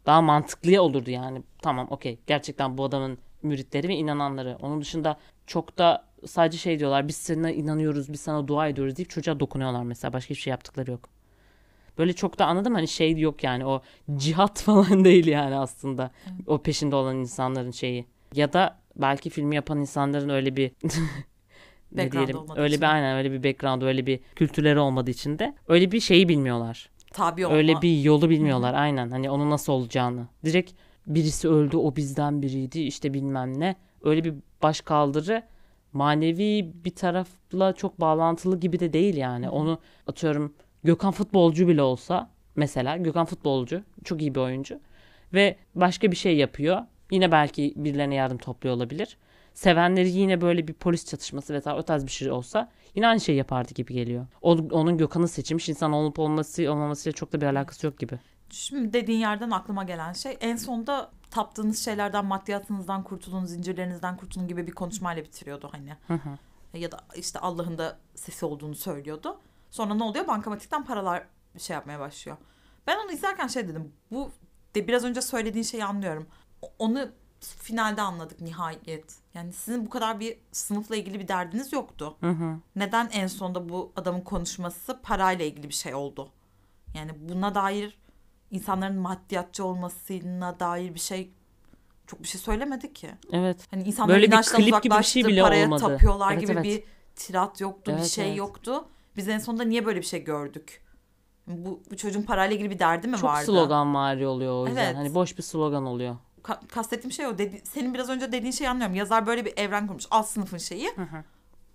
Daha 0.05 0.21
mantıklı 0.21 0.81
olurdu 0.81 1.09
yani. 1.09 1.41
Tamam 1.61 1.87
okey 1.89 2.19
gerçekten 2.27 2.77
bu 2.77 2.83
adamın 2.83 3.17
müritleri 3.43 3.87
ve 3.87 3.95
inananları. 3.95 4.57
Onun 4.61 4.81
dışında 4.81 5.17
çok 5.47 5.77
da 5.77 6.05
sadece 6.25 6.57
şey 6.57 6.79
diyorlar 6.79 7.07
biz 7.07 7.15
sana 7.17 7.51
inanıyoruz 7.51 8.13
biz 8.13 8.21
sana 8.21 8.47
dua 8.47 8.67
ediyoruz 8.67 8.97
deyip 8.97 9.09
çocuğa 9.09 9.39
dokunuyorlar 9.39 9.83
mesela 9.83 10.13
başka 10.13 10.29
hiçbir 10.29 10.43
şey 10.43 10.51
yaptıkları 10.51 10.91
yok. 10.91 11.09
Böyle 11.97 12.13
çok 12.13 12.39
da 12.39 12.45
anladım 12.45 12.73
hani 12.73 12.87
şey 12.87 13.17
yok 13.19 13.43
yani 13.43 13.65
o 13.65 13.81
cihat 14.15 14.61
falan 14.61 15.05
değil 15.05 15.27
yani 15.27 15.55
aslında. 15.55 16.11
Evet. 16.25 16.47
O 16.47 16.57
peşinde 16.57 16.95
olan 16.95 17.17
insanların 17.17 17.71
şeyi. 17.71 18.05
Ya 18.35 18.53
da 18.53 18.79
belki 18.95 19.29
filmi 19.29 19.55
yapan 19.55 19.79
insanların 19.79 20.29
öyle 20.29 20.55
bir 20.55 20.71
ne 21.91 22.11
diyelim 22.11 22.37
öyle 22.55 22.67
için. 22.67 22.81
bir 22.81 22.93
aynen 22.93 23.17
öyle 23.17 23.31
bir 23.31 23.43
background 23.43 23.81
öyle 23.81 24.05
bir 24.05 24.19
kültürleri 24.35 24.79
olmadığı 24.79 25.11
için 25.11 25.39
de 25.39 25.55
öyle 25.67 25.91
bir 25.91 25.99
şeyi 25.99 26.29
bilmiyorlar. 26.29 26.89
Tabi 27.13 27.45
olma. 27.45 27.55
Öyle 27.55 27.81
bir 27.81 28.01
yolu 28.01 28.29
bilmiyorlar 28.29 28.73
aynen 28.73 29.11
hani 29.11 29.29
onun 29.29 29.49
nasıl 29.49 29.73
olacağını. 29.73 30.27
Direkt 30.45 30.71
birisi 31.07 31.49
öldü 31.49 31.77
o 31.77 31.95
bizden 31.95 32.41
biriydi 32.41 32.79
işte 32.79 33.13
bilmem 33.13 33.59
ne. 33.59 33.75
Öyle 34.03 34.23
bir 34.23 34.33
baş 34.63 34.81
kaldırı 34.81 35.43
manevi 35.93 36.71
bir 36.85 36.95
tarafla 36.95 37.73
çok 37.73 37.99
bağlantılı 37.99 38.59
gibi 38.59 38.79
de 38.79 38.93
değil 38.93 39.17
yani. 39.17 39.49
Onu 39.49 39.79
atıyorum 40.07 40.53
Gökhan 40.83 41.11
futbolcu 41.11 41.67
bile 41.67 41.81
olsa 41.81 42.29
mesela 42.55 42.97
Gökhan 42.97 43.25
futbolcu 43.25 43.83
çok 44.03 44.21
iyi 44.21 44.35
bir 44.35 44.39
oyuncu 44.39 44.79
ve 45.33 45.57
başka 45.75 46.11
bir 46.11 46.15
şey 46.15 46.37
yapıyor 46.37 46.81
Yine 47.13 47.31
belki 47.31 47.73
birilerine 47.75 48.15
yardım 48.15 48.37
topluyor 48.37 48.75
olabilir. 48.75 49.17
Sevenleri 49.53 50.09
yine 50.09 50.41
böyle 50.41 50.67
bir 50.67 50.73
polis 50.73 51.05
çatışması 51.05 51.53
vesaire 51.53 51.79
o 51.79 51.83
tarz 51.83 52.05
bir 52.05 52.11
şey 52.11 52.31
olsa 52.31 52.71
yine 52.95 53.07
aynı 53.07 53.19
şey 53.19 53.35
yapardı 53.35 53.73
gibi 53.73 53.93
geliyor. 53.93 54.27
O, 54.41 54.51
onun 54.51 54.97
Gökhan'ı 54.97 55.27
seçilmiş 55.27 55.69
insan 55.69 55.91
olup 55.91 56.19
olması 56.19 56.71
olmamasıyla 56.71 57.15
çok 57.15 57.33
da 57.33 57.41
bir 57.41 57.45
alakası 57.45 57.85
yok 57.85 57.99
gibi. 57.99 58.19
Şimdi 58.49 58.93
dediğin 58.93 59.19
yerden 59.19 59.51
aklıma 59.51 59.83
gelen 59.83 60.13
şey 60.13 60.37
en 60.41 60.55
sonda 60.55 61.11
taptığınız 61.31 61.85
şeylerden 61.85 62.25
maddiyatınızdan 62.25 63.03
kurtulun, 63.03 63.45
zincirlerinizden 63.45 64.17
kurtulun 64.17 64.47
gibi 64.47 64.67
bir 64.67 64.71
konuşmayla 64.71 65.23
bitiriyordu 65.23 65.69
hani. 65.71 65.95
Hı 66.07 66.13
hı. 66.13 66.29
Ya 66.77 66.91
da 66.91 66.99
işte 67.15 67.39
Allah'ın 67.39 67.77
da 67.77 67.97
sesi 68.15 68.45
olduğunu 68.45 68.75
söylüyordu. 68.75 69.39
Sonra 69.71 69.93
ne 69.93 70.03
oluyor? 70.03 70.27
Bankamatikten 70.27 70.85
paralar 70.85 71.23
şey 71.57 71.73
yapmaya 71.73 71.99
başlıyor. 71.99 72.37
Ben 72.87 72.97
onu 73.05 73.11
izlerken 73.11 73.47
şey 73.47 73.67
dedim. 73.67 73.91
Bu 74.11 74.31
de 74.75 74.87
biraz 74.87 75.03
önce 75.03 75.21
söylediğin 75.21 75.63
şeyi 75.63 75.85
anlıyorum 75.85 76.27
onu 76.79 77.11
finalde 77.39 78.01
anladık 78.01 78.41
nihayet. 78.41 79.22
Yani 79.33 79.53
sizin 79.53 79.85
bu 79.85 79.89
kadar 79.89 80.19
bir 80.19 80.37
sınıfla 80.51 80.95
ilgili 80.95 81.19
bir 81.19 81.27
derdiniz 81.27 81.73
yoktu. 81.73 82.17
Hı 82.19 82.29
hı. 82.29 82.55
Neden 82.75 83.09
en 83.13 83.27
sonunda 83.27 83.69
bu 83.69 83.91
adamın 83.95 84.21
konuşması 84.21 84.99
parayla 85.03 85.45
ilgili 85.45 85.69
bir 85.69 85.73
şey 85.73 85.95
oldu? 85.95 86.29
Yani 86.95 87.11
buna 87.29 87.55
dair 87.55 87.97
insanların 88.51 88.95
maddiyatçı 88.97 89.65
olmasına 89.65 90.59
dair 90.59 90.93
bir 90.93 90.99
şey 90.99 91.31
çok 92.07 92.23
bir 92.23 92.27
şey 92.27 92.41
söylemedi 92.41 92.93
ki. 92.93 93.09
Evet. 93.31 93.67
Hani 93.71 93.83
insanlar 93.83 94.15
Böyle 94.15 94.31
bir 94.31 94.41
klip 94.41 94.83
gibi 94.83 94.95
bir 94.97 95.03
şey 95.03 95.25
bile 95.25 95.41
paraya 95.41 95.65
olmadı. 95.65 95.81
tapıyorlar 95.81 96.31
Evet, 96.31 96.41
gibi 96.41 96.51
evet. 96.51 96.63
bir 96.63 96.83
tirat 97.15 97.61
yoktu, 97.61 97.91
bir 97.91 97.97
Evet, 97.97 98.07
şey 98.07 98.27
evet. 98.27 98.37
yoktu. 98.37 98.85
Biz 99.17 99.27
en 99.27 99.39
sonunda 99.39 99.63
niye 99.63 99.85
böyle 99.85 99.99
bir 99.99 100.05
şey 100.05 100.23
gördük? 100.23 100.81
Bu, 101.47 101.83
bu 101.91 101.97
çocuğun 101.97 102.21
parayla 102.23 102.55
ilgili 102.55 102.69
bir 102.69 102.79
derdi 102.79 103.07
mi 103.07 103.17
Çok 103.17 103.29
vardı? 103.29 103.45
slogan 103.45 103.95
vari 103.95 104.27
oluyor 104.27 104.53
o 104.53 104.67
yüzden. 104.67 104.85
Evet. 104.85 104.95
Hani 104.95 105.15
boş 105.15 105.37
bir 105.37 105.43
slogan 105.43 105.85
oluyor. 105.85 106.15
Ka- 106.43 106.67
kastettiğim 106.67 107.11
şey 107.11 107.27
o. 107.27 107.37
Dedi, 107.37 107.61
senin 107.63 107.93
biraz 107.93 108.09
önce 108.09 108.31
dediğin 108.31 108.51
şeyi 108.51 108.69
anlıyorum. 108.69 108.95
Yazar 108.95 109.27
böyle 109.27 109.45
bir 109.45 109.53
evren 109.57 109.87
kurmuş. 109.87 110.05
Alt 110.11 110.27
sınıfın 110.27 110.57
şeyi. 110.57 110.89
hı. 110.95 111.23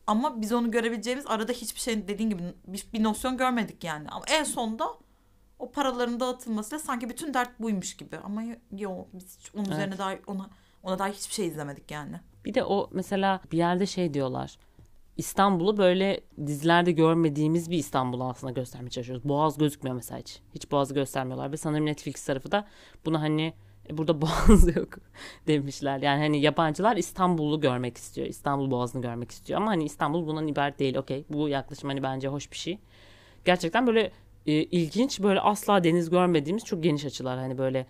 Ama 0.07 0.41
biz 0.41 0.53
onu 0.53 0.71
görebileceğimiz 0.71 1.27
arada 1.27 1.53
hiçbir 1.53 1.81
şey 1.81 2.09
dediğin 2.09 2.31
gibi 2.31 2.43
bir, 2.67 2.87
bir 2.93 3.03
nosyon 3.03 3.37
görmedik 3.37 3.85
yani. 3.85 4.09
Ama 4.09 4.25
en 4.29 4.45
sonunda 4.45 4.89
o 5.59 5.71
paraların 5.71 6.21
dağıtılmasıyla 6.21 6.79
sanki 6.79 7.09
bütün 7.09 7.35
dert 7.35 7.61
buymuş 7.61 7.97
gibi. 7.97 8.19
Ama 8.19 8.43
yok 8.79 9.09
biz 9.13 9.39
hiç 9.39 9.55
onun 9.55 9.65
Evet. 9.65 9.73
üzerine 9.73 9.99
dair 9.99 10.21
ona 10.27 10.51
ona 10.83 10.99
dair 10.99 11.13
hiçbir 11.13 11.35
şey 11.35 11.47
izlemedik 11.47 11.91
yani. 11.91 12.21
Bir 12.45 12.55
de 12.55 12.65
o 12.65 12.91
mesela 12.93 13.41
bir 13.53 13.59
yerde 13.59 13.87
şey 13.87 14.15
diyorlar. 14.15 14.59
İstanbul'u 15.17 15.77
böyle 15.77 16.21
dizilerde 16.47 16.93
görmediğimiz 16.93 17.71
bir 17.71 17.79
İstanbul'u 17.79 18.25
aslında 18.29 18.53
göstermeye 18.53 18.91
çalışıyoruz. 18.91 19.29
Boğaz 19.29 19.59
gözükmüyor 19.59 19.97
mesela 19.97 20.21
hiç. 20.21 20.41
Hiç 20.55 20.71
Boğaz'ı 20.71 20.95
göstermiyorlar 20.95 21.53
ve 21.53 21.57
sanırım 21.57 21.87
Netflix 21.87 22.25
tarafı 22.25 22.53
da 22.53 22.67
bunu 23.07 23.21
hani 23.21 23.55
"E, 23.91 23.99
burada 23.99 24.21
Boğaz 24.23 24.77
yok 24.77 24.89
demişler. 25.47 25.99
Yani 25.99 26.21
hani 26.21 26.41
yabancılar 26.41 26.97
İstanbul'u 26.97 27.61
görmek 27.61 27.97
istiyor. 27.97 28.27
İstanbul 28.27 28.71
Boğazı'nı 28.71 29.03
görmek 29.03 29.31
istiyor. 29.31 29.61
Ama 29.61 29.71
hani 29.71 29.85
İstanbul 29.85 30.27
bundan 30.27 30.49
ibaret 30.49 30.79
değil. 30.79 30.97
Okey. 30.97 31.25
Bu 31.31 31.49
yaklaşım 31.49 31.89
hani 31.89 32.03
bence 32.03 32.29
hoş 32.29 32.53
bir 32.53 32.57
şey. 32.57 32.79
Gerçekten 33.45 33.87
böyle 33.87 34.13
e, 34.47 34.53
ilginç 34.53 35.21
böyle 35.23 35.41
asla 35.41 35.85
deniz 35.85 36.11
görmediğimiz 36.11 36.65
çok 36.65 36.83
geniş 36.83 37.05
açılar. 37.05 37.39
Hani 37.39 37.59
böyle 37.59 37.87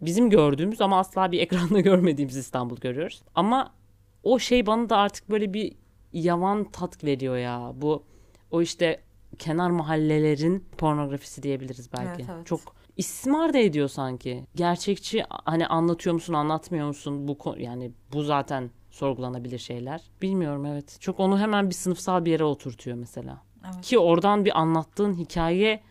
bizim 0.00 0.30
gördüğümüz 0.30 0.80
ama 0.80 0.98
asla 0.98 1.32
bir 1.32 1.40
ekranda 1.40 1.80
görmediğimiz 1.80 2.36
İstanbul 2.36 2.76
görüyoruz. 2.76 3.22
Ama 3.34 3.74
o 4.22 4.38
şey 4.38 4.66
bana 4.66 4.88
da 4.88 4.96
artık 4.96 5.30
böyle 5.30 5.54
bir 5.54 5.72
yavan 6.12 6.64
tat 6.64 7.04
veriyor 7.04 7.36
ya. 7.36 7.72
Bu 7.74 8.02
o 8.50 8.62
işte 8.62 9.00
kenar 9.38 9.70
mahallelerin 9.70 10.64
pornografisi 10.78 11.42
diyebiliriz 11.42 11.92
belki. 11.92 12.22
Evet, 12.22 12.30
evet. 12.34 12.46
Çok 12.46 12.60
istismar 12.96 13.52
da 13.52 13.58
ediyor 13.58 13.88
sanki. 13.88 14.46
Gerçekçi 14.54 15.24
hani 15.44 15.66
anlatıyor 15.66 16.14
musun, 16.14 16.34
anlatmıyor 16.34 16.86
musun? 16.86 17.28
Bu 17.28 17.54
yani 17.58 17.92
bu 18.12 18.22
zaten 18.22 18.70
sorgulanabilir 18.90 19.58
şeyler. 19.58 20.00
Bilmiyorum 20.22 20.66
evet. 20.66 20.96
Çok 21.00 21.20
onu 21.20 21.38
hemen 21.38 21.70
bir 21.70 21.74
sınıfsal 21.74 22.24
bir 22.24 22.30
yere 22.30 22.44
oturtuyor 22.44 22.96
mesela. 22.96 23.42
Evet. 23.64 23.84
Ki 23.84 23.98
oradan 23.98 24.44
bir 24.44 24.58
anlattığın 24.60 25.14
hikaye 25.14 25.82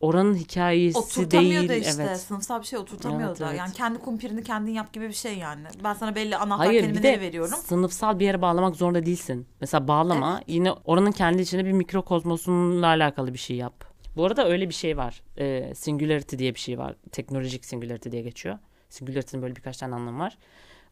oranın 0.00 0.34
hikayesi 0.34 0.98
Oturtamıyor 0.98 1.68
değil. 1.68 1.68
da 1.68 1.74
işte. 1.74 2.02
Evet. 2.02 2.20
Sınıfsal 2.20 2.60
bir 2.60 2.66
şey 2.66 2.78
oturtamıyor 2.78 3.28
Evet, 3.28 3.40
da. 3.40 3.48
evet. 3.48 3.58
Yani 3.58 3.72
kendi 3.72 3.98
kumpirini 3.98 4.42
kendin 4.42 4.72
yap 4.72 4.92
gibi 4.92 5.08
bir 5.08 5.12
şey 5.12 5.38
yani. 5.38 5.66
Ben 5.84 5.94
sana 5.94 6.14
belli 6.14 6.36
anahtar 6.36 6.66
Hayır 6.66 6.82
bir 6.82 6.88
kelimeleri 6.88 7.16
de 7.16 7.20
veriyorum. 7.20 7.58
sınıfsal 7.64 8.18
bir 8.18 8.24
yere 8.24 8.42
bağlamak 8.42 8.76
zorunda 8.76 9.06
değilsin. 9.06 9.46
Mesela 9.60 9.88
bağlama 9.88 10.40
yine 10.46 10.72
oranın 10.72 11.12
kendi 11.12 11.42
içinde 11.42 11.64
bir 11.64 11.72
mikrokozmosunla 11.72 12.86
alakalı 12.86 13.32
bir 13.32 13.38
şey 13.38 13.56
yap. 13.56 13.87
Bu 14.18 14.24
arada 14.24 14.48
öyle 14.48 14.68
bir 14.68 14.74
şey 14.74 14.96
var. 14.96 15.22
Ee, 15.38 15.72
singularity 15.74 16.36
diye 16.36 16.54
bir 16.54 16.60
şey 16.60 16.78
var. 16.78 16.94
Teknolojik 17.12 17.64
singularity 17.64 18.10
diye 18.10 18.22
geçiyor. 18.22 18.58
Singularity'nin 18.88 19.42
böyle 19.42 19.56
birkaç 19.56 19.76
tane 19.76 19.94
anlamı 19.94 20.18
var. 20.18 20.38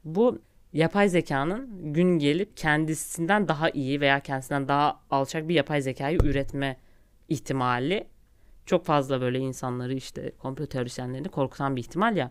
Bu 0.04 0.42
yapay 0.72 1.08
zekanın 1.08 1.92
gün 1.92 2.18
gelip 2.18 2.56
kendisinden 2.56 3.48
daha 3.48 3.70
iyi 3.70 4.00
veya 4.00 4.20
kendisinden 4.20 4.68
daha 4.68 5.00
alçak 5.10 5.48
bir 5.48 5.54
yapay 5.54 5.82
zekayı 5.82 6.18
üretme 6.22 6.76
ihtimali 7.28 8.06
çok 8.66 8.84
fazla 8.84 9.20
böyle 9.20 9.38
insanları 9.38 9.94
işte 9.94 10.32
komplo 10.38 10.66
teorisyenlerini 10.66 11.28
korkutan 11.28 11.76
bir 11.76 11.80
ihtimal 11.80 12.16
ya. 12.16 12.30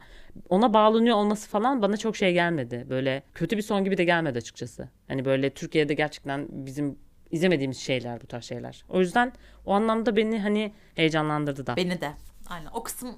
Ona 0.49 0.73
bağlanıyor 0.73 1.15
olması 1.17 1.49
falan 1.49 1.81
bana 1.81 1.97
çok 1.97 2.15
şey 2.15 2.33
gelmedi. 2.33 2.85
Böyle 2.89 3.23
kötü 3.33 3.57
bir 3.57 3.61
son 3.61 3.83
gibi 3.83 3.97
de 3.97 4.03
gelmedi 4.03 4.37
açıkçası. 4.37 4.89
Hani 5.07 5.25
böyle 5.25 5.49
Türkiye'de 5.49 5.93
gerçekten 5.93 6.47
bizim 6.51 6.99
izlemediğimiz 7.31 7.77
şeyler 7.77 8.21
bu 8.21 8.27
tarz 8.27 8.43
şeyler. 8.43 8.85
O 8.89 8.99
yüzden 8.99 9.33
o 9.65 9.73
anlamda 9.73 10.15
beni 10.15 10.39
hani 10.39 10.73
heyecanlandırdı 10.95 11.67
da. 11.67 11.75
Beni 11.75 12.01
de. 12.01 12.11
Aynen. 12.49 12.69
O 12.73 12.83
kısım 12.83 13.15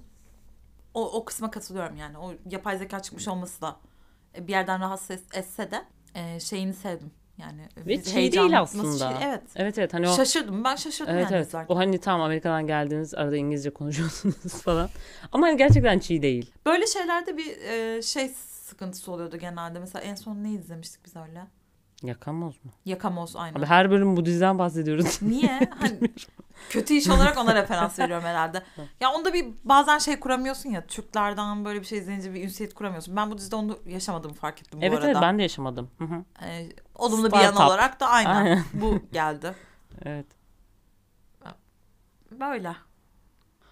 o, 0.93 1.11
o 1.11 1.25
kısma 1.25 1.51
katılıyorum 1.51 1.95
yani. 1.97 2.17
O 2.17 2.33
yapay 2.49 2.77
zeka 2.77 2.99
çıkmış 2.99 3.27
olması 3.27 3.61
da 3.61 3.75
e, 4.37 4.47
bir 4.47 4.51
yerden 4.51 4.81
rahatsız 4.81 5.11
et- 5.11 5.37
etse 5.37 5.71
de 5.71 5.83
e, 6.15 6.39
şeyini 6.39 6.73
sevdim. 6.73 7.11
Yani 7.37 7.61
Ve 7.77 8.03
çiğ 8.03 8.13
heyecanlı 8.15 8.49
değil 8.49 8.61
aslında. 8.61 9.03
çiğ- 9.11 9.23
Evet. 9.27 9.41
Evet 9.55 9.77
evet 9.77 9.93
hani 9.93 10.09
o 10.09 10.15
Şaşırdım. 10.15 10.63
Ben 10.63 10.75
şaşırdım 10.75 11.13
Evet 11.13 11.31
yani 11.31 11.35
evet. 11.53 11.69
O 11.69 11.77
hani 11.77 11.97
tamam 11.99 12.21
Amerika'dan 12.21 12.67
geldiniz 12.67 13.13
arada 13.13 13.37
İngilizce 13.37 13.69
konuşuyorsunuz 13.73 14.61
falan. 14.63 14.89
Ama 15.31 15.47
hani 15.47 15.57
gerçekten 15.57 15.99
çiğ 15.99 16.21
değil. 16.21 16.51
Böyle 16.65 16.87
şeylerde 16.87 17.37
bir 17.37 17.57
e, 17.61 18.01
şey 18.01 18.29
sıkıntısı 18.29 19.11
oluyordu 19.11 19.37
genelde. 19.37 19.79
Mesela 19.79 20.03
en 20.03 20.15
son 20.15 20.43
ne 20.43 20.51
izlemiştik 20.51 21.05
biz 21.05 21.15
öyle? 21.15 21.47
Yakamoz 22.03 22.65
mu? 22.65 22.71
Yakamoz 22.85 23.35
aynen. 23.35 23.59
Abi 23.59 23.65
her 23.65 23.91
bölüm 23.91 24.17
bu 24.17 24.25
diziden 24.25 24.59
bahsediyoruz. 24.59 25.21
Niye? 25.21 25.59
Hani 25.79 25.99
kötü 26.69 26.93
iş 26.93 27.09
olarak 27.09 27.37
ona 27.37 27.55
referans 27.61 27.99
veriyorum 27.99 28.25
herhalde. 28.25 28.63
Ya 28.99 29.11
onda 29.11 29.33
bir 29.33 29.45
bazen 29.63 29.97
şey 29.97 30.19
kuramıyorsun 30.19 30.69
ya. 30.69 30.87
Türklerden 30.87 31.65
böyle 31.65 31.79
bir 31.81 31.85
şey 31.85 31.97
izleyince 31.97 32.33
bir 32.33 32.43
ünsiyet 32.43 32.73
kuramıyorsun. 32.73 33.15
Ben 33.15 33.31
bu 33.31 33.37
dizide 33.37 33.55
onu 33.55 33.79
yaşamadığımı 33.87 34.33
fark 34.33 34.61
ettim 34.61 34.81
bu 34.81 34.85
evet 34.85 34.97
arada. 34.97 35.07
evet 35.11 35.21
ben 35.21 35.37
de 35.37 35.41
yaşamadım. 35.41 35.89
Hı 35.97 36.03
hı. 36.03 36.23
Ee, 36.45 36.69
olumlu 36.95 37.31
bir 37.31 37.37
yan 37.37 37.55
olarak 37.55 37.99
da 37.99 38.07
aynen, 38.07 38.35
Aynen. 38.35 38.63
bu 38.73 38.99
geldi. 39.11 39.55
Evet. 40.05 40.25
Böyle. 42.31 42.75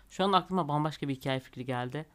Şu 0.09 0.23
an 0.23 0.33
aklıma 0.33 0.67
bambaşka 0.67 1.07
bir 1.07 1.15
hikaye 1.15 1.39
fikri 1.39 1.65
geldi. 1.65 2.05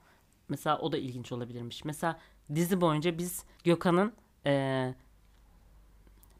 Mesela 0.49 0.79
o 0.79 0.93
da 0.93 0.99
ilginç 0.99 1.33
olabilirmiş. 1.33 1.85
Mesela 1.85 2.19
dizi 2.55 2.81
boyunca 2.81 3.19
biz 3.19 3.45
Gökhan'ın 3.65 4.13
eee, 4.47 4.95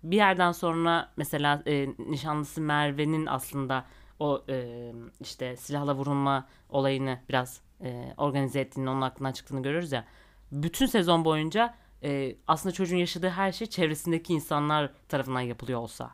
bir 0.03 0.17
yerden 0.17 0.53
sonra 0.53 1.13
mesela 1.17 1.63
eee, 1.67 1.95
nişanlısı 1.99 2.61
Merve'nin 2.61 3.27
aslında 3.27 3.85
o 4.19 4.45
eee, 4.49 4.93
işte 5.21 5.57
silahla 5.57 5.95
vurulma 5.95 6.47
olayını 6.69 7.19
biraz 7.29 7.61
eee, 7.85 8.15
organize 8.17 8.61
ettiğini, 8.61 8.91
onun 8.91 9.01
aklından 9.01 9.33
çıktığını 9.33 9.63
görüyoruz 9.63 9.93
ya. 9.93 10.05
Bütün 10.53 10.87
sezon 10.87 11.25
boyunca 11.25 11.75
eee, 12.03 12.37
aslında 12.49 12.73
çocuğun 12.75 12.97
yaşadığı 12.97 13.29
her 13.29 13.53
şey 13.53 13.67
çevresindeki 13.67 14.33
insanlar 14.35 14.91
tarafından 15.09 15.41
yapılıyor 15.41 15.81
olsa. 15.81 16.11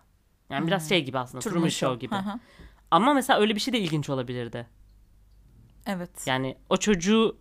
Yani 0.50 0.66
biraz 0.66 0.88
şey 0.88 1.04
gibi 1.04 1.18
aslında. 1.18 1.40
Truman 1.42 1.68
Show 1.68 1.98
gibi. 1.98 2.14
Hı 2.14 2.18
hı. 2.18 2.38
Ama 2.90 3.14
mesela 3.14 3.40
öyle 3.40 3.54
bir 3.54 3.60
şey 3.60 3.74
de 3.74 3.78
ilginç 3.80 4.10
olabilirdi. 4.10 4.66
Evet. 5.86 6.26
Yani 6.26 6.56
o 6.70 6.76
çocuğu 6.76 7.36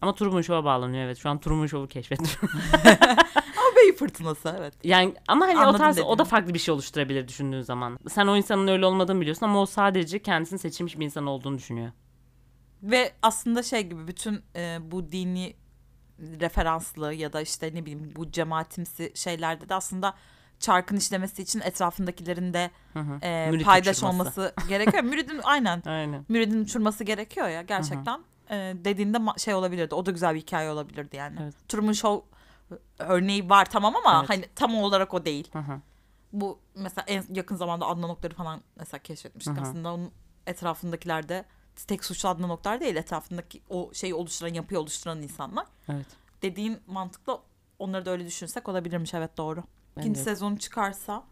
ama 0.00 0.14
Truman 0.14 0.42
Show'a 0.42 0.64
bağlanıyor 0.64 1.04
evet. 1.04 1.18
Şu 1.18 1.30
an 1.30 1.40
Truman 1.40 1.66
Show'u 1.66 1.88
keşfediyorum. 1.88 2.48
Ama 3.80 3.84
beyin 3.84 3.96
fırtınası 3.96 4.56
evet. 4.58 4.74
yani 4.84 5.14
ama 5.28 5.46
hani 5.46 5.58
o 5.58 5.60
Anladım 5.60 5.78
tarz 5.78 5.98
o 5.98 6.18
da 6.18 6.24
farklı 6.24 6.54
bir 6.54 6.58
şey 6.58 6.74
oluşturabilir 6.74 7.28
düşündüğün 7.28 7.60
zaman. 7.60 7.98
Sen 8.08 8.26
o 8.26 8.36
insanın 8.36 8.68
öyle 8.68 8.86
olmadığını 8.86 9.20
biliyorsun 9.20 9.46
ama 9.46 9.60
o 9.60 9.66
sadece 9.66 10.22
kendisini 10.22 10.58
seçilmiş 10.58 10.98
bir 10.98 11.04
insan 11.04 11.26
olduğunu 11.26 11.58
düşünüyor. 11.58 11.92
Ve 12.82 13.12
aslında 13.22 13.62
şey 13.62 13.82
gibi 13.82 14.08
bütün 14.08 14.42
e, 14.56 14.78
bu 14.82 15.12
dini 15.12 15.56
referanslı 16.40 17.14
ya 17.14 17.32
da 17.32 17.40
işte 17.40 17.70
ne 17.74 17.82
bileyim 17.82 18.12
bu 18.16 18.30
cemaatimsi 18.30 19.12
şeylerde 19.14 19.68
de 19.68 19.74
aslında 19.74 20.14
çarkın 20.60 20.96
işlemesi 20.96 21.42
için 21.42 21.60
etrafındakilerin 21.60 22.54
de 22.54 22.70
Hı 22.92 22.98
hı. 22.98 23.18
e, 23.22 23.50
Mürit 23.50 23.64
paydaş 23.64 23.96
uçurması. 23.96 24.20
olması 24.20 24.54
gerekiyor. 24.68 25.02
Müridin 25.02 25.40
aynen. 25.44 25.82
Aynen. 25.86 26.24
Müridin 26.28 26.64
uçurması 26.64 27.04
gerekiyor 27.04 27.48
ya 27.48 27.62
gerçekten. 27.62 28.20
E, 28.50 28.56
dediğinde 28.84 29.18
şey 29.38 29.54
olabilirdi. 29.54 29.94
O 29.94 30.06
da 30.06 30.10
güzel 30.10 30.34
bir 30.34 30.40
hikaye 30.40 30.70
olabilirdi 30.70 31.16
yani. 31.16 31.36
Evet. 31.42 31.54
Truman 31.68 31.92
Show 31.92 32.39
örneği 32.98 33.50
var 33.50 33.64
tamam 33.70 33.96
ama 33.96 34.18
Evet. 34.18 34.30
hani 34.30 34.44
tam 34.54 34.74
olarak 34.74 35.14
o 35.14 35.24
değil. 35.24 35.52
Hı 35.52 35.58
hı. 35.58 35.80
Bu 36.32 36.58
mesela 36.74 37.04
en 37.08 37.24
yakın 37.34 37.56
zamanda 37.56 37.86
Adnan 37.86 38.10
Oktar'ı 38.10 38.34
falan 38.34 38.60
mesela 38.76 39.02
keşfetmiştik. 39.02 39.56
Hı 39.56 39.60
hı. 39.60 39.62
Aslında 39.64 39.92
onun 39.94 40.10
etrafındakiler 40.46 41.28
de 41.28 41.44
tek 41.86 42.04
suçlu 42.04 42.28
Adnan 42.28 42.50
Oktar 42.50 42.80
değil. 42.80 42.96
Etrafındaki 42.96 43.62
o 43.68 43.90
şeyi 43.94 44.14
oluşturan, 44.14 44.54
yapıyı 44.54 44.80
oluşturan 44.80 45.22
insanlar. 45.22 45.66
Evet. 45.88 46.06
Dediğin 46.42 46.78
mantıkla 46.86 47.42
onları 47.78 48.06
da 48.06 48.10
öyle 48.10 48.26
düşünsek 48.26 48.68
olabilirmiş. 48.68 49.14
Evet 49.14 49.36
doğru. 49.36 49.64
Ben 49.96 50.00
İkinci 50.02 50.20
de- 50.20 50.24
sezonu 50.24 50.58
çıkarsa 50.58 51.24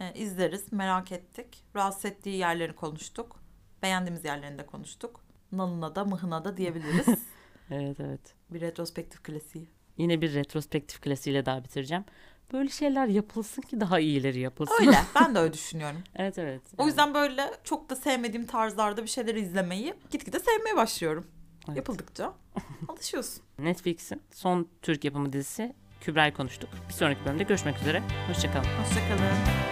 e, 0.00 0.14
izleriz. 0.14 0.72
Merak 0.72 1.12
ettik. 1.12 1.64
Rahatsız 1.76 2.04
ettiği 2.04 2.36
yerleri 2.36 2.76
konuştuk. 2.76 3.40
Beğendiğimiz 3.82 4.24
yerlerini 4.24 4.58
de 4.58 4.66
konuştuk. 4.66 5.20
Nalına 5.52 5.94
da 5.94 6.04
mıhına 6.04 6.44
da 6.44 6.56
diyebiliriz. 6.56 7.06
Evet 7.70 8.00
evet. 8.00 8.20
bir 8.50 8.60
retrospektif 8.60 9.22
klasiği. 9.22 9.68
Yine 10.02 10.20
bir 10.20 10.34
retrospektif 10.34 11.00
klasiğiyle 11.00 11.46
daha 11.46 11.64
bitireceğim. 11.64 12.04
Böyle 12.52 12.68
şeyler 12.68 13.06
yapılsın 13.06 13.62
ki 13.62 13.80
daha 13.80 14.00
iyileri 14.00 14.40
yapılsın. 14.40 14.74
Öyle. 14.80 14.98
ben 15.20 15.34
de 15.34 15.38
öyle 15.38 15.52
düşünüyorum. 15.52 15.98
evet 16.16 16.38
evet. 16.38 16.62
O 16.78 16.86
yüzden 16.86 17.14
böyle 17.14 17.50
çok 17.64 17.90
da 17.90 17.96
sevmediğim 17.96 18.46
tarzlarda 18.46 19.02
bir 19.02 19.08
şeyler 19.08 19.34
izlemeyi 19.34 19.94
gitgide 20.10 20.38
sevmeye 20.38 20.76
başlıyorum. 20.76 21.26
Evet. 21.66 21.76
Yapıldıkça 21.76 22.34
alışıyorsun. 22.88 23.42
Netflix'in 23.58 24.22
son 24.32 24.68
Türk 24.82 25.04
yapımı 25.04 25.32
dizisi 25.32 25.74
Kübra'yı 26.00 26.34
konuştuk. 26.34 26.70
Bir 26.88 26.94
sonraki 26.94 27.24
bölümde 27.24 27.42
görüşmek 27.42 27.78
üzere. 27.80 28.02
Hoşçakalın. 28.28 28.64
Hoşçakalın. 28.64 29.71